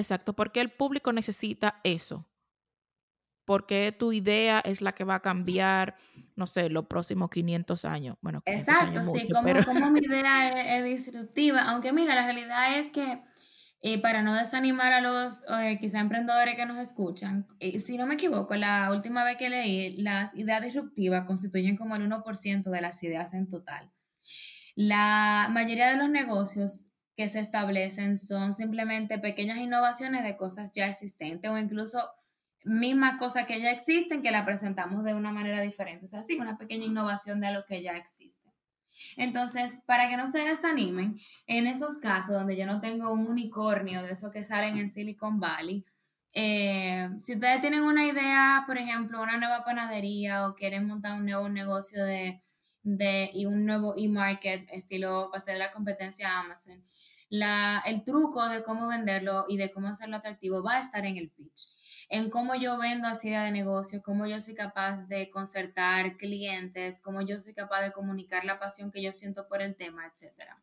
exacto, 0.00 0.32
porque 0.32 0.60
el 0.60 0.70
público 0.70 1.12
necesita 1.12 1.80
eso. 1.84 2.26
Porque 3.44 3.92
tu 3.92 4.12
idea 4.12 4.60
es 4.60 4.80
la 4.80 4.92
que 4.92 5.04
va 5.04 5.16
a 5.16 5.20
cambiar, 5.20 5.96
no 6.36 6.46
sé, 6.46 6.68
los 6.68 6.86
próximos 6.86 7.30
500 7.30 7.84
años. 7.84 8.16
Bueno, 8.20 8.42
exacto, 8.46 9.02
sí, 9.04 9.28
como, 9.28 9.90
mi 9.90 10.00
idea 10.04 10.78
es, 10.78 10.84
disruptiva. 10.84 11.62
Aunque 11.62 11.92
mira, 11.92 12.14
la 12.14 12.24
realidad 12.24 12.78
es 12.78 12.92
que 12.92 13.22
eh, 13.82 14.00
para 14.00 14.22
no 14.22 14.34
desanimar 14.34 14.92
a 14.92 15.00
los 15.00 15.42
eh, 15.62 15.78
quizá 15.80 16.00
emprendedores 16.00 16.54
que 16.54 16.66
nos 16.66 16.78
escuchan, 16.78 17.46
eh, 17.58 17.80
si 17.80 17.96
no 17.96 18.06
me 18.06 18.14
equivoco, 18.14 18.54
la 18.54 18.92
última 18.92 19.24
vez 19.24 19.36
que 19.36 19.50
leí, 19.50 19.96
las 19.96 20.34
ideas 20.36 20.62
disruptivas 20.62 21.24
constituyen 21.24 21.76
como 21.76 21.96
el 21.96 22.02
1% 22.02 22.70
de 22.70 22.80
las 22.80 23.02
ideas 23.02 23.34
en 23.34 23.48
total. 23.48 23.90
La 24.76 25.48
mayoría 25.50 25.90
de 25.90 25.96
los 25.96 26.08
negocios 26.08 26.89
que 27.20 27.28
se 27.28 27.40
establecen 27.40 28.16
son 28.16 28.54
simplemente 28.54 29.18
pequeñas 29.18 29.58
innovaciones 29.58 30.24
de 30.24 30.38
cosas 30.38 30.72
ya 30.72 30.86
existentes 30.86 31.50
o 31.50 31.58
incluso 31.58 32.02
misma 32.64 33.18
cosa 33.18 33.44
que 33.44 33.60
ya 33.60 33.70
existen, 33.72 34.22
que 34.22 34.30
la 34.30 34.46
presentamos 34.46 35.04
de 35.04 35.12
una 35.12 35.30
manera 35.30 35.60
diferente. 35.60 36.06
O 36.06 36.08
sea, 36.08 36.22
sí, 36.22 36.38
una 36.40 36.56
pequeña 36.56 36.86
innovación 36.86 37.38
de 37.38 37.52
lo 37.52 37.66
que 37.66 37.82
ya 37.82 37.94
existe. 37.94 38.48
Entonces, 39.18 39.82
para 39.86 40.08
que 40.08 40.16
no 40.16 40.28
se 40.28 40.38
desanimen, 40.38 41.20
en 41.46 41.66
esos 41.66 41.98
casos 41.98 42.36
donde 42.36 42.56
yo 42.56 42.64
no 42.64 42.80
tengo 42.80 43.12
un 43.12 43.26
unicornio 43.26 44.02
de 44.02 44.12
esos 44.12 44.32
que 44.32 44.42
salen 44.42 44.78
en 44.78 44.88
Silicon 44.88 45.38
Valley, 45.38 45.84
eh, 46.32 47.10
si 47.18 47.34
ustedes 47.34 47.60
tienen 47.60 47.82
una 47.82 48.06
idea, 48.06 48.64
por 48.66 48.78
ejemplo, 48.78 49.20
una 49.20 49.36
nueva 49.36 49.62
panadería 49.62 50.46
o 50.46 50.54
quieren 50.54 50.86
montar 50.86 51.18
un 51.18 51.26
nuevo 51.26 51.50
negocio 51.50 52.02
de, 52.02 52.40
de 52.82 53.30
y 53.32 53.46
un 53.46 53.66
nuevo 53.66 53.94
e-market 53.96 54.68
estilo 54.72 55.28
para 55.30 55.42
hacer 55.42 55.58
la 55.58 55.72
competencia 55.72 56.30
a 56.30 56.40
Amazon, 56.40 56.82
la, 57.28 57.82
el 57.86 58.04
truco 58.04 58.48
de 58.48 58.62
cómo 58.62 58.88
venderlo 58.88 59.46
y 59.48 59.56
de 59.56 59.70
cómo 59.70 59.88
hacerlo 59.88 60.16
atractivo 60.16 60.62
va 60.62 60.76
a 60.76 60.80
estar 60.80 61.04
en 61.04 61.16
el 61.16 61.30
pitch 61.30 61.80
en 62.10 62.28
cómo 62.28 62.56
yo 62.56 62.76
vendo 62.76 63.06
así 63.06 63.28
idea 63.28 63.44
de 63.44 63.52
negocio, 63.52 64.02
cómo 64.02 64.26
yo 64.26 64.40
soy 64.40 64.54
capaz 64.54 65.06
de 65.06 65.30
concertar 65.30 66.16
clientes, 66.16 67.00
cómo 67.00 67.22
yo 67.22 67.38
soy 67.38 67.54
capaz 67.54 67.82
de 67.82 67.92
comunicar 67.92 68.44
la 68.44 68.58
pasión 68.58 68.90
que 68.90 69.00
yo 69.00 69.12
siento 69.12 69.46
por 69.46 69.62
el 69.62 69.76
tema, 69.76 70.06
etcétera. 70.06 70.60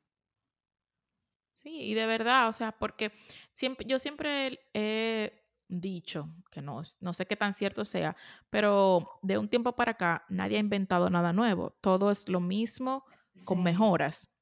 Sí, 1.53 1.69
y 1.69 1.93
de 1.93 2.05
verdad, 2.05 2.49
o 2.49 2.53
sea, 2.53 2.73
porque 2.73 3.13
siempre, 3.53 3.85
yo 3.87 3.97
siempre 3.97 4.59
he 4.73 5.46
dicho, 5.67 6.25
que 6.51 6.61
no, 6.61 6.81
no 7.01 7.13
sé 7.13 7.25
qué 7.25 7.35
tan 7.35 7.53
cierto 7.53 7.85
sea, 7.85 8.15
pero 8.49 9.19
de 9.21 9.37
un 9.37 9.47
tiempo 9.47 9.75
para 9.75 9.91
acá 9.91 10.25
nadie 10.29 10.57
ha 10.57 10.61
inventado 10.61 11.09
nada 11.09 11.33
nuevo, 11.33 11.77
todo 11.81 12.11
es 12.11 12.29
lo 12.29 12.39
mismo 12.39 13.05
con 13.45 13.63
mejoras. 13.63 14.33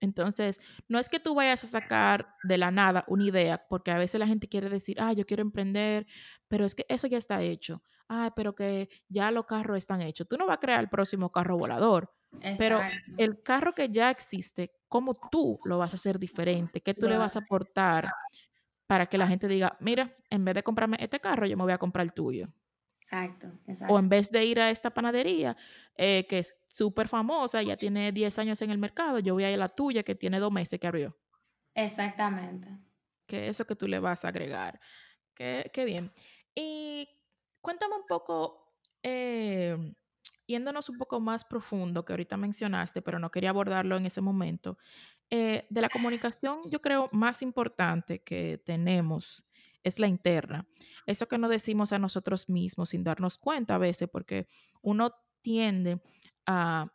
Entonces, 0.00 0.60
no 0.88 0.98
es 0.98 1.08
que 1.08 1.20
tú 1.20 1.36
vayas 1.36 1.62
a 1.62 1.68
sacar 1.68 2.34
de 2.42 2.58
la 2.58 2.72
nada 2.72 3.04
una 3.06 3.24
idea, 3.24 3.64
porque 3.68 3.92
a 3.92 3.98
veces 3.98 4.18
la 4.18 4.26
gente 4.26 4.48
quiere 4.48 4.68
decir, 4.68 5.00
ah, 5.00 5.12
yo 5.12 5.24
quiero 5.24 5.42
emprender, 5.42 6.08
pero 6.48 6.66
es 6.66 6.74
que 6.74 6.84
eso 6.88 7.06
ya 7.06 7.18
está 7.18 7.40
hecho. 7.40 7.84
Ah, 8.08 8.32
pero 8.34 8.52
que 8.54 8.88
ya 9.08 9.30
los 9.30 9.46
carros 9.46 9.78
están 9.78 10.00
hechos. 10.02 10.26
Tú 10.28 10.36
no 10.36 10.46
vas 10.46 10.56
a 10.56 10.60
crear 10.60 10.80
el 10.80 10.88
próximo 10.88 11.30
carro 11.30 11.56
volador, 11.56 12.12
pero 12.58 12.80
el 13.16 13.42
carro 13.42 13.72
que 13.72 13.90
ya 13.90 14.10
existe, 14.10 14.72
¿cómo 14.88 15.14
tú 15.30 15.60
lo 15.64 15.78
vas 15.78 15.92
a 15.92 15.96
hacer 15.96 16.18
diferente? 16.18 16.80
¿Qué 16.82 16.94
tú 16.94 17.08
le 17.08 17.16
vas 17.16 17.36
a 17.36 17.38
aportar 17.38 18.12
para 18.92 19.06
que 19.06 19.16
la 19.16 19.26
gente 19.26 19.48
diga, 19.48 19.74
mira, 19.80 20.14
en 20.28 20.44
vez 20.44 20.54
de 20.54 20.62
comprarme 20.62 20.98
este 21.00 21.18
carro, 21.18 21.46
yo 21.46 21.56
me 21.56 21.62
voy 21.62 21.72
a 21.72 21.78
comprar 21.78 22.04
el 22.04 22.12
tuyo? 22.12 22.52
Exacto, 23.00 23.46
exacto. 23.66 23.94
O 23.94 23.98
en 23.98 24.10
vez 24.10 24.30
de 24.30 24.44
ir 24.44 24.60
a 24.60 24.68
esta 24.68 24.90
panadería, 24.90 25.56
eh, 25.96 26.26
que 26.28 26.40
es 26.40 26.58
súper 26.68 27.08
famosa, 27.08 27.62
ya 27.62 27.78
tiene 27.78 28.12
10 28.12 28.38
años 28.38 28.60
en 28.60 28.70
el 28.70 28.76
mercado, 28.76 29.18
yo 29.18 29.32
voy 29.32 29.44
a 29.44 29.50
ir 29.50 29.54
a 29.54 29.60
la 29.60 29.70
tuya 29.70 30.02
que 30.02 30.14
tiene 30.14 30.38
dos 30.38 30.52
meses 30.52 30.78
que 30.78 30.86
abrió. 30.86 31.16
Exactamente. 31.74 32.68
Que 33.26 33.48
eso 33.48 33.64
que 33.64 33.76
tú 33.76 33.88
le 33.88 33.98
vas 33.98 34.26
a 34.26 34.28
agregar. 34.28 34.78
Qué, 35.34 35.84
bien. 35.86 36.12
Y 36.54 37.08
cuéntame 37.62 37.94
un 37.94 38.06
poco, 38.06 38.76
eh, 39.02 39.94
yéndonos 40.46 40.90
un 40.90 40.98
poco 40.98 41.18
más 41.18 41.44
profundo, 41.44 42.04
que 42.04 42.12
ahorita 42.12 42.36
mencionaste, 42.36 43.00
pero 43.00 43.18
no 43.18 43.30
quería 43.30 43.48
abordarlo 43.48 43.96
en 43.96 44.04
ese 44.04 44.20
momento, 44.20 44.76
eh, 45.34 45.66
de 45.70 45.80
la 45.80 45.88
comunicación, 45.88 46.60
yo 46.70 46.82
creo, 46.82 47.08
más 47.10 47.40
importante 47.40 48.18
que 48.18 48.60
tenemos 48.66 49.46
es 49.82 49.98
la 49.98 50.06
interna. 50.06 50.66
Eso 51.06 51.26
que 51.26 51.38
no 51.38 51.48
decimos 51.48 51.90
a 51.94 51.98
nosotros 51.98 52.50
mismos 52.50 52.90
sin 52.90 53.02
darnos 53.02 53.38
cuenta 53.38 53.76
a 53.76 53.78
veces, 53.78 54.10
porque 54.12 54.46
uno 54.82 55.10
tiende 55.40 56.02
a, 56.44 56.92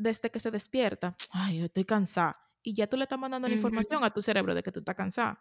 desde, 0.00 0.28
que 0.28 0.40
se 0.40 0.50
despierta, 0.50 1.14
ay, 1.30 1.60
estoy 1.60 1.84
cansada, 1.84 2.36
y 2.64 2.74
ya 2.74 2.88
tú 2.88 2.96
le 2.96 3.04
estás 3.04 3.16
mandando 3.16 3.46
la 3.46 3.54
información 3.54 4.02
a 4.02 4.10
tu 4.12 4.22
cerebro 4.22 4.56
de 4.56 4.64
que 4.64 4.72
tú 4.72 4.80
estás 4.80 4.96
cansada. 4.96 5.40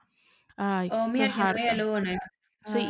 Ay, 0.55 0.89
oh, 0.91 1.07
mira, 1.07 1.55
que 1.55 1.69
el 1.69 1.79
lunes. 1.79 2.19
Sí, 2.65 2.87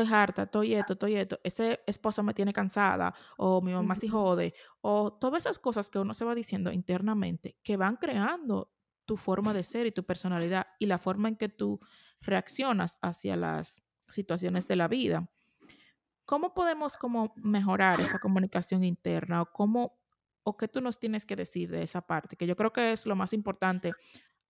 estoy 0.00 0.14
harta, 0.14 0.42
estoy 0.44 0.74
esto, 0.74 0.92
estoy 0.94 1.16
esto, 1.16 1.40
ese 1.42 1.80
esposo 1.86 2.22
me 2.22 2.34
tiene 2.34 2.52
cansada, 2.52 3.14
o 3.36 3.60
mi 3.60 3.72
mamá 3.72 3.94
se 3.94 4.08
jode, 4.08 4.54
o 4.80 5.12
todas 5.12 5.44
esas 5.44 5.58
cosas 5.58 5.90
que 5.90 5.98
uno 5.98 6.14
se 6.14 6.24
va 6.24 6.34
diciendo 6.34 6.72
internamente 6.72 7.56
que 7.62 7.76
van 7.76 7.96
creando 7.96 8.72
tu 9.04 9.16
forma 9.16 9.54
de 9.54 9.64
ser 9.64 9.86
y 9.86 9.92
tu 9.92 10.04
personalidad 10.04 10.66
y 10.78 10.86
la 10.86 10.98
forma 10.98 11.28
en 11.28 11.36
que 11.36 11.48
tú 11.48 11.80
reaccionas 12.22 12.98
hacia 13.00 13.36
las 13.36 13.82
situaciones 14.06 14.68
de 14.68 14.76
la 14.76 14.86
vida. 14.86 15.30
¿Cómo 16.26 16.52
podemos 16.52 16.98
como 16.98 17.32
mejorar 17.36 18.00
esa 18.00 18.18
comunicación 18.18 18.84
interna 18.84 19.42
o 19.42 19.46
cómo 19.50 19.98
o 20.42 20.56
qué 20.58 20.68
tú 20.68 20.82
nos 20.82 20.98
tienes 20.98 21.24
que 21.24 21.36
decir 21.36 21.70
de 21.70 21.82
esa 21.82 22.02
parte? 22.02 22.36
Que 22.36 22.46
yo 22.46 22.54
creo 22.54 22.72
que 22.72 22.92
es 22.92 23.06
lo 23.06 23.16
más 23.16 23.32
importante 23.32 23.92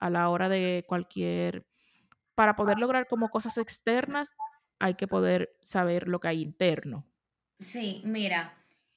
a 0.01 0.11
la 0.11 0.29
hora 0.29 0.49
de 0.49 0.85
cualquier 0.89 1.69
para 2.35 2.57
poder 2.57 2.79
lograr 2.79 3.07
como 3.09 3.29
cosas 3.29 3.59
externas, 3.59 4.35
hay 4.79 4.95
que 4.95 5.09
poder 5.09 5.57
saber 5.63 6.09
lo 6.09 6.21
que 6.21 6.29
hay 6.29 6.43
interno. 6.43 7.07
Sí, 7.59 8.03
mira, 8.05 8.55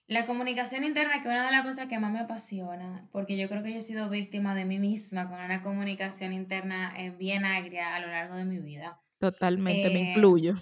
la 0.07 0.25
comunicación 0.25 0.83
interna, 0.83 1.21
que 1.21 1.29
es 1.29 1.33
una 1.33 1.45
de 1.45 1.51
las 1.51 1.65
cosas 1.65 1.87
que 1.87 1.97
más 1.97 2.11
me 2.11 2.19
apasiona, 2.19 3.07
porque 3.11 3.37
yo 3.37 3.47
creo 3.47 3.63
que 3.63 3.71
yo 3.71 3.79
he 3.79 3.81
sido 3.81 4.09
víctima 4.09 4.53
de 4.53 4.65
mí 4.65 4.77
misma 4.77 5.29
con 5.29 5.39
una 5.39 5.61
comunicación 5.61 6.33
interna 6.33 6.93
eh, 6.97 7.11
bien 7.11 7.45
agria 7.45 7.95
a 7.95 7.99
lo 7.99 8.07
largo 8.07 8.35
de 8.35 8.45
mi 8.45 8.59
vida. 8.59 9.01
Totalmente, 9.19 9.89
me 9.89 10.01
eh, 10.01 10.11
incluyo. 10.11 10.55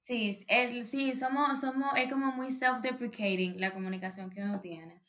Sí, 0.00 0.30
es, 0.48 0.90
sí 0.90 1.14
somos, 1.14 1.60
somos, 1.60 1.92
es 1.96 2.10
como 2.10 2.32
muy 2.32 2.50
self-deprecating 2.50 3.58
la 3.58 3.72
comunicación 3.72 4.30
que 4.30 4.42
uno 4.42 4.60
tiene 4.60 5.00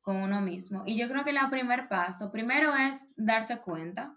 con 0.00 0.16
uno 0.16 0.40
mismo. 0.40 0.82
Y 0.86 0.96
yo 0.96 1.08
creo 1.08 1.24
que 1.24 1.30
el 1.30 1.38
primer 1.50 1.88
paso, 1.88 2.30
primero 2.32 2.74
es 2.74 3.14
darse 3.16 3.58
cuenta, 3.58 4.14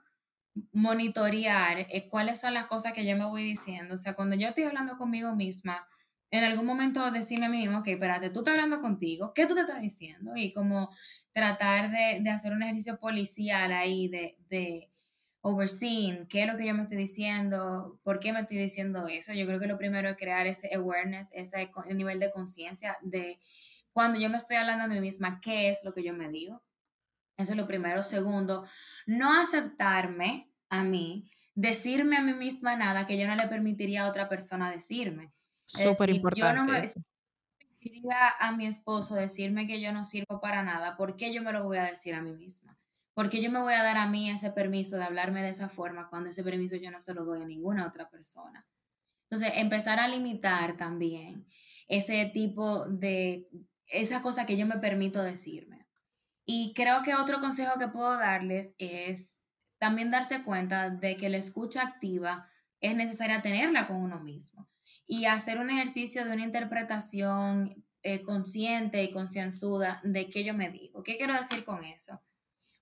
monitorear 0.72 1.80
eh, 1.90 2.08
cuáles 2.10 2.40
son 2.40 2.54
las 2.54 2.66
cosas 2.68 2.94
que 2.94 3.06
yo 3.06 3.18
me 3.18 3.26
voy 3.26 3.44
diciendo. 3.44 3.96
O 3.96 3.98
sea, 3.98 4.14
cuando 4.14 4.36
yo 4.36 4.50
estoy 4.50 4.66
hablando 4.66 4.98
conmigo 4.98 5.36
misma, 5.36 5.88
en 6.32 6.44
algún 6.44 6.66
momento 6.66 7.12
decirme 7.12 7.46
a 7.46 7.50
mí 7.50 7.60
mismo, 7.60 7.80
ok, 7.80 7.88
espérate, 7.90 8.30
tú 8.32 8.40
estás 8.40 8.54
hablando 8.54 8.82
contigo, 8.82 9.34
¿qué 9.34 9.46
tú 9.46 9.56
te 9.56 9.62
estás 9.62 9.82
diciendo? 9.82 10.36
Y 10.36 10.52
como 10.54 10.90
tratar 11.32 11.92
de, 11.92 12.22
de 12.22 12.30
hacer 12.30 12.54
un 12.54 12.64
ejercicio 12.64 13.00
policial 13.00 13.72
ahí, 13.72 14.08
de, 14.08 14.38
de 14.50 14.90
overseeing, 15.42 16.28
qué 16.28 16.44
es 16.44 16.48
lo 16.48 16.58
que 16.58 16.66
yo 16.66 16.74
me 16.74 16.84
estoy 16.84 16.98
diciendo, 16.98 18.00
por 18.04 18.20
qué 18.20 18.32
me 18.34 18.40
estoy 18.42 18.58
diciendo 18.58 19.08
eso. 19.08 19.34
Yo 19.34 19.46
creo 19.46 19.60
que 19.60 19.68
lo 19.68 19.78
primero 19.78 20.10
es 20.10 20.18
crear 20.18 20.48
ese 20.48 20.74
awareness, 20.74 21.30
ese 21.34 21.70
nivel 21.94 22.20
de 22.20 22.32
conciencia 22.32 22.98
de 23.02 23.40
cuando 23.92 24.20
yo 24.20 24.30
me 24.30 24.38
estoy 24.38 24.58
hablando 24.58 24.86
a 24.86 24.88
mí 24.88 25.00
misma, 25.00 25.40
qué 25.42 25.70
es 25.70 25.84
lo 25.84 25.94
que 25.94 26.04
yo 26.04 26.14
me 26.14 26.30
digo. 26.30 26.64
Eso 27.44 27.54
es 27.54 27.58
lo 27.58 27.68
primero. 27.68 28.04
Segundo, 28.04 28.66
no 29.06 29.40
aceptarme 29.40 30.52
a 30.70 30.84
mí, 30.84 31.30
decirme 31.54 32.18
a 32.18 32.22
mí 32.22 32.34
misma 32.34 32.76
nada 32.76 33.06
que 33.06 33.18
yo 33.18 33.28
no 33.28 33.36
le 33.36 33.48
permitiría 33.48 34.04
a 34.04 34.10
otra 34.10 34.28
persona 34.28 34.72
decirme. 34.72 35.32
Súper 35.66 36.10
importante. 36.10 36.42
Yo 36.42 36.54
no 36.54 36.66
me 36.66 36.92
diría 37.80 38.30
a 38.40 38.52
mi 38.52 38.66
esposo 38.66 39.16
decirme 39.16 39.68
que 39.68 39.82
yo 39.82 39.92
no 39.92 40.04
sirvo 40.04 40.40
para 40.40 40.64
nada, 40.64 40.96
¿por 40.98 41.16
qué 41.16 41.34
yo 41.34 41.42
me 41.42 41.52
lo 41.52 41.64
voy 41.64 41.78
a 41.78 41.84
decir 41.84 42.16
a 42.16 42.22
mí 42.22 42.32
misma? 42.32 42.78
¿Por 43.14 43.30
qué 43.30 43.42
yo 43.42 43.52
me 43.52 43.60
voy 43.60 43.74
a 43.74 43.84
dar 43.84 43.98
a 43.98 44.08
mí 44.08 44.30
ese 44.30 44.52
permiso 44.52 44.98
de 44.98 45.04
hablarme 45.04 45.44
de 45.44 45.50
esa 45.50 45.70
forma 45.70 46.10
cuando 46.10 46.30
ese 46.30 46.44
permiso 46.44 46.78
yo 46.78 46.90
no 46.90 47.00
se 47.00 47.14
lo 47.14 47.26
doy 47.26 47.44
a 47.44 47.46
ninguna 47.46 47.88
otra 47.88 48.10
persona? 48.10 48.66
Entonces, 49.30 49.54
empezar 49.58 50.00
a 50.00 50.08
limitar 50.08 50.78
también 50.78 51.46
ese 51.88 52.26
tipo 52.34 52.86
de, 52.86 53.50
esa 53.88 54.22
cosa 54.22 54.46
que 54.46 54.58
yo 54.58 54.66
me 54.66 54.78
permito 54.78 55.22
decirme. 55.22 55.83
Y 56.46 56.74
creo 56.74 57.04
que 57.04 57.16
otro 57.16 57.40
consejo 57.40 57.80
que 57.80 57.88
puedo 57.88 58.18
darles 58.18 58.76
es 58.78 59.42
también 59.78 60.12
darse 60.12 60.44
cuenta 60.44 60.90
de 60.90 61.18
que 61.18 61.30
la 61.30 61.38
escucha 61.38 61.84
activa 61.84 62.50
es 62.80 62.96
necesaria 62.96 63.42
tenerla 63.42 63.88
con 63.88 63.98
uno 63.98 64.20
mismo 64.20 64.70
y 65.06 65.26
hacer 65.26 65.58
un 65.58 65.70
ejercicio 65.70 66.26
de 66.26 66.34
una 66.34 66.44
interpretación 66.44 67.86
eh, 68.02 68.22
consciente 68.24 69.04
y 69.04 69.12
concienzuda 69.12 70.00
de 70.04 70.30
qué 70.30 70.44
yo 70.44 70.54
me 70.54 70.70
digo. 70.70 71.04
¿Qué 71.04 71.18
quiero 71.18 71.34
decir 71.34 71.64
con 71.64 71.84
eso? 71.86 72.22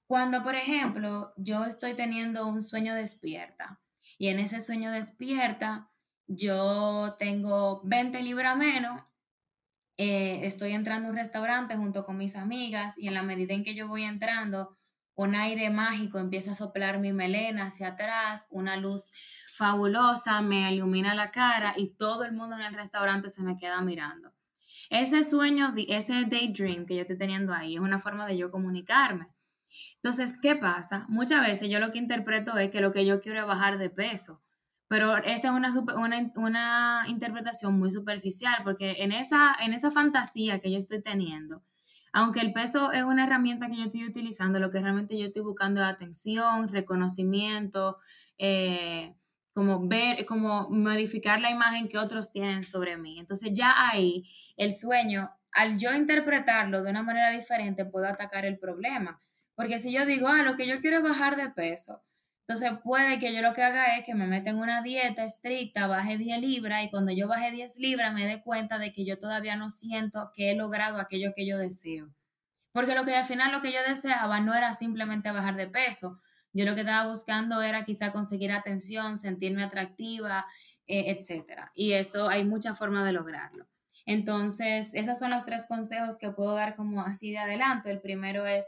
Cuando, 0.07 0.43
por 0.43 0.55
ejemplo, 0.55 1.33
yo 1.37 1.65
estoy 1.65 1.93
teniendo 1.93 2.47
un 2.47 2.61
sueño 2.61 2.95
despierta 2.95 3.79
y 4.17 4.27
en 4.27 4.39
ese 4.39 4.59
sueño 4.59 4.91
despierta 4.91 5.89
yo 6.27 7.15
tengo 7.19 7.81
20 7.83 8.21
libras 8.21 8.57
menos, 8.57 9.01
eh, 9.97 10.45
estoy 10.45 10.73
entrando 10.73 11.07
a 11.07 11.11
un 11.11 11.17
restaurante 11.17 11.75
junto 11.75 12.05
con 12.05 12.17
mis 12.17 12.35
amigas 12.35 12.97
y 12.97 13.07
en 13.07 13.13
la 13.13 13.23
medida 13.23 13.53
en 13.53 13.63
que 13.63 13.75
yo 13.75 13.87
voy 13.87 14.03
entrando, 14.03 14.77
un 15.15 15.35
aire 15.35 15.69
mágico 15.69 16.19
empieza 16.19 16.51
a 16.51 16.55
soplar 16.55 16.99
mi 16.99 17.13
melena 17.13 17.67
hacia 17.67 17.89
atrás, 17.89 18.47
una 18.49 18.77
luz 18.77 19.13
fabulosa, 19.53 20.41
me 20.41 20.73
ilumina 20.73 21.13
la 21.13 21.31
cara 21.31 21.73
y 21.77 21.95
todo 21.95 22.23
el 22.23 22.31
mundo 22.31 22.55
en 22.55 22.63
el 22.63 22.73
restaurante 22.73 23.29
se 23.29 23.43
me 23.43 23.57
queda 23.57 23.81
mirando. 23.81 24.33
Ese 24.89 25.23
sueño, 25.23 25.73
ese 25.87 26.25
daydream 26.25 26.85
que 26.85 26.95
yo 26.95 27.01
estoy 27.01 27.17
teniendo 27.17 27.53
ahí 27.53 27.75
es 27.75 27.81
una 27.81 27.99
forma 27.99 28.25
de 28.25 28.37
yo 28.37 28.51
comunicarme. 28.51 29.27
Entonces, 29.95 30.37
¿qué 30.41 30.55
pasa? 30.55 31.05
Muchas 31.07 31.45
veces 31.45 31.69
yo 31.69 31.79
lo 31.79 31.91
que 31.91 31.99
interpreto 31.99 32.57
es 32.57 32.71
que 32.71 32.81
lo 32.81 32.91
que 32.91 33.05
yo 33.05 33.21
quiero 33.21 33.39
es 33.39 33.45
bajar 33.45 33.77
de 33.77 33.89
peso, 33.89 34.40
pero 34.91 35.15
esa 35.19 35.47
es 35.47 35.53
una, 35.53 35.71
una, 35.95 36.31
una 36.35 37.03
interpretación 37.07 37.79
muy 37.79 37.91
superficial 37.91 38.55
porque 38.65 38.97
en 38.97 39.13
esa, 39.13 39.55
en 39.63 39.71
esa 39.71 39.89
fantasía 39.89 40.59
que 40.59 40.69
yo 40.69 40.77
estoy 40.77 41.01
teniendo, 41.01 41.63
aunque 42.11 42.41
el 42.41 42.51
peso 42.51 42.91
es 42.91 43.01
una 43.03 43.23
herramienta 43.23 43.69
que 43.69 43.77
yo 43.77 43.83
estoy 43.85 44.05
utilizando, 44.05 44.59
lo 44.59 44.69
que 44.69 44.81
realmente 44.81 45.17
yo 45.17 45.27
estoy 45.27 45.43
buscando 45.43 45.79
es 45.79 45.87
atención, 45.87 46.67
reconocimiento, 46.67 47.99
eh, 48.37 49.15
como 49.53 49.87
ver, 49.87 50.25
como 50.25 50.69
modificar 50.69 51.39
la 51.39 51.51
imagen 51.51 51.87
que 51.87 51.97
otros 51.97 52.29
tienen 52.29 52.61
sobre 52.61 52.97
mí. 52.97 53.17
Entonces 53.17 53.53
ya 53.53 53.73
ahí 53.77 54.29
el 54.57 54.73
sueño, 54.73 55.29
al 55.53 55.77
yo 55.77 55.93
interpretarlo 55.93 56.83
de 56.83 56.91
una 56.91 57.01
manera 57.01 57.29
diferente, 57.29 57.85
puedo 57.85 58.07
atacar 58.07 58.43
el 58.43 58.59
problema. 58.59 59.21
Porque 59.55 59.79
si 59.79 59.93
yo 59.93 60.05
digo, 60.05 60.27
ah, 60.27 60.43
lo 60.43 60.57
que 60.57 60.67
yo 60.67 60.81
quiero 60.81 60.97
es 60.97 61.03
bajar 61.03 61.37
de 61.37 61.49
peso, 61.49 62.03
entonces 62.51 62.79
puede 62.83 63.17
que 63.17 63.33
yo 63.33 63.41
lo 63.41 63.53
que 63.53 63.63
haga 63.63 63.95
es 63.95 64.05
que 64.05 64.13
me 64.13 64.27
meta 64.27 64.49
en 64.49 64.57
una 64.57 64.81
dieta 64.81 65.23
estricta, 65.23 65.87
baje 65.87 66.17
10 66.17 66.41
libras 66.41 66.83
y 66.83 66.89
cuando 66.89 67.13
yo 67.13 67.29
baje 67.29 67.49
10 67.49 67.77
libras 67.77 68.13
me 68.13 68.25
dé 68.25 68.41
cuenta 68.41 68.77
de 68.77 68.91
que 68.91 69.05
yo 69.05 69.17
todavía 69.17 69.55
no 69.55 69.69
siento 69.69 70.31
que 70.35 70.51
he 70.51 70.55
logrado 70.55 70.99
aquello 70.99 71.31
que 71.33 71.47
yo 71.47 71.57
deseo. 71.57 72.13
Porque 72.73 72.93
lo 72.93 73.05
que 73.05 73.15
al 73.15 73.23
final 73.23 73.53
lo 73.53 73.61
que 73.61 73.71
yo 73.71 73.79
deseaba 73.87 74.41
no 74.41 74.53
era 74.53 74.73
simplemente 74.73 75.31
bajar 75.31 75.55
de 75.55 75.67
peso, 75.67 76.19
yo 76.51 76.65
lo 76.65 76.75
que 76.75 76.81
estaba 76.81 77.09
buscando 77.09 77.61
era 77.61 77.85
quizá 77.85 78.11
conseguir 78.11 78.51
atención, 78.51 79.17
sentirme 79.17 79.63
atractiva, 79.63 80.43
eh, 80.87 81.15
etcétera. 81.17 81.71
Y 81.73 81.93
eso 81.93 82.27
hay 82.27 82.43
muchas 82.43 82.77
formas 82.77 83.05
de 83.05 83.13
lograrlo. 83.13 83.65
Entonces, 84.05 84.93
esos 84.93 85.17
son 85.19 85.31
los 85.31 85.45
tres 85.45 85.67
consejos 85.67 86.17
que 86.17 86.31
puedo 86.31 86.53
dar 86.55 86.75
como 86.75 86.99
así 86.99 87.31
de 87.31 87.37
adelanto. 87.37 87.87
El 87.87 88.01
primero 88.01 88.45
es 88.45 88.67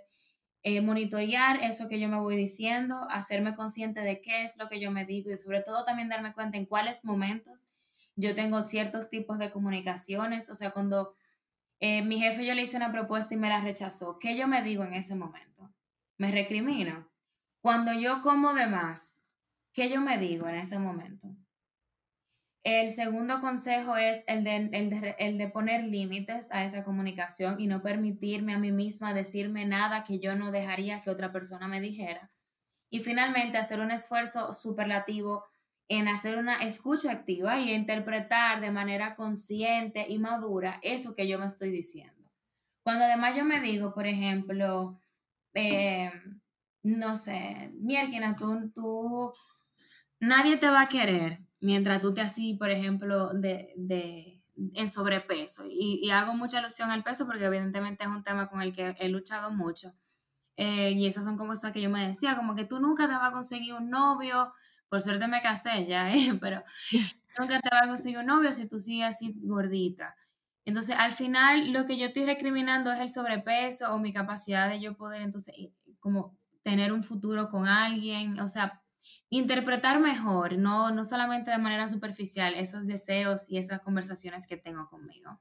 eh, 0.63 0.81
monitorear 0.81 1.61
eso 1.61 1.89
que 1.89 1.99
yo 1.99 2.07
me 2.07 2.19
voy 2.19 2.37
diciendo, 2.37 3.05
hacerme 3.09 3.55
consciente 3.55 3.99
de 3.99 4.21
qué 4.21 4.43
es 4.43 4.57
lo 4.57 4.69
que 4.69 4.79
yo 4.79 4.91
me 4.91 5.05
digo 5.05 5.29
y 5.31 5.37
sobre 5.37 5.61
todo 5.61 5.83
también 5.83 6.09
darme 6.09 6.33
cuenta 6.33 6.57
en 6.57 6.65
cuáles 6.65 7.03
momentos 7.03 7.67
yo 8.15 8.35
tengo 8.35 8.61
ciertos 8.61 9.09
tipos 9.09 9.39
de 9.39 9.51
comunicaciones. 9.51 10.49
O 10.49 10.55
sea, 10.55 10.71
cuando 10.71 11.15
eh, 11.79 12.03
mi 12.03 12.19
jefe 12.19 12.45
yo 12.45 12.53
le 12.53 12.61
hice 12.61 12.77
una 12.77 12.91
propuesta 12.91 13.33
y 13.33 13.37
me 13.37 13.49
la 13.49 13.61
rechazó, 13.61 14.19
¿qué 14.19 14.37
yo 14.37 14.47
me 14.47 14.61
digo 14.61 14.83
en 14.83 14.93
ese 14.93 15.15
momento? 15.15 15.73
¿Me 16.17 16.31
recrimino? 16.31 17.09
Cuando 17.59 17.93
yo 17.93 18.21
como 18.21 18.53
de 18.53 18.67
más, 18.67 19.25
¿qué 19.73 19.89
yo 19.89 19.99
me 19.99 20.17
digo 20.17 20.47
en 20.47 20.55
ese 20.55 20.79
momento? 20.79 21.35
El 22.63 22.91
segundo 22.91 23.41
consejo 23.41 23.97
es 23.97 24.23
el 24.25 24.45
de, 24.45 24.69
el 25.19 25.37
de, 25.37 25.47
poner 25.49 25.83
límites 25.83 26.49
a 26.51 26.63
esa 26.63 26.85
comunicación 26.85 27.59
y 27.59 27.67
no 27.67 27.81
permitirme 27.81 28.53
a 28.53 28.57
mí 28.57 28.71
misma 28.71 29.13
decirme 29.13 29.65
nada 29.65 30.05
que 30.05 30.19
yo 30.19 30.35
no 30.35 30.49
dejaría 30.49 31.01
que 31.01 31.09
otra 31.09 31.33
persona 31.33 31.67
me 31.67 31.81
dijera. 31.81 32.31
Y 32.89 32.99
finalmente, 32.99 33.57
hacer 33.57 33.81
un 33.81 33.91
esfuerzo 33.91 34.53
superlativo 34.53 35.43
en 35.89 36.07
hacer 36.07 36.37
una 36.37 36.63
escucha 36.63 37.11
activa 37.11 37.59
y 37.59 37.73
interpretar 37.73 38.61
de 38.61 38.71
manera 38.71 39.15
consciente 39.15 40.05
y 40.07 40.17
madura 40.17 40.79
eso 40.83 41.13
que 41.15 41.27
yo 41.27 41.39
me 41.39 41.47
estoy 41.47 41.69
diciendo. 41.69 42.13
Cuando 42.81 43.03
además 43.03 43.35
yo 43.35 43.43
me 43.43 43.59
digo, 43.59 43.93
por 43.93 44.07
ejemplo, 44.07 44.97
eh, 45.53 46.11
no 46.81 47.17
sé, 47.17 47.71
mierda, 47.73 48.37
tú, 48.37 48.71
tú, 48.73 49.31
nadie 50.21 50.55
te 50.55 50.69
va 50.69 50.83
a 50.83 50.89
querer 50.89 51.39
mientras 51.63 52.01
tú 52.01 52.13
te 52.13 52.21
así, 52.21 52.55
por 52.55 52.69
ejemplo, 52.69 53.33
de, 53.33 53.73
de 53.77 54.43
en 54.75 54.89
sobrepeso. 54.89 55.63
Y, 55.67 56.09
hago 56.11 56.33
mucha 56.33 56.59
alusión 56.59 56.91
al 56.91 57.03
peso 57.03 57.25
porque 57.25 57.45
evidentemente 57.45 58.03
es 58.03 58.09
un 58.09 58.23
tema 58.23 58.49
con 58.49 58.61
el 58.61 58.73
que 58.73 58.95
he 58.99 59.09
luchado 59.09 59.51
mucho. 59.51 59.93
Eh, 60.57 60.91
y 60.91 61.07
esas 61.07 61.23
son 61.23 61.37
cosas 61.37 61.71
que 61.71 61.81
yo 61.81 61.89
me 61.89 62.07
decía, 62.07 62.35
como 62.35 62.53
que 62.53 62.65
tú 62.65 62.79
nunca 62.79 63.07
te 63.07 63.13
vas 63.13 63.29
a 63.29 63.31
conseguir 63.31 63.73
un 63.73 63.89
novio, 63.89 64.53
por 64.89 65.01
suerte 65.01 65.27
me 65.27 65.41
casé 65.41 65.87
ya, 65.87 66.13
¿eh? 66.13 66.37
pero 66.41 66.63
nunca 67.39 67.59
te 67.59 67.69
vas 67.71 67.83
a 67.83 67.87
conseguir 67.87 68.19
un 68.19 68.27
novio 68.27 68.53
si 68.53 68.67
tú 68.67 68.79
sigues 68.79 69.07
así 69.07 69.33
gordita. 69.41 70.15
Entonces, 70.65 70.95
al 70.97 71.13
final, 71.13 71.71
lo 71.71 71.85
que 71.85 71.97
yo 71.97 72.07
estoy 72.07 72.25
recriminando 72.25 72.91
es 72.91 72.99
el 72.99 73.09
sobrepeso 73.09 73.93
o 73.93 73.99
mi 73.99 74.13
capacidad 74.13 74.69
de 74.69 74.81
yo 74.81 74.95
poder, 74.95 75.21
entonces, 75.21 75.55
como 75.99 76.37
tener 76.61 76.93
un 76.93 77.03
futuro 77.03 77.49
con 77.49 77.67
alguien, 77.67 78.39
o 78.39 78.47
sea, 78.47 78.82
interpretar 79.37 79.99
mejor, 79.99 80.57
no, 80.57 80.91
no 80.91 81.05
solamente 81.05 81.49
de 81.49 81.57
manera 81.57 81.87
superficial, 81.87 82.53
esos 82.53 82.85
deseos 82.85 83.49
y 83.49 83.57
esas 83.57 83.81
conversaciones 83.81 84.45
que 84.45 84.57
tengo 84.57 84.87
conmigo. 84.89 85.37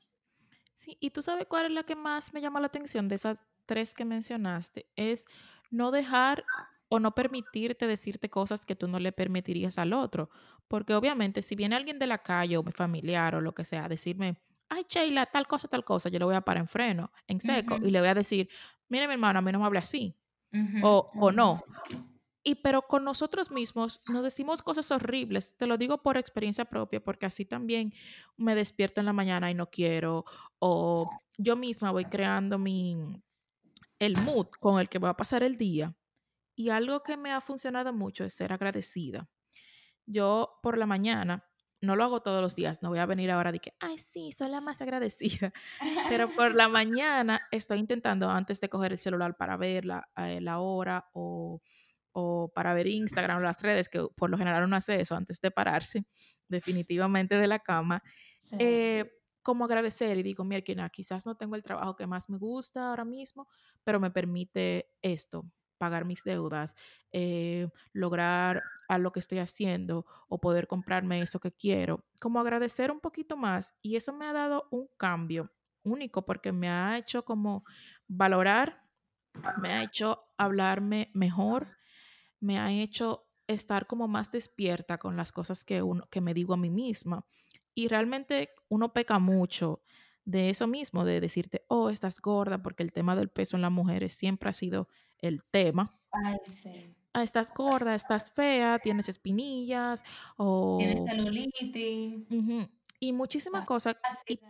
Sí, 0.75 0.97
y 0.99 1.11
tú 1.11 1.21
sabes 1.21 1.47
cuál 1.47 1.67
es 1.67 1.73
la 1.73 1.83
que 1.85 1.95
más 1.95 2.33
me 2.33 2.41
llama 2.41 2.61
la 2.61 2.69
atención 2.69 3.07
de 3.09 3.17
esas 3.17 3.37
tres 3.67 3.95
que 3.95 4.05
mencionaste, 4.05 4.87
es 4.97 5.27
no 5.71 5.91
dejar 5.91 6.45
o 6.89 7.01
no 7.01 7.15
permitirte 7.15 7.87
decirte 7.87 8.29
cosas 8.31 8.67
que 8.67 8.77
tú 8.77 8.89
no 8.89 8.99
le 8.99 9.13
permitirías 9.13 9.79
al 9.79 9.93
otro, 9.93 10.31
porque 10.69 10.95
obviamente 10.95 11.43
si 11.43 11.55
viene 11.55 11.77
alguien 11.77 11.99
de 11.99 12.07
la 12.07 12.23
calle 12.23 12.57
o 12.57 12.63
mi 12.63 12.73
familiar 12.73 13.35
o 13.35 13.41
lo 13.41 13.55
que 13.55 13.65
sea, 13.65 13.89
decirme, 13.89 14.37
ay 14.69 14.87
Sheila, 14.89 15.27
tal 15.27 15.47
cosa, 15.47 15.69
tal 15.69 15.85
cosa, 15.85 16.09
yo 16.09 16.19
le 16.19 16.25
voy 16.25 16.35
a 16.35 16.41
parar 16.41 16.63
en 16.63 16.69
freno, 16.69 17.13
en 17.27 17.41
seco, 17.41 17.77
y 17.83 17.91
le 17.91 18.01
voy 18.01 18.09
a 18.09 18.15
decir, 18.15 18.49
mire 18.89 19.07
mi 19.07 19.13
hermano, 19.15 19.39
a 19.39 19.43
mí 19.43 19.53
no 19.53 19.59
me 19.59 19.67
hable 19.67 19.79
así, 19.79 20.17
o, 20.83 21.31
no. 21.31 21.63
Y 22.45 22.57
pero 22.57 22.83
con 22.83 23.05
nosotros 23.05 23.51
mismos 23.51 24.03
nos 24.09 24.25
decimos 24.25 24.63
cosas 24.63 24.91
horribles, 24.91 25.57
te 25.57 25.67
lo 25.67 25.79
digo 25.79 26.03
por 26.03 26.17
experiencia 26.17 26.65
propia, 26.65 27.03
porque 27.03 27.27
así 27.27 27.45
también 27.45 27.95
me 28.37 28.55
despierto 28.57 29.01
en 29.01 29.07
la 29.07 29.13
mañana 29.13 29.51
y 29.51 29.55
no 29.55 29.71
quiero, 29.71 30.25
o 30.59 31.09
yo 31.39 31.55
misma 31.55 31.93
voy 31.93 32.07
creando 32.07 32.59
mi, 32.59 32.97
el 34.01 34.17
mood 34.19 34.49
con 34.59 34.81
el 34.81 34.89
que 34.89 34.99
voy 34.99 35.11
a 35.11 35.17
pasar 35.17 35.45
el 35.45 35.57
día. 35.57 35.95
Y 36.57 36.71
algo 36.71 37.03
que 37.03 37.17
me 37.17 37.33
ha 37.33 37.41
funcionado 37.41 37.93
mucho 37.93 38.25
es 38.25 38.35
ser 38.35 38.53
agradecida. 38.53 39.29
Yo 40.05 40.59
por 40.63 40.77
la 40.77 40.87
mañana, 40.87 41.49
no 41.81 41.97
lo 41.97 42.05
hago 42.05 42.23
todos 42.23 42.43
los 42.43 42.57
días, 42.57 42.83
no 42.83 42.91
voy 42.91 42.99
a 42.99 43.07
venir 43.07 43.31
ahora 43.31 43.53
de 43.53 43.61
que, 43.61 43.75
ay, 43.79 43.99
sí, 43.99 44.33
soy 44.33 44.49
la 44.49 44.61
más 44.61 44.83
agradecida, 44.83 45.53
pero 46.09 46.29
por 46.31 46.55
la 46.55 46.69
mañana 46.69 47.41
estoy 47.51 47.79
intentando 47.79 48.29
antes 48.29 48.61
de 48.61 48.69
coger 48.69 48.93
el 48.93 48.99
celular 48.99 49.37
para 49.37 49.57
ver 49.57 49.85
la, 49.85 50.09
eh, 50.17 50.41
la 50.41 50.59
hora 50.59 51.09
o, 51.13 51.61
o, 52.13 52.51
para 52.55 52.75
ver 52.75 52.87
Instagram 52.87 53.39
o 53.39 53.41
las 53.41 53.63
redes, 53.63 53.89
que 53.89 54.07
por 54.17 54.31
lo 54.31 54.39
general 54.39 54.65
uno 54.65 54.77
hace 54.77 55.01
eso 55.01 55.15
antes 55.15 55.41
de 55.41 55.51
pararse 55.51 56.05
definitivamente 56.49 57.37
de 57.37 57.47
la 57.47 57.59
cama, 57.59 58.03
eh, 58.59 59.11
como 59.43 59.65
agradecer 59.65 60.17
y 60.19 60.23
digo, 60.23 60.45
mira, 60.45 60.89
quizás 60.91 61.27
no 61.27 61.37
tengo 61.37 61.57
el 61.57 61.63
trabajo 61.63 61.97
que 61.97 62.07
más 62.07 62.31
me 62.31 62.39
gusta 62.39 62.89
ahora 62.89 63.05
mismo, 63.05 63.49
pero 63.83 63.99
me 63.99 64.11
permite 64.11 64.91
esto, 65.03 65.45
pagar 65.79 66.05
mis 66.05 66.23
deudas, 66.23 66.75
eh, 67.11 67.69
lograr 67.93 68.63
a 68.89 68.99
lo 68.99 69.11
que 69.11 69.19
estoy 69.19 69.39
haciendo 69.39 70.07
o 70.29 70.41
poder 70.41 70.69
comprarme 70.69 71.21
eso 71.21 71.41
que 71.41 71.51
quiero, 71.51 72.05
como 72.21 72.39
agradecer 72.39 72.93
un 72.93 73.01
poquito 73.01 73.37
más. 73.37 73.75
Y 73.83 73.97
eso 73.97 74.13
me 74.13 74.27
ha 74.27 74.33
dado 74.33 74.69
un 74.71 74.89
cambio 74.97 75.51
único 75.83 76.25
porque 76.25 76.53
me 76.53 76.69
ha 76.69 76.97
hecho 76.99 77.25
como 77.25 77.65
valorar, 78.07 78.85
me 79.61 79.71
ha 79.71 79.83
hecho 79.83 80.23
hablarme 80.37 81.11
mejor, 81.15 81.77
me 82.43 82.59
ha 82.59 82.73
hecho 82.73 83.27
estar 83.47 83.87
como 83.87 84.09
más 84.09 84.31
despierta 84.31 84.99
con 84.99 85.17
las 85.17 85.33
cosas 85.33 85.65
que, 85.65 85.81
uno, 85.83 86.07
que 86.11 86.21
me 86.21 86.35
digo 86.35 86.55
a 86.55 86.57
mí 86.57 86.71
misma. 86.71 87.25
Y 87.75 87.89
realmente 87.89 88.51
uno 88.69 88.93
peca 88.93 89.19
mucho 89.19 89.83
de 90.25 90.51
eso 90.51 90.67
mismo, 90.67 91.05
de 91.05 91.21
decirte, 91.21 91.65
oh, 91.69 91.89
estás 91.89 92.21
gorda, 92.21 92.63
porque 92.63 92.83
el 92.83 92.93
tema 92.93 93.17
del 93.17 93.31
peso 93.31 93.57
en 93.57 93.63
las 93.63 93.73
mujeres 93.73 94.13
siempre 94.13 94.51
ha 94.51 94.53
sido 94.53 94.89
el 95.19 95.45
tema. 95.45 95.99
Ay, 96.11 96.39
sí. 96.45 96.95
Ah, 97.15 97.23
estás 97.23 97.53
gorda, 97.55 97.95
estás 97.95 98.33
fea, 98.33 98.79
tienes 98.79 99.09
espinillas 99.09 100.03
o... 100.37 100.79
Tienes 100.79 101.09
celulitis. 101.09 102.27
Y 102.99 103.13
muchísimas 103.13 103.67
cosas. 103.67 103.97
Y, 104.27 104.41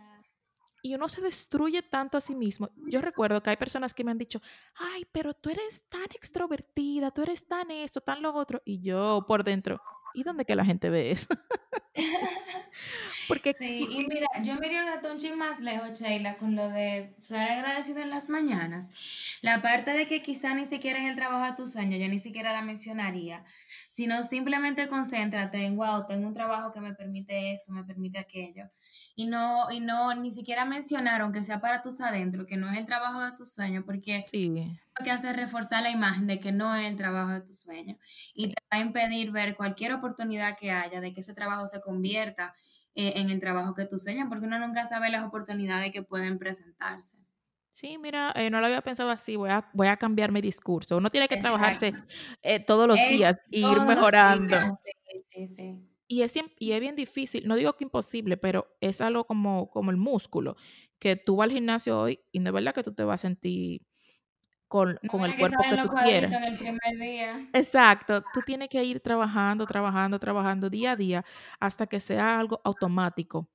y, 0.83 0.93
uno 0.93 1.09
se 1.09 1.21
destruye 1.21 1.81
tanto 1.81 2.17
a 2.17 2.21
sí 2.21 2.35
mismo. 2.35 2.69
Yo 2.87 3.01
recuerdo 3.01 3.41
que 3.41 3.49
hay 3.49 3.57
personas 3.57 3.93
que 3.93 4.03
me 4.03 4.11
han 4.11 4.17
dicho, 4.17 4.41
ay, 4.75 5.07
pero 5.11 5.33
tú 5.33 5.49
eres 5.49 5.87
tan 5.89 6.05
extrovertida, 6.13 7.09
tú 7.11 7.23
eres 7.23 7.47
tan 7.47 7.71
esto, 7.71 8.01
tan 8.01 8.21
lo 8.21 8.35
otro. 8.35 8.61
Y 8.65 8.81
yo 8.81 9.25
por 9.27 9.43
dentro, 9.43 9.81
¿y 10.13 10.23
dónde 10.23 10.45
que 10.45 10.55
la 10.55 10.65
gente 10.65 10.89
ve 10.89 11.11
eso? 11.11 11.27
Porque 13.27 13.53
sí, 13.53 13.87
y 13.89 14.05
mira, 14.05 14.27
yo 14.43 14.55
me 14.55 14.67
iría 14.67 14.85
un 14.85 15.01
tonchi 15.01 15.31
más 15.33 15.59
lejos, 15.59 15.99
Sheila, 15.99 16.35
con 16.35 16.55
lo 16.55 16.69
de 16.69 17.15
ser 17.19 17.39
agradecido 17.39 17.99
en 17.99 18.09
las 18.09 18.29
mañanas. 18.29 18.89
La 19.41 19.61
parte 19.61 19.91
de 19.91 20.07
que 20.07 20.21
quizá 20.21 20.53
ni 20.53 20.65
siquiera 20.65 20.99
es 20.99 21.09
el 21.09 21.15
trabajo 21.15 21.45
de 21.45 21.55
tu 21.55 21.67
sueño, 21.67 21.97
yo 21.97 22.07
ni 22.07 22.19
siquiera 22.19 22.53
la 22.53 22.61
mencionaría, 22.61 23.43
sino 23.93 24.23
simplemente 24.23 24.87
concéntrate 24.87 25.63
en, 25.63 25.77
wow, 25.77 26.07
tengo 26.07 26.27
un 26.27 26.33
trabajo 26.33 26.71
que 26.73 26.81
me 26.81 26.95
permite 26.95 27.53
esto, 27.53 27.71
me 27.71 27.83
permite 27.83 28.17
aquello. 28.17 28.63
Y 29.15 29.27
no, 29.27 29.69
y 29.69 29.81
no, 29.81 30.15
ni 30.15 30.31
siquiera 30.31 30.65
mencionar, 30.65 31.21
aunque 31.21 31.43
sea 31.43 31.61
para 31.61 31.83
tus 31.83 32.01
adentro, 32.01 32.47
que 32.47 32.57
no 32.57 32.67
es 32.71 32.75
el 32.75 32.87
trabajo 32.87 33.23
de 33.23 33.33
tu 33.33 33.45
sueño, 33.45 33.83
porque 33.85 34.23
sí. 34.25 34.49
lo 34.49 35.05
que 35.05 35.11
hace 35.11 35.29
es 35.29 35.35
reforzar 35.35 35.83
la 35.83 35.91
imagen 35.91 36.25
de 36.25 36.39
que 36.39 36.51
no 36.51 36.75
es 36.75 36.89
el 36.89 36.97
trabajo 36.97 37.33
de 37.33 37.41
tu 37.41 37.53
sueño. 37.53 37.95
Y 38.33 38.47
te 38.47 38.55
va 38.73 38.79
a 38.79 38.81
impedir 38.81 39.29
ver 39.29 39.55
cualquier 39.55 39.93
oportunidad 39.93 40.57
que 40.57 40.71
haya 40.71 40.99
de 40.99 41.13
que 41.13 41.19
ese 41.19 41.35
trabajo 41.35 41.67
se 41.67 41.79
convierta 41.79 42.51
eh, 42.95 43.13
en 43.17 43.29
el 43.29 43.39
trabajo 43.39 43.75
que 43.75 43.85
tú 43.85 43.99
sueñas, 43.99 44.25
porque 44.27 44.47
uno 44.47 44.57
nunca 44.57 44.85
sabe 44.85 45.11
las 45.11 45.23
oportunidades 45.23 45.91
que 45.91 46.01
pueden 46.01 46.39
presentarse. 46.39 47.22
Sí, 47.73 47.97
mira, 47.97 48.31
eh, 48.35 48.51
no 48.51 48.59
lo 48.59 48.67
había 48.67 48.83
pensado 48.83 49.09
así, 49.09 49.35
voy 49.35 49.49
a, 49.49 49.67
voy 49.73 49.87
a 49.87 49.97
cambiar 49.97 50.31
mi 50.31 50.41
discurso. 50.41 50.95
Uno 50.95 51.09
tiene 51.09 51.27
que 51.27 51.37
trabajarse 51.37 51.95
eh, 52.43 52.59
todos 52.59 52.87
los 52.87 52.99
días 53.09 53.35
e 53.51 53.57
ir 53.57 53.79
mejorando. 53.87 54.79
Sí, 55.27 55.47
sí, 55.47 55.81
Y 56.07 56.21
es, 56.21 56.33
y 56.59 56.71
es 56.73 56.79
bien 56.79 56.95
difícil, 56.95 57.47
no 57.47 57.55
digo 57.55 57.73
que 57.73 57.85
imposible, 57.85 58.37
pero 58.37 58.67
es 58.79 59.01
algo 59.01 59.25
como, 59.25 59.71
como 59.71 59.89
el 59.89 59.97
músculo, 59.97 60.55
que 60.99 61.15
tú 61.15 61.37
vas 61.37 61.45
al 61.45 61.53
gimnasio 61.53 61.99
hoy 61.99 62.19
y 62.31 62.41
no 62.41 62.49
es 62.49 62.53
verdad 62.53 62.75
que 62.75 62.83
tú 62.83 62.93
te 62.93 63.03
vas 63.03 63.21
a 63.21 63.27
sentir 63.27 63.81
con, 64.67 64.99
No 65.01 65.09
con 65.09 65.25
el 65.25 65.31
que 65.31 65.39
cuerpo 65.39 65.63
que 65.67 65.77
tú 65.77 65.89
cuadritos 65.89 66.31
en 66.31 66.43
el 66.43 66.57
primer 66.59 66.97
día. 66.99 67.35
Exacto, 67.53 68.21
tú 68.35 68.41
tienes 68.45 68.69
que 68.69 68.83
ir 68.83 68.99
trabajando, 68.99 69.65
trabajando, 69.65 70.19
trabajando 70.19 70.69
día 70.69 70.91
a 70.91 70.95
día 70.95 71.25
hasta 71.59 71.87
que 71.87 71.99
sea 71.99 72.39
algo 72.39 72.61
automático, 72.63 73.49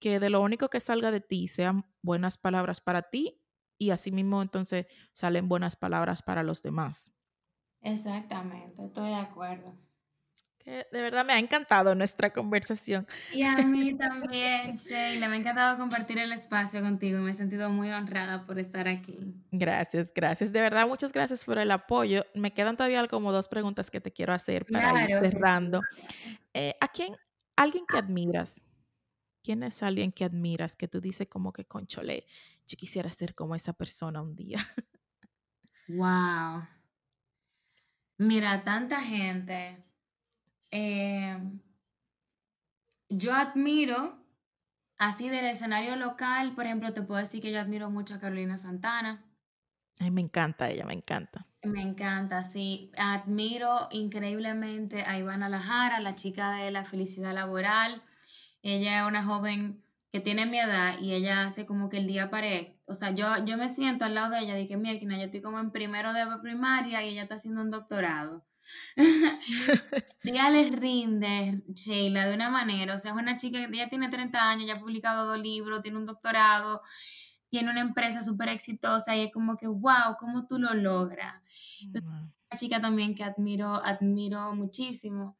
que 0.00 0.20
de 0.20 0.28
lo 0.28 0.42
único 0.42 0.68
que 0.68 0.80
salga 0.80 1.10
de 1.10 1.22
ti 1.22 1.48
sean 1.48 1.86
buenas 2.02 2.36
palabras 2.36 2.82
para 2.82 3.00
ti 3.02 3.40
y 3.78 3.90
asimismo 3.90 4.42
entonces 4.42 4.86
salen 5.12 5.48
buenas 5.48 5.76
palabras 5.76 6.22
para 6.22 6.42
los 6.42 6.62
demás. 6.62 7.12
Exactamente, 7.80 8.84
estoy 8.84 9.10
de 9.10 9.16
acuerdo. 9.16 9.74
Que 10.58 10.86
de 10.90 11.02
verdad 11.02 11.26
me 11.26 11.34
ha 11.34 11.38
encantado 11.38 11.94
nuestra 11.94 12.32
conversación. 12.32 13.06
Y 13.32 13.42
a 13.42 13.56
mí 13.58 13.94
también, 13.98 14.76
Sheila, 14.76 15.28
me 15.28 15.36
ha 15.36 15.38
encantado 15.38 15.76
compartir 15.76 16.18
el 16.18 16.32
espacio 16.32 16.80
contigo. 16.80 17.20
Me 17.20 17.32
he 17.32 17.34
sentido 17.34 17.68
muy 17.68 17.90
honrada 17.90 18.46
por 18.46 18.58
estar 18.58 18.88
aquí. 18.88 19.34
Gracias, 19.50 20.10
gracias. 20.14 20.50
De 20.52 20.62
verdad, 20.62 20.88
muchas 20.88 21.12
gracias 21.12 21.44
por 21.44 21.58
el 21.58 21.70
apoyo. 21.70 22.24
Me 22.34 22.54
quedan 22.54 22.78
todavía 22.78 23.06
como 23.08 23.30
dos 23.30 23.48
preguntas 23.48 23.90
que 23.90 24.00
te 24.00 24.10
quiero 24.10 24.32
hacer 24.32 24.64
para 24.64 25.02
ir 25.02 25.10
sí. 25.10 25.18
cerrando. 25.20 25.82
Eh, 26.54 26.74
¿a 26.80 26.88
quién, 26.88 27.14
alguien 27.56 27.84
que 27.86 27.98
admiras? 27.98 28.64
¿Quién 29.42 29.62
es 29.62 29.82
alguien 29.82 30.12
que 30.12 30.24
admiras 30.24 30.76
que 30.76 30.88
tú 30.88 31.02
dices 31.02 31.28
como 31.28 31.52
que, 31.52 31.66
conchole, 31.66 32.24
yo 32.66 32.76
quisiera 32.76 33.10
ser 33.10 33.34
como 33.34 33.54
esa 33.54 33.72
persona 33.72 34.22
un 34.22 34.36
día? 34.36 34.58
Wow. 35.88 36.66
Mira, 38.18 38.62
tanta 38.64 39.00
gente. 39.00 39.78
Eh, 40.70 41.36
yo 43.08 43.34
admiro, 43.34 44.24
así 44.98 45.28
del 45.28 45.46
escenario 45.46 45.96
local, 45.96 46.54
por 46.54 46.66
ejemplo, 46.66 46.92
te 46.94 47.02
puedo 47.02 47.20
decir 47.20 47.42
que 47.42 47.52
yo 47.52 47.60
admiro 47.60 47.90
mucho 47.90 48.14
a 48.14 48.18
Carolina 48.18 48.58
Santana. 48.58 49.24
Ay, 50.00 50.10
me 50.10 50.20
encanta 50.22 50.70
ella, 50.70 50.84
me 50.86 50.94
encanta. 50.94 51.46
Me 51.62 51.80
encanta, 51.82 52.42
sí. 52.42 52.92
Admiro 52.98 53.88
increíblemente 53.90 55.02
a 55.02 55.18
Ivana 55.18 55.48
Lajara, 55.48 56.00
la 56.00 56.14
chica 56.14 56.52
de 56.52 56.70
la 56.70 56.84
felicidad 56.84 57.32
laboral. 57.32 58.02
Ella 58.62 59.00
es 59.00 59.08
una 59.08 59.24
joven 59.24 59.83
que 60.14 60.20
tiene 60.20 60.46
mi 60.46 60.60
edad 60.60 61.00
y 61.00 61.12
ella 61.12 61.44
hace 61.44 61.66
como 61.66 61.88
que 61.88 61.96
el 61.96 62.06
día 62.06 62.30
pare. 62.30 62.78
O 62.86 62.94
sea, 62.94 63.10
yo, 63.10 63.44
yo 63.46 63.56
me 63.56 63.68
siento 63.68 64.04
al 64.04 64.14
lado 64.14 64.30
de 64.30 64.42
ella 64.42 64.56
y 64.60 64.68
que 64.68 64.76
mira, 64.76 64.96
yo 64.96 65.24
estoy 65.24 65.42
como 65.42 65.58
en 65.58 65.72
primero 65.72 66.12
de 66.12 66.24
primaria 66.40 67.04
y 67.04 67.08
ella 67.08 67.24
está 67.24 67.34
haciendo 67.34 67.62
un 67.62 67.72
doctorado. 67.72 68.46
Ella 70.22 70.50
les 70.50 70.70
rinde, 70.70 71.64
Sheila, 71.66 72.28
de 72.28 72.34
una 72.36 72.48
manera. 72.48 72.94
O 72.94 72.98
sea, 72.98 73.10
es 73.10 73.16
una 73.16 73.34
chica 73.34 73.66
que 73.68 73.76
ya 73.76 73.88
tiene 73.88 74.08
30 74.08 74.40
años, 74.40 74.68
ya 74.68 74.74
ha 74.74 74.80
publicado 74.80 75.26
dos 75.26 75.40
libros, 75.40 75.82
tiene 75.82 75.98
un 75.98 76.06
doctorado, 76.06 76.80
tiene 77.48 77.72
una 77.72 77.80
empresa 77.80 78.22
súper 78.22 78.50
exitosa 78.50 79.16
y 79.16 79.22
es 79.22 79.32
como 79.32 79.56
que, 79.56 79.66
wow, 79.66 80.14
¿cómo 80.20 80.46
tú 80.46 80.60
lo 80.60 80.74
logras? 80.74 81.42
Entonces, 81.82 82.08
una 82.08 82.56
chica 82.56 82.80
también 82.80 83.16
que 83.16 83.24
admiro, 83.24 83.84
admiro 83.84 84.54
muchísimo. 84.54 85.36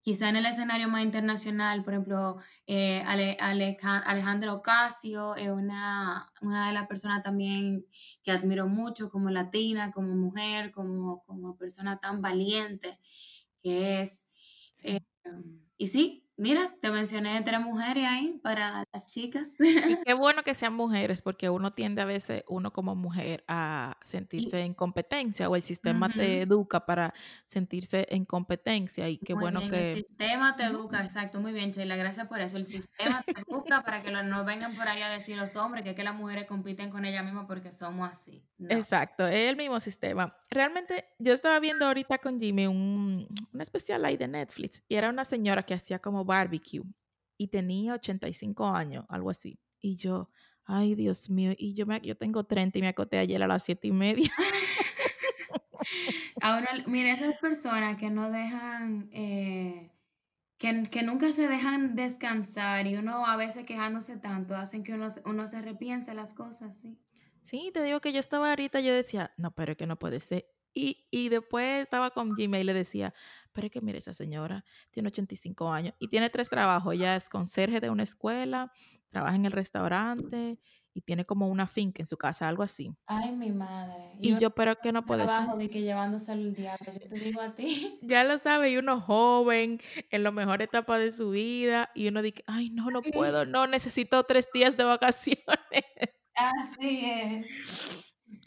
Quizá 0.00 0.28
en 0.30 0.36
el 0.36 0.46
escenario 0.46 0.88
más 0.88 1.02
internacional, 1.04 1.84
por 1.84 1.92
ejemplo, 1.94 2.38
eh, 2.66 3.02
Ale- 3.06 3.36
Aleja- 3.40 3.98
Alejandra 3.98 4.54
Ocasio 4.54 5.34
es 5.36 5.50
una, 5.50 6.32
una 6.40 6.68
de 6.68 6.72
las 6.72 6.86
personas 6.86 7.22
también 7.22 7.84
que 8.22 8.30
admiro 8.30 8.68
mucho 8.68 9.10
como 9.10 9.28
latina, 9.30 9.90
como 9.90 10.14
mujer, 10.14 10.72
como, 10.72 11.22
como 11.24 11.56
persona 11.56 11.98
tan 11.98 12.22
valiente 12.22 12.98
que 13.62 14.00
es. 14.02 14.26
eh, 14.82 15.00
y 15.78 15.86
sí, 15.88 16.27
mira, 16.38 16.72
te 16.80 16.90
mencioné 16.90 17.42
tres 17.42 17.60
mujeres 17.60 18.06
ahí 18.06 18.40
para 18.42 18.84
las 18.92 19.08
chicas. 19.08 19.54
Y 19.58 19.96
qué 20.04 20.14
bueno 20.14 20.42
que 20.44 20.54
sean 20.54 20.72
mujeres, 20.72 21.20
porque 21.20 21.50
uno 21.50 21.72
tiende 21.72 22.00
a 22.00 22.04
veces, 22.04 22.44
uno 22.48 22.72
como 22.72 22.94
mujer, 22.94 23.44
a 23.48 23.98
sentirse 24.02 24.60
en 24.60 24.72
competencia 24.72 25.48
o 25.48 25.56
el 25.56 25.62
sistema 25.62 26.08
te 26.08 26.44
ujú. 26.44 26.54
educa 26.54 26.86
para 26.86 27.12
sentirse 27.44 28.06
en 28.10 28.24
competencia 28.24 29.08
y 29.08 29.18
qué 29.18 29.34
Muy 29.34 29.42
bueno 29.42 29.60
bien, 29.60 29.74
el 29.74 29.80
que... 29.80 29.94
sistema 29.96 30.56
te 30.56 30.64
educa, 30.64 31.02
exacto, 31.02 31.40
muy 31.40 31.52
bien, 31.52 31.72
Sheila, 31.72 31.96
gracias 31.96 32.28
por 32.28 32.40
eso. 32.40 32.56
El 32.56 32.64
sistema 32.64 33.22
te 33.22 33.40
educa 33.40 33.82
para 33.82 34.02
que 34.02 34.12
no 34.12 34.44
vengan 34.44 34.76
por 34.76 34.86
ahí 34.88 35.02
a 35.02 35.08
decir 35.08 35.36
los 35.36 35.56
hombres 35.56 35.82
que, 35.82 35.90
es 35.90 35.96
que 35.96 36.04
las 36.04 36.14
mujeres 36.14 36.46
compiten 36.46 36.90
con 36.90 37.04
ellas 37.04 37.24
mismas 37.24 37.46
porque 37.46 37.72
somos 37.72 38.10
así. 38.10 38.44
No. 38.58 38.74
Exacto, 38.74 39.26
es 39.26 39.50
el 39.50 39.56
mismo 39.56 39.80
sistema. 39.80 40.36
Realmente, 40.50 41.04
yo 41.18 41.32
estaba 41.32 41.58
viendo 41.58 41.86
ahorita 41.86 42.18
con 42.18 42.40
Jimmy 42.40 42.66
un, 42.66 43.26
un 43.52 43.60
especial 43.60 44.04
ahí 44.04 44.16
de 44.16 44.28
Netflix 44.28 44.82
y 44.88 44.94
era 44.94 45.10
una 45.10 45.24
señora 45.24 45.64
que 45.64 45.74
hacía 45.74 45.98
como 45.98 46.24
barbecue 46.28 46.82
y 47.38 47.48
tenía 47.48 47.94
85 47.94 48.66
años, 48.68 49.04
algo 49.08 49.30
así. 49.30 49.58
Y 49.80 49.96
yo, 49.96 50.30
ay 50.64 50.94
Dios 50.94 51.30
mío, 51.30 51.52
y 51.58 51.74
yo, 51.74 51.86
me, 51.86 52.00
yo 52.02 52.16
tengo 52.16 52.44
30 52.44 52.78
y 52.78 52.82
me 52.82 52.88
acoté 52.88 53.18
ayer 53.18 53.42
a 53.42 53.48
las 53.48 53.64
7 53.64 53.88
y 53.88 53.92
media. 53.92 54.30
Ahora, 56.40 56.68
mira, 56.86 57.12
esas 57.12 57.36
personas 57.38 57.96
que 57.98 58.10
no 58.10 58.30
dejan, 58.30 59.08
eh, 59.12 59.92
que, 60.58 60.84
que 60.90 61.02
nunca 61.02 61.32
se 61.32 61.48
dejan 61.48 61.96
descansar 61.96 62.86
y 62.86 62.96
uno 62.96 63.26
a 63.26 63.36
veces 63.36 63.66
quejándose 63.66 64.18
tanto, 64.18 64.56
hacen 64.56 64.84
que 64.84 64.94
uno, 64.94 65.10
se- 65.10 65.22
uno 65.26 65.46
se 65.46 65.62
repiense 65.62 66.14
las 66.14 66.34
cosas, 66.34 66.78
sí. 66.80 66.98
Sí, 67.40 67.70
te 67.72 67.82
digo 67.82 68.00
que 68.00 68.12
yo 68.12 68.20
estaba 68.20 68.50
ahorita, 68.50 68.80
yo 68.80 68.92
decía, 68.94 69.32
no, 69.36 69.54
pero 69.54 69.72
es 69.72 69.78
que 69.78 69.86
no 69.86 69.98
puede 69.98 70.20
ser. 70.20 70.46
Y, 70.74 71.06
y 71.10 71.28
después 71.28 71.82
estaba 71.82 72.10
con 72.10 72.34
Jimmy 72.36 72.58
y 72.58 72.64
le 72.64 72.74
decía, 72.74 73.14
pero 73.58 73.66
es 73.66 73.72
que 73.72 73.80
mire, 73.80 73.98
esa 73.98 74.12
señora 74.14 74.64
tiene 74.92 75.08
85 75.08 75.72
años 75.72 75.94
y 75.98 76.06
tiene 76.06 76.30
tres 76.30 76.48
trabajos. 76.48 76.94
Ella 76.94 77.16
es 77.16 77.28
conserje 77.28 77.80
de 77.80 77.90
una 77.90 78.04
escuela, 78.04 78.70
trabaja 79.10 79.34
en 79.34 79.46
el 79.46 79.50
restaurante 79.52 80.60
y 80.94 81.00
tiene 81.02 81.24
como 81.24 81.48
una 81.48 81.66
finca 81.66 82.00
en 82.00 82.06
su 82.06 82.16
casa, 82.16 82.46
algo 82.46 82.62
así. 82.62 82.94
Ay, 83.06 83.34
mi 83.34 83.50
madre. 83.50 84.12
Y 84.20 84.28
Y 84.28 84.30
uno 84.30 84.38
yo, 84.38 84.50
pero 84.50 84.76
que 84.76 84.92
no 84.92 85.04
puede 85.04 85.22
ser. 85.22 85.30
trabajo 85.30 85.56
de 85.56 85.68
que 85.68 85.82
llevándoselo 85.82 86.42
el 86.42 86.54
diablo, 86.54 86.92
yo 86.92 87.08
te 87.08 87.18
digo 87.18 87.40
a 87.40 87.52
ti. 87.56 87.98
Ya 88.02 88.22
lo 88.22 88.38
sabe, 88.38 88.70
y 88.70 88.76
uno 88.76 89.00
joven, 89.00 89.80
en 90.10 90.22
la 90.22 90.30
mejor 90.30 90.62
etapa 90.62 90.98
de 90.98 91.10
su 91.10 91.30
vida, 91.30 91.90
y 91.96 92.06
uno 92.08 92.22
dice, 92.22 92.44
ay, 92.46 92.70
no, 92.70 92.90
no 92.92 93.02
puedo, 93.02 93.44
no, 93.44 93.66
necesito 93.66 94.22
tres 94.22 94.48
días 94.54 94.76
de 94.76 94.84
vacaciones. 94.84 95.42
Así 96.34 97.00
es. 97.04 97.46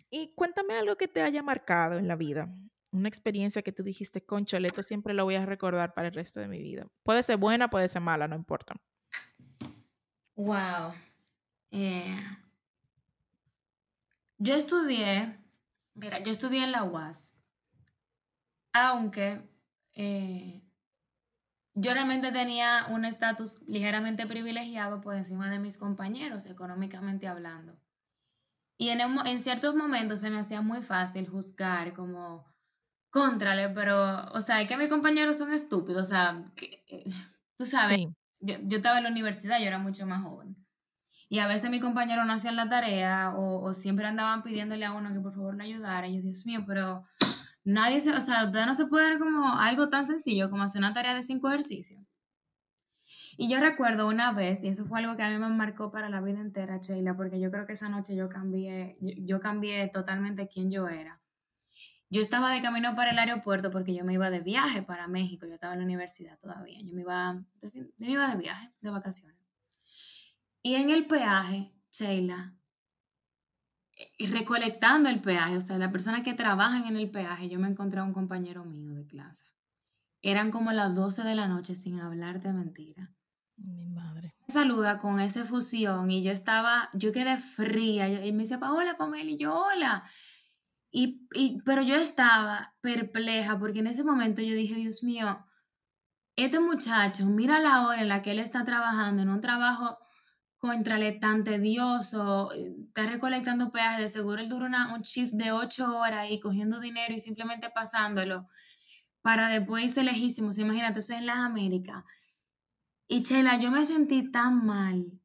Y 0.09 0.33
cuéntame 0.35 0.75
algo 0.75 0.95
que 0.95 1.07
te 1.07 1.21
haya 1.21 1.41
marcado 1.43 1.97
en 1.97 2.07
la 2.07 2.15
vida. 2.15 2.49
Una 2.91 3.07
experiencia 3.07 3.61
que 3.61 3.71
tú 3.71 3.83
dijiste, 3.83 4.25
conchole, 4.25 4.67
esto 4.67 4.83
siempre 4.83 5.13
lo 5.13 5.23
voy 5.23 5.35
a 5.35 5.45
recordar 5.45 5.93
para 5.93 6.09
el 6.09 6.13
resto 6.13 6.39
de 6.39 6.47
mi 6.47 6.61
vida. 6.61 6.87
Puede 7.03 7.23
ser 7.23 7.37
buena, 7.37 7.69
puede 7.69 7.87
ser 7.87 8.01
mala, 8.01 8.27
no 8.27 8.35
importa. 8.35 8.75
Wow. 10.35 10.93
Eh, 11.71 12.17
yo 14.37 14.55
estudié, 14.55 15.37
mira, 15.93 16.19
yo 16.19 16.31
estudié 16.31 16.63
en 16.63 16.71
la 16.71 16.83
UAS, 16.83 17.33
aunque 18.73 19.41
eh, 19.93 20.61
yo 21.73 21.93
realmente 21.93 22.31
tenía 22.31 22.87
un 22.89 23.05
estatus 23.05 23.61
ligeramente 23.67 24.27
privilegiado 24.27 24.99
por 24.99 25.15
encima 25.15 25.49
de 25.49 25.59
mis 25.59 25.77
compañeros, 25.77 26.45
económicamente 26.45 27.27
hablando. 27.27 27.77
Y 28.77 28.89
en, 28.89 28.99
en 28.99 29.43
ciertos 29.43 29.75
momentos 29.75 30.21
se 30.21 30.29
me 30.29 30.39
hacía 30.39 30.61
muy 30.61 30.81
fácil 30.81 31.29
juzgar 31.29 31.93
como, 31.93 32.45
contrale, 33.11 33.69
pero, 33.69 34.25
o 34.31 34.41
sea, 34.41 34.61
es 34.61 34.67
que 34.67 34.77
mis 34.77 34.89
compañeros 34.89 35.37
son 35.37 35.53
estúpidos, 35.53 36.07
o 36.07 36.09
sea, 36.09 36.43
que, 36.55 36.83
eh, 36.87 37.03
tú 37.57 37.65
sabes, 37.65 37.97
Sí, 37.97 38.07
yo, 38.39 38.55
yo 38.63 38.77
estaba 38.77 38.97
en 38.97 39.03
la 39.03 39.11
universidad, 39.11 39.59
yo 39.59 39.67
era 39.67 39.77
mucho 39.77 40.07
más 40.07 40.23
joven. 40.23 40.55
Y 41.29 41.39
a 41.39 41.47
veces 41.47 41.69
mis 41.69 41.81
compañeros 41.81 42.25
no 42.25 42.33
hacían 42.33 42.57
la 42.57 42.67
tarea 42.67 43.33
o, 43.35 43.63
o 43.63 43.73
siempre 43.73 44.05
andaban 44.05 44.43
pidiéndole 44.43 44.83
a 44.83 44.91
uno 44.91 45.13
que 45.13 45.21
por 45.21 45.33
favor 45.33 45.55
lo 45.55 45.63
ayudara. 45.63 46.07
Y 46.07 46.17
yo, 46.17 46.21
Dios 46.21 46.45
mío, 46.45 46.63
pero 46.67 47.05
nadie 47.63 48.01
se, 48.01 48.11
o 48.11 48.19
sea, 48.19 48.45
ustedes 48.45 48.67
no 48.67 48.73
se 48.73 48.87
pueden 48.87 49.17
como 49.19 49.47
algo 49.47 49.89
tan 49.89 50.05
sencillo 50.05 50.49
como 50.49 50.63
hacer 50.63 50.79
una 50.79 50.93
tarea 50.93 51.13
de 51.13 51.23
cinco 51.23 51.47
ejercicios. 51.47 52.03
Y 53.37 53.49
yo 53.49 53.59
recuerdo 53.61 54.09
una 54.09 54.33
vez, 54.33 54.63
y 54.63 54.67
eso 54.67 54.85
fue 54.85 54.99
algo 54.99 55.15
que 55.15 55.23
a 55.23 55.29
mí 55.29 55.37
me 55.37 55.47
marcó 55.47 55.89
para 55.89 56.09
la 56.09 56.19
vida 56.19 56.41
entera, 56.41 56.79
Sheila, 56.81 57.15
porque 57.15 57.39
yo 57.39 57.49
creo 57.49 57.65
que 57.65 57.73
esa 57.73 57.87
noche 57.87 58.15
yo 58.15 58.27
cambié, 58.27 58.97
yo, 58.99 59.13
yo 59.17 59.39
cambié 59.39 59.87
totalmente 59.87 60.49
quién 60.49 60.69
yo 60.69 60.89
era. 60.89 61.20
Yo 62.11 62.21
estaba 62.21 62.51
de 62.51 62.61
camino 62.61 62.93
para 62.93 63.11
el 63.11 63.19
aeropuerto 63.19 63.71
porque 63.71 63.95
yo 63.95 64.03
me 64.03 64.13
iba 64.13 64.29
de 64.29 64.41
viaje 64.41 64.83
para 64.83 65.07
México, 65.07 65.47
yo 65.47 65.53
estaba 65.53 65.73
en 65.73 65.79
la 65.79 65.85
universidad 65.85 66.37
todavía, 66.39 66.77
yo 66.81 66.93
me 66.93 67.01
iba, 67.01 67.41
de 67.61 67.71
yo 67.71 68.05
me 68.05 68.11
iba 68.11 68.27
de 68.27 68.35
viaje, 68.35 68.69
de 68.81 68.89
vacaciones. 68.89 69.39
Y 70.61 70.75
en 70.75 70.89
el 70.89 71.07
peaje, 71.07 71.73
Sheila, 71.89 72.53
recolectando 74.19 75.07
el 75.07 75.21
peaje, 75.21 75.55
o 75.55 75.61
sea, 75.61 75.77
las 75.77 75.93
personas 75.93 76.21
que 76.21 76.33
trabajan 76.33 76.85
en 76.85 76.97
el 76.97 77.09
peaje, 77.09 77.47
yo 77.47 77.59
me 77.59 77.69
encontré 77.69 78.01
a 78.01 78.03
un 78.03 78.11
compañero 78.11 78.65
mío 78.65 78.93
de 78.93 79.07
clase. 79.07 79.45
Eran 80.21 80.51
como 80.51 80.73
las 80.73 80.93
12 80.93 81.23
de 81.23 81.35
la 81.35 81.47
noche 81.47 81.75
sin 81.75 82.01
hablarte 82.01 82.51
mentira. 82.51 83.09
mi 83.55 83.87
madre. 83.87 84.35
Me 84.49 84.53
saluda 84.53 84.97
con 84.97 85.21
esa 85.21 85.43
efusión 85.43 86.11
y 86.11 86.23
yo 86.23 86.33
estaba, 86.33 86.89
yo 86.93 87.13
quedé 87.13 87.37
fría 87.37 88.25
y 88.25 88.33
me 88.33 88.43
decía, 88.43 88.59
hola 88.61 88.97
Pamela, 88.97 89.31
y 89.31 89.37
yo, 89.37 89.55
hola. 89.55 90.03
Y, 90.91 91.25
pero 91.63 91.81
yo 91.83 91.95
estaba 91.95 92.75
perpleja 92.81 93.57
porque 93.57 93.79
en 93.79 93.87
ese 93.87 94.03
momento 94.03 94.41
yo 94.41 94.53
dije, 94.53 94.75
Dios 94.75 95.03
mío, 95.03 95.45
este 96.35 96.59
muchacho, 96.59 97.25
mira 97.27 97.59
la 97.59 97.87
hora 97.87 98.01
en 98.01 98.09
la 98.09 98.21
que 98.21 98.31
él 98.31 98.39
está 98.39 98.65
trabajando 98.65 99.21
en 99.21 99.29
un 99.29 99.39
trabajo 99.39 99.97
contrale 100.57 101.13
tan 101.13 101.43
tedioso, 101.43 102.51
eh, 102.53 102.75
está 102.87 103.07
recolectando 103.07 103.71
peajes, 103.71 103.99
de 103.99 104.09
seguro 104.09 104.41
él 104.41 104.49
dura 104.49 104.65
una, 104.65 104.93
un 104.93 105.01
shift 105.01 105.33
de 105.33 105.51
ocho 105.51 105.97
horas 105.97 106.27
y 106.29 106.39
cogiendo 106.39 106.79
dinero 106.79 107.13
y 107.13 107.19
simplemente 107.19 107.69
pasándolo 107.69 108.47
para 109.21 109.47
después 109.47 109.85
irse 109.85 110.03
lejísimos. 110.03 110.57
Imagínate, 110.59 110.99
eso 110.99 111.13
en 111.13 111.25
las 111.25 111.37
Américas. 111.37 112.03
Y 113.07 113.23
Chela, 113.23 113.57
yo 113.57 113.71
me 113.71 113.83
sentí 113.85 114.29
tan 114.31 114.65
mal, 114.65 115.19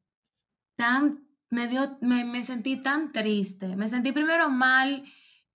tan, 0.75 1.27
me 1.49 1.67
dio, 1.67 1.97
me, 2.01 2.23
me 2.25 2.43
sentí 2.43 2.81
tan 2.81 3.11
triste. 3.11 3.75
Me 3.75 3.87
sentí 3.87 4.11
primero 4.11 4.49
mal 4.49 5.03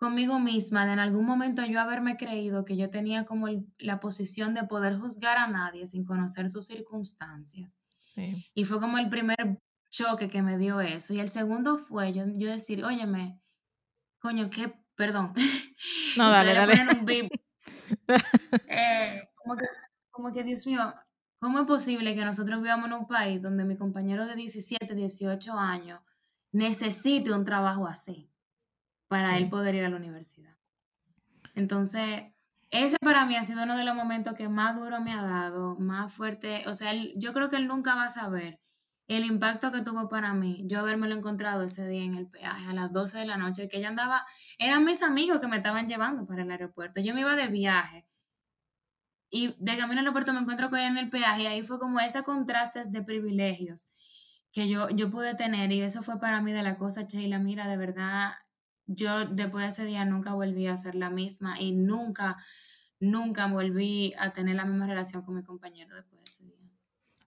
conmigo 0.03 0.41
misma 0.41 0.85
de 0.85 0.95
en 0.95 0.99
algún 0.99 1.25
momento 1.25 1.65
yo 1.65 1.81
haberme 1.81 2.17
creído 2.17 2.65
que 2.65 2.77
yo 2.77 2.91
tenía 2.91 3.25
como 3.25 3.47
la 3.79 4.01
posición 4.01 4.53
de 4.53 4.65
poder 4.65 4.99
juzgar 4.99 5.39
a 5.39 5.47
nadie 5.47 5.87
sin 5.87 6.05
conocer 6.05 6.51
sus 6.51 6.67
circunstancias. 6.67 7.77
Y 8.53 8.65
fue 8.65 8.81
como 8.81 8.99
el 8.99 9.09
primer 9.09 9.61
choque 9.91 10.29
que 10.29 10.43
me 10.43 10.59
dio 10.59 10.81
eso. 10.81 11.15
Y 11.15 11.21
el 11.21 11.29
segundo 11.29 11.79
fue 11.79 12.13
yo, 12.13 12.25
yo 12.35 12.51
decir, 12.51 12.85
óyeme, 12.85 13.41
coño, 14.19 14.51
qué, 14.51 14.75
perdón. 14.97 15.35
No, 16.17 16.31
dale, 16.31 16.53
dale. 16.53 16.75
Eh, 18.69 19.23
como, 19.37 19.57
que, 19.57 19.67
como 20.11 20.33
que, 20.33 20.43
Dios 20.43 20.67
mío, 20.67 20.81
¿cómo 21.39 21.61
es 21.61 21.67
posible 21.67 22.15
que 22.15 22.25
nosotros 22.25 22.61
vivamos 22.61 22.87
en 22.87 22.95
un 22.95 23.07
país 23.07 23.41
donde 23.41 23.65
mi 23.65 23.77
compañero 23.77 24.27
de 24.27 24.35
17, 24.35 24.95
18 24.95 25.53
años 25.53 26.01
necesite 26.51 27.33
un 27.33 27.45
trabajo 27.45 27.87
así? 27.87 28.32
Para 29.13 29.37
él 29.37 29.51
poder 29.51 29.75
ir 29.75 29.85
a 29.85 29.91
la 29.91 29.97
universidad. 29.97 30.57
Entonces, 31.55 32.33
ese 32.71 32.97
para 32.99 33.27
mí 33.27 33.37
ha 33.37 33.45
sido 33.45 33.65
uno 33.65 33.77
de 33.77 33.85
los 33.85 33.95
momentos 33.95 34.33
que 34.33 34.49
más 34.49 34.75
duro 34.75 35.03
me 35.03 35.13
ha 35.13 35.21
dado, 35.21 35.77
más 35.79 36.15
fuerte. 36.15 36.65
O 36.67 36.73
sea, 36.73 36.95
yo 37.17 37.35
creo 37.35 37.51
que 37.51 37.57
él 37.57 37.69
nunca 37.69 37.95
va 37.95 38.05
a 38.05 38.09
saber 38.09 38.59
el 39.09 39.27
impacto 39.27 39.71
que 39.71 39.83
tuvo 39.83 40.09
para 40.09 40.33
mí, 40.33 40.65
yo 40.67 40.87
lo 40.87 41.15
encontrado 41.15 41.63
ese 41.65 41.87
día 41.87 42.05
en 42.05 42.15
el 42.15 42.27
peaje 42.27 42.71
a 42.71 42.73
las 42.73 42.91
12 42.91 43.19
de 43.19 43.27
la 43.27 43.37
noche, 43.37 43.69
que 43.69 43.77
ella 43.77 43.89
andaba, 43.89 44.25
eran 44.59 44.83
mis 44.83 45.03
amigos 45.03 45.41
que 45.41 45.47
me 45.47 45.59
estaban 45.59 45.89
llevando 45.89 46.25
para 46.25 46.45
el 46.45 46.51
aeropuerto. 46.51 47.03
Yo 47.03 47.13
me 47.13 47.21
iba 47.21 47.37
de 47.37 47.49
viaje 47.49 48.07
y 49.29 49.55
de 49.59 49.77
camino 49.77 50.01
al 50.01 50.07
aeropuerto 50.07 50.33
me 50.33 50.41
encuentro 50.41 50.71
con 50.71 50.79
ella 50.79 50.89
en 50.89 50.97
el 50.97 51.11
peaje 51.11 51.43
y 51.43 51.47
ahí 51.49 51.63
fue 51.63 51.79
como 51.79 52.01
ese 52.01 52.23
contrastes 52.23 52.91
de 52.93 53.03
privilegios 53.03 53.93
que 54.53 54.69
yo, 54.69 54.89
yo 54.91 55.11
pude 55.11 55.35
tener 55.35 55.73
y 55.73 55.83
eso 55.83 56.03
fue 56.03 56.21
para 56.21 56.41
mí 56.41 56.53
de 56.53 56.63
la 56.63 56.77
cosa, 56.77 57.03
Sheila, 57.03 57.39
mira, 57.39 57.67
de 57.69 57.77
verdad, 57.77 58.33
yo 58.95 59.27
después 59.27 59.65
de 59.65 59.69
ese 59.69 59.85
día 59.85 60.05
nunca 60.05 60.35
volví 60.35 60.67
a 60.67 60.77
ser 60.77 60.95
la 60.95 61.11
misma 61.11 61.61
y 61.61 61.73
nunca, 61.73 62.37
nunca 63.01 63.47
volví 63.47 64.15
a 64.19 64.33
tener 64.33 64.57
la 64.57 64.65
misma 64.65 64.87
relación 64.87 65.25
con 65.25 65.37
mi 65.37 65.43
compañero 65.43 65.97
después 65.97 66.21
de 66.21 66.31
ese 66.31 66.45
día. 66.45 66.71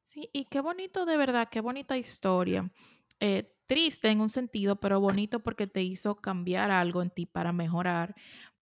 Sí, 0.03 0.29
y 0.33 0.45
qué 0.45 0.61
bonito 0.61 1.05
de 1.05 1.17
verdad, 1.17 1.49
qué 1.49 1.61
bonita 1.61 1.97
historia. 1.97 2.71
Eh, 3.19 3.51
triste 3.65 4.09
en 4.09 4.21
un 4.21 4.29
sentido, 4.29 4.77
pero 4.77 4.99
bonito 4.99 5.41
porque 5.41 5.67
te 5.67 5.81
hizo 5.81 6.15
cambiar 6.15 6.71
algo 6.71 7.01
en 7.01 7.09
ti 7.09 7.25
para 7.25 7.51
mejorar. 7.51 8.15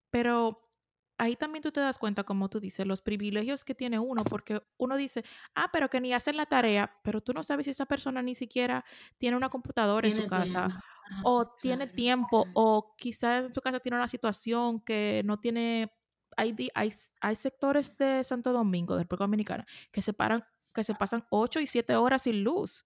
Pero 0.09 0.61
ahí 1.17 1.35
también 1.35 1.61
tú 1.61 1.71
te 1.71 1.79
das 1.79 1.99
cuenta, 1.99 2.23
como 2.23 2.49
tú 2.49 2.59
dices, 2.59 2.85
los 2.85 3.01
privilegios 3.01 3.63
que 3.63 3.75
tiene 3.75 3.99
uno, 3.99 4.23
porque 4.23 4.61
uno 4.77 4.95
dice, 4.97 5.23
ah, 5.55 5.69
pero 5.71 5.89
que 5.89 6.01
ni 6.01 6.13
hacen 6.13 6.37
la 6.37 6.45
tarea, 6.45 6.99
pero 7.03 7.21
tú 7.21 7.33
no 7.33 7.43
sabes 7.43 7.65
si 7.65 7.71
esa 7.71 7.85
persona 7.85 8.21
ni 8.21 8.35
siquiera 8.35 8.83
tiene 9.17 9.37
una 9.37 9.49
computadora 9.49 10.07
en 10.07 10.15
su 10.15 10.27
casa 10.27 10.83
o 11.23 11.47
tiene 11.61 11.87
tiempo, 11.87 12.45
o 12.53 12.95
quizás 12.97 13.45
en 13.45 13.53
su 13.53 13.61
casa 13.61 13.79
tiene 13.79 13.97
una 13.97 14.07
situación 14.07 14.79
que 14.81 15.21
no 15.25 15.39
tiene, 15.39 15.91
hay, 16.37 16.55
hay, 16.73 16.93
hay 17.21 17.35
sectores 17.35 17.97
de 17.97 18.23
Santo 18.23 18.51
Domingo, 18.51 18.95
del 18.95 19.03
República 19.03 19.23
Dominicana, 19.25 19.65
que 19.91 20.01
se, 20.01 20.13
paran, 20.13 20.43
que 20.73 20.83
se 20.83 20.95
pasan 20.95 21.25
8 21.29 21.59
y 21.59 21.67
7 21.67 21.95
horas 21.95 22.23
sin 22.23 22.43
luz. 22.43 22.85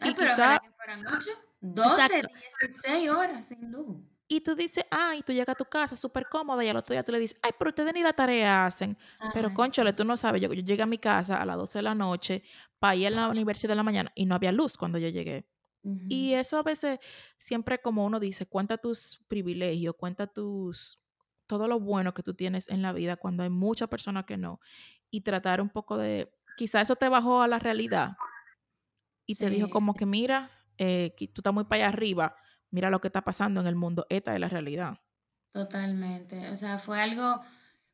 Ay, 0.00 0.14
pero 0.16 0.30
quizá, 0.30 0.58
que 0.58 0.70
fueran 0.72 1.06
8, 1.06 1.30
12, 1.60 2.22
16 2.60 3.10
horas 3.10 3.44
sin 3.46 3.70
luz. 3.70 3.96
Y 4.32 4.42
tú 4.42 4.54
dices, 4.54 4.84
ay, 4.92 5.22
tú 5.22 5.32
llegas 5.32 5.54
a 5.54 5.56
tu 5.56 5.64
casa 5.64 5.96
súper 5.96 6.28
cómoda 6.28 6.64
y 6.64 6.68
al 6.68 6.76
otro 6.76 6.92
día 6.92 7.02
tú 7.02 7.10
le 7.10 7.18
dices, 7.18 7.36
ay, 7.42 7.50
pero 7.58 7.70
ustedes 7.70 7.92
ni 7.92 8.00
la 8.00 8.12
tarea 8.12 8.64
hacen. 8.64 8.96
pero, 9.34 9.52
conchole, 9.52 9.92
tú 9.92 10.04
no 10.04 10.16
sabes, 10.16 10.40
yo, 10.40 10.52
yo 10.52 10.62
llegué 10.62 10.84
a 10.84 10.86
mi 10.86 10.98
casa 10.98 11.42
a 11.42 11.44
las 11.44 11.56
12 11.56 11.80
de 11.80 11.82
la 11.82 11.96
noche 11.96 12.44
para 12.78 12.94
ir 12.94 13.08
a 13.08 13.10
la 13.10 13.28
universidad 13.28 13.70
de 13.70 13.74
la 13.74 13.82
mañana 13.82 14.12
y 14.14 14.26
no 14.26 14.36
había 14.36 14.52
luz 14.52 14.76
cuando 14.76 14.98
yo 14.98 15.08
llegué. 15.08 15.48
Y 15.82 16.34
eso 16.34 16.58
a 16.58 16.62
veces, 16.62 16.98
siempre 17.38 17.80
como 17.80 18.04
uno 18.04 18.20
dice, 18.20 18.46
cuenta 18.46 18.76
tus 18.76 19.20
privilegios, 19.28 19.94
cuenta 19.96 20.26
tus, 20.26 21.00
todo 21.46 21.68
lo 21.68 21.80
bueno 21.80 22.12
que 22.12 22.22
tú 22.22 22.34
tienes 22.34 22.68
en 22.68 22.82
la 22.82 22.92
vida 22.92 23.16
cuando 23.16 23.42
hay 23.42 23.50
muchas 23.50 23.88
personas 23.88 24.24
que 24.26 24.36
no. 24.36 24.60
Y 25.10 25.22
tratar 25.22 25.60
un 25.60 25.70
poco 25.70 25.96
de, 25.96 26.30
quizá 26.56 26.80
eso 26.82 26.96
te 26.96 27.08
bajó 27.08 27.40
a 27.40 27.48
la 27.48 27.58
realidad 27.58 28.16
y 29.26 29.36
te 29.36 29.48
dijo 29.48 29.68
como 29.70 29.94
que 29.94 30.06
mira, 30.06 30.50
eh, 30.76 31.14
tú 31.18 31.40
estás 31.40 31.54
muy 31.54 31.64
para 31.64 31.84
allá 31.84 31.88
arriba, 31.88 32.36
mira 32.70 32.90
lo 32.90 33.00
que 33.00 33.08
está 33.08 33.22
pasando 33.22 33.60
en 33.60 33.66
el 33.66 33.76
mundo, 33.76 34.06
esta 34.08 34.34
es 34.34 34.40
la 34.40 34.48
realidad. 34.48 34.98
Totalmente, 35.52 36.50
o 36.50 36.56
sea, 36.56 36.78
fue 36.78 37.00
algo, 37.00 37.40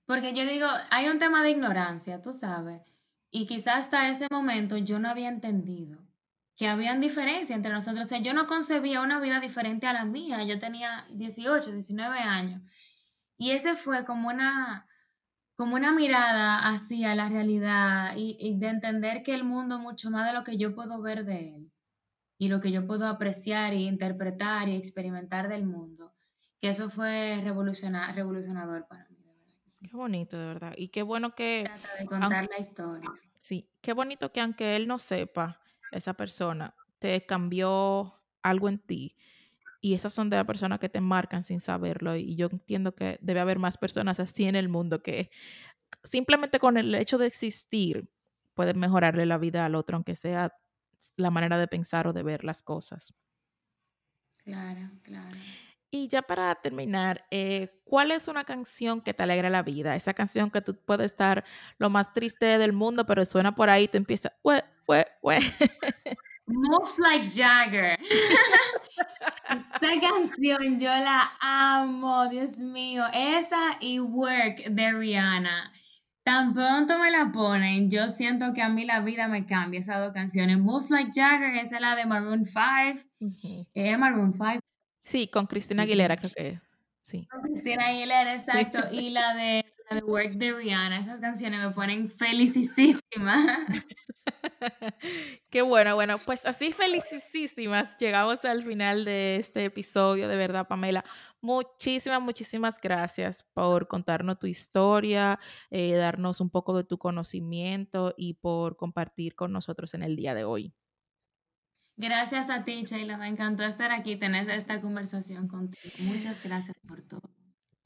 porque 0.06 0.34
yo 0.34 0.46
digo, 0.46 0.66
hay 0.90 1.08
un 1.08 1.18
tema 1.18 1.42
de 1.42 1.50
ignorancia, 1.50 2.20
tú 2.22 2.32
sabes, 2.32 2.82
y 3.30 3.46
quizás 3.46 3.78
hasta 3.78 4.08
ese 4.08 4.26
momento 4.30 4.76
yo 4.78 4.98
no 4.98 5.08
había 5.08 5.28
entendido 5.28 6.05
que 6.56 6.66
habían 6.66 7.00
diferencia 7.00 7.54
entre 7.54 7.72
nosotros. 7.72 8.06
O 8.06 8.08
sea, 8.08 8.18
yo 8.18 8.32
no 8.32 8.46
concebía 8.46 9.02
una 9.02 9.20
vida 9.20 9.40
diferente 9.40 9.86
a 9.86 9.92
la 9.92 10.06
mía. 10.06 10.42
Yo 10.44 10.58
tenía 10.58 11.02
18, 11.16 11.70
19 11.70 12.18
años. 12.18 12.62
Y 13.36 13.50
ese 13.50 13.76
fue 13.76 14.06
como 14.06 14.28
una, 14.28 14.86
como 15.54 15.76
una 15.76 15.92
mirada 15.92 16.66
hacia 16.66 17.14
la 17.14 17.28
realidad 17.28 18.14
y, 18.16 18.58
de 18.58 18.68
entender 18.68 19.22
que 19.22 19.34
el 19.34 19.44
mundo 19.44 19.78
mucho 19.78 20.10
más 20.10 20.26
de 20.26 20.32
lo 20.32 20.44
que 20.44 20.56
yo 20.56 20.74
puedo 20.74 21.02
ver 21.02 21.26
de 21.26 21.50
él 21.50 21.72
y 22.38 22.48
lo 22.48 22.60
que 22.60 22.72
yo 22.72 22.86
puedo 22.86 23.06
apreciar 23.06 23.74
y 23.74 23.86
interpretar 23.86 24.70
y 24.70 24.76
experimentar 24.76 25.48
del 25.48 25.66
mundo. 25.66 26.14
Que 26.58 26.70
eso 26.70 26.88
fue 26.88 27.38
revolucionador 27.44 28.86
para 28.88 29.06
mí, 29.10 29.22
de 29.22 29.34
verdad. 29.34 29.90
Qué 29.90 29.94
bonito, 29.94 30.38
de 30.38 30.46
verdad. 30.46 30.74
Y 30.78 30.88
qué 30.88 31.02
bueno 31.02 31.34
que... 31.34 31.64
Trata 31.66 31.96
de 31.98 32.06
contar 32.06 32.48
la 32.50 32.58
historia. 32.58 33.10
Sí, 33.38 33.68
qué 33.82 33.92
bonito 33.92 34.32
que 34.32 34.40
aunque 34.40 34.74
él 34.74 34.88
no 34.88 34.98
sepa, 34.98 35.60
esa 35.90 36.14
persona 36.14 36.74
te 36.98 37.26
cambió 37.26 38.14
algo 38.42 38.68
en 38.68 38.78
ti. 38.78 39.16
Y 39.80 39.94
esas 39.94 40.12
son 40.12 40.30
de 40.30 40.36
las 40.36 40.46
personas 40.46 40.80
que 40.80 40.88
te 40.88 41.00
marcan 41.00 41.42
sin 41.44 41.60
saberlo. 41.60 42.16
Y 42.16 42.36
yo 42.36 42.48
entiendo 42.50 42.94
que 42.94 43.18
debe 43.22 43.40
haber 43.40 43.58
más 43.58 43.78
personas 43.78 44.20
así 44.20 44.46
en 44.46 44.56
el 44.56 44.68
mundo 44.68 45.02
que 45.02 45.30
simplemente 46.04 46.58
con 46.60 46.76
el 46.78 46.94
hecho 46.94 47.18
de 47.18 47.26
existir 47.26 48.08
pueden 48.54 48.78
mejorarle 48.80 49.26
la 49.26 49.38
vida 49.38 49.66
al 49.66 49.74
otro, 49.76 49.96
aunque 49.96 50.14
sea 50.16 50.54
la 51.16 51.30
manera 51.30 51.58
de 51.58 51.68
pensar 51.68 52.08
o 52.08 52.12
de 52.12 52.22
ver 52.22 52.44
las 52.44 52.62
cosas. 52.62 53.14
Claro, 54.44 54.90
claro. 55.02 55.42
Y 55.90 56.08
ya 56.08 56.22
para 56.22 56.54
terminar, 56.56 57.24
eh, 57.30 57.80
¿cuál 57.84 58.10
es 58.10 58.28
una 58.28 58.44
canción 58.44 59.00
que 59.00 59.14
te 59.14 59.22
alegra 59.22 59.50
la 59.50 59.62
vida? 59.62 59.94
Esa 59.94 60.14
canción 60.14 60.50
que 60.50 60.60
tú 60.60 60.76
puedes 60.84 61.06
estar 61.06 61.44
lo 61.78 61.90
más 61.90 62.12
triste 62.12 62.58
del 62.58 62.72
mundo, 62.72 63.06
pero 63.06 63.24
suena 63.24 63.54
por 63.54 63.70
ahí 63.70 63.84
y 63.84 63.88
te 64.86 65.06
empieza, 65.22 65.66
Most 66.46 66.98
Like 66.98 67.28
Jagger. 67.28 67.98
Esta 69.50 70.00
canción 70.00 70.78
yo 70.78 70.88
la 70.88 71.32
amo, 71.40 72.28
Dios 72.28 72.58
mío. 72.58 73.04
Esa 73.12 73.76
y 73.80 73.98
Work 73.98 74.64
de 74.70 74.92
Rihanna. 74.92 75.72
Tan 76.24 76.54
pronto 76.54 76.98
me 76.98 77.10
la 77.10 77.30
ponen, 77.32 77.88
yo 77.88 78.08
siento 78.08 78.52
que 78.52 78.60
a 78.60 78.68
mí 78.68 78.84
la 78.84 78.98
vida 79.00 79.28
me 79.28 79.46
cambia 79.46 79.78
esas 79.78 79.98
dos 79.98 80.12
canciones. 80.12 80.58
Most 80.58 80.90
Like 80.90 81.12
Jagger, 81.14 81.54
esa 81.54 81.76
es 81.76 81.80
la 81.80 81.94
de 81.94 82.04
Maroon 82.04 82.44
5. 82.44 83.08
Era 83.72 83.96
Maroon 83.96 84.32
5. 84.32 84.58
Sí, 85.04 85.28
con 85.28 85.46
Cristina 85.46 85.84
Aguilera 85.84 86.16
creo 86.16 86.30
que 86.34 86.60
sí. 87.02 87.28
Con 87.30 87.42
Cristina 87.42 87.86
Aguilera, 87.86 88.34
exacto. 88.34 88.78
Y 88.92 89.10
la 89.10 89.34
de, 89.34 89.64
de 89.90 90.02
Work 90.02 90.32
de 90.32 90.52
Rihanna, 90.52 90.98
esas 90.98 91.20
canciones 91.20 91.60
me 91.60 91.70
ponen 91.70 92.08
felicísima. 92.08 93.66
Qué 95.50 95.62
bueno, 95.62 95.94
bueno, 95.94 96.16
pues 96.24 96.44
así 96.46 96.72
felicísimas 96.72 97.96
llegamos 97.98 98.44
al 98.44 98.62
final 98.62 99.04
de 99.04 99.36
este 99.36 99.64
episodio, 99.66 100.28
de 100.28 100.36
verdad, 100.36 100.66
Pamela. 100.66 101.04
Muchísimas, 101.40 102.20
muchísimas 102.20 102.80
gracias 102.80 103.44
por 103.54 103.86
contarnos 103.86 104.38
tu 104.38 104.46
historia, 104.46 105.38
eh, 105.70 105.94
darnos 105.94 106.40
un 106.40 106.50
poco 106.50 106.76
de 106.76 106.84
tu 106.84 106.98
conocimiento 106.98 108.14
y 108.16 108.34
por 108.34 108.76
compartir 108.76 109.34
con 109.34 109.52
nosotros 109.52 109.94
en 109.94 110.02
el 110.02 110.16
día 110.16 110.34
de 110.34 110.44
hoy. 110.44 110.74
Gracias 111.96 112.50
a 112.50 112.64
ti, 112.64 112.84
Sheila. 112.84 113.16
Me 113.16 113.28
encantó 113.28 113.62
estar 113.62 113.90
aquí, 113.90 114.16
tener 114.16 114.50
esta 114.50 114.80
conversación 114.80 115.48
contigo. 115.48 115.94
Muchas 116.00 116.42
gracias 116.42 116.76
por 116.86 117.00
todo. 117.02 117.35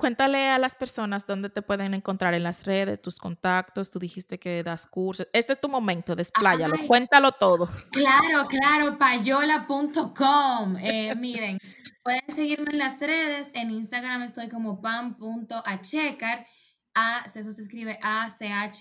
Cuéntale 0.01 0.48
a 0.48 0.59
las 0.59 0.74
personas 0.74 1.26
dónde 1.26 1.51
te 1.51 1.61
pueden 1.61 1.92
encontrar 1.92 2.32
en 2.32 2.42
las 2.42 2.64
redes, 2.64 3.03
tus 3.03 3.18
contactos. 3.18 3.90
Tú 3.90 3.98
dijiste 3.98 4.38
que 4.38 4.62
das 4.62 4.86
cursos. 4.86 5.28
Este 5.34 5.53
es 5.53 5.61
tu 5.61 5.68
momento, 5.68 6.16
despláyalo, 6.16 6.74
cuéntalo 6.86 7.32
todo. 7.32 7.68
Claro, 7.92 8.46
claro, 8.48 8.96
payola.com. 8.96 10.78
Eh, 10.78 11.14
miren, 11.20 11.59
pueden 12.03 12.22
seguirme 12.34 12.70
en 12.70 12.78
las 12.78 12.98
redes. 12.98 13.48
En 13.53 13.70
Instagram 13.70 14.22
estoy 14.22 14.48
como 14.48 14.80
pam.achecar. 14.80 16.46
A, 16.94 17.26
eso 17.26 17.53
se 17.53 17.61
escribe 17.61 17.98
A-C-H-E-C-A-R, 18.03 18.76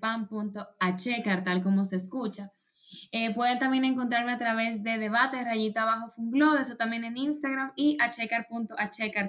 pam.achecar, 0.00 1.44
tal 1.44 1.62
como 1.62 1.84
se 1.84 1.94
escucha. 1.96 2.50
Eh, 3.10 3.34
pueden 3.34 3.58
también 3.58 3.84
encontrarme 3.84 4.32
a 4.32 4.38
través 4.38 4.82
de 4.82 4.98
debate 4.98 5.44
rayita 5.44 5.82
abajo 5.82 6.10
funglod, 6.10 6.58
eso 6.58 6.76
también 6.76 7.04
en 7.04 7.16
Instagram 7.16 7.72
y 7.76 7.98
a 8.00 8.10
checar 8.10 8.46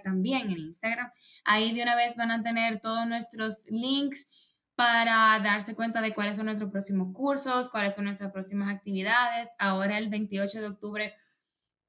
también 0.04 0.52
en 0.52 0.58
Instagram. 0.58 1.12
Ahí 1.46 1.74
de 1.74 1.84
una 1.84 1.96
vez 1.96 2.16
van 2.16 2.32
a 2.32 2.44
tener 2.44 2.80
todos 2.80 3.08
nuestros 3.08 3.66
links 3.70 4.30
para 4.76 5.40
darse 5.44 5.76
cuenta 5.76 6.02
de 6.02 6.14
cuáles 6.14 6.38
son 6.38 6.48
nuestros 6.48 6.72
próximos 6.72 7.14
cursos, 7.14 7.70
cuáles 7.70 7.96
son 7.96 8.06
nuestras 8.06 8.32
próximas 8.32 8.70
actividades. 8.70 9.50
Ahora 9.60 9.98
el 9.98 10.10
28 10.10 10.62
de 10.62 10.68
octubre 10.68 11.14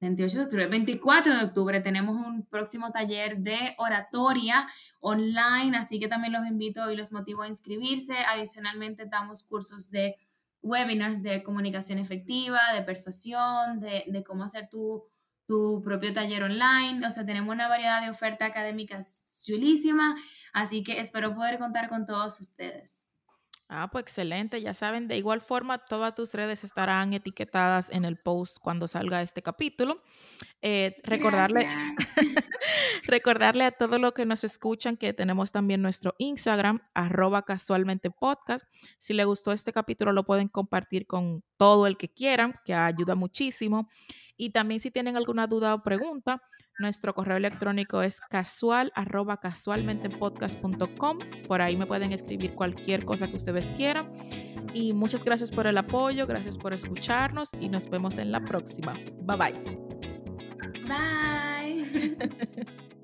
28 0.01 0.37
de 0.37 0.43
octubre, 0.43 0.67
24 0.67 1.35
de 1.35 1.43
octubre 1.45 1.79
tenemos 1.79 2.15
un 2.15 2.45
próximo 2.45 2.91
taller 2.91 3.37
de 3.37 3.75
oratoria 3.77 4.67
online, 4.99 5.77
así 5.77 5.99
que 5.99 6.07
también 6.07 6.33
los 6.33 6.45
invito 6.45 6.91
y 6.91 6.95
los 6.95 7.11
motivo 7.11 7.43
a 7.43 7.47
inscribirse. 7.47 8.15
Adicionalmente 8.27 9.05
damos 9.05 9.43
cursos 9.43 9.89
de 9.91 10.17
webinars 10.65 11.21
de 11.21 11.43
comunicación 11.43 11.99
efectiva, 11.99 12.59
de 12.73 12.81
persuasión, 12.81 13.79
de, 13.79 14.23
cómo 14.25 14.43
hacer 14.43 14.67
tu, 14.67 15.03
tu, 15.47 15.81
propio 15.83 16.11
taller 16.11 16.43
online. 16.43 17.05
O 17.05 17.09
sea, 17.09 17.25
tenemos 17.25 17.53
una 17.53 17.67
variedad 17.67 18.01
de 18.01 18.09
oferta 18.09 18.45
académica 18.45 18.99
chulísima, 19.45 20.15
así 20.53 20.83
que 20.83 20.99
espero 20.99 21.35
poder 21.35 21.59
contar 21.59 21.87
con 21.87 22.05
todos 22.05 22.39
ustedes. 22.39 23.07
Ah, 23.67 23.89
pues 23.91 24.03
excelente, 24.03 24.61
ya 24.61 24.75
saben, 24.75 25.07
de 25.07 25.17
igual 25.17 25.41
forma 25.41 25.79
todas 25.79 26.13
tus 26.13 26.35
redes 26.35 26.63
estarán 26.63 27.13
etiquetadas 27.13 27.89
en 27.89 28.05
el 28.05 28.15
post 28.15 28.59
cuando 28.61 28.87
salga 28.87 29.23
este 29.23 29.41
capítulo. 29.41 30.03
Eh, 30.61 30.97
recordarle, 31.03 31.67
recordarle 33.05 33.63
a 33.63 33.71
todos 33.71 33.99
los 33.99 34.13
que 34.13 34.27
nos 34.27 34.43
escuchan 34.43 34.97
que 34.97 35.13
tenemos 35.13 35.51
también 35.51 35.81
nuestro 35.81 36.13
Instagram, 36.19 36.79
arroba 36.93 37.41
casualmente 37.41 38.11
podcast. 38.11 38.67
Si 38.99 39.15
le 39.15 39.25
gustó 39.25 39.51
este 39.51 39.73
capítulo 39.73 40.13
lo 40.13 40.25
pueden 40.25 40.47
compartir 40.47 41.07
con 41.07 41.43
todo 41.57 41.87
el 41.87 41.97
que 41.97 42.13
quieran, 42.13 42.53
que 42.65 42.75
ayuda 42.75 43.15
muchísimo. 43.15 43.89
Y 44.37 44.51
también 44.51 44.79
si 44.79 44.91
tienen 44.91 45.15
alguna 45.15 45.47
duda 45.47 45.73
o 45.73 45.83
pregunta, 45.83 46.41
nuestro 46.77 47.13
correo 47.13 47.37
electrónico 47.37 48.01
es 48.01 48.19
casual 48.19 48.91
arroba 48.95 49.39
casualmentepodcast.com. 49.39 51.19
Por 51.47 51.61
ahí 51.61 51.77
me 51.77 51.85
pueden 51.85 52.11
escribir 52.11 52.53
cualquier 52.53 53.05
cosa 53.05 53.27
que 53.27 53.37
ustedes 53.37 53.71
quieran. 53.71 54.11
Y 54.73 54.93
muchas 54.93 55.23
gracias 55.23 55.51
por 55.51 55.67
el 55.67 55.77
apoyo, 55.77 56.27
gracias 56.27 56.57
por 56.57 56.73
escucharnos 56.73 57.51
y 57.59 57.69
nos 57.69 57.89
vemos 57.89 58.17
en 58.17 58.31
la 58.31 58.43
próxima. 58.43 58.93
Bye 59.21 59.37
bye. 59.37 59.53
Bye. 60.87 62.17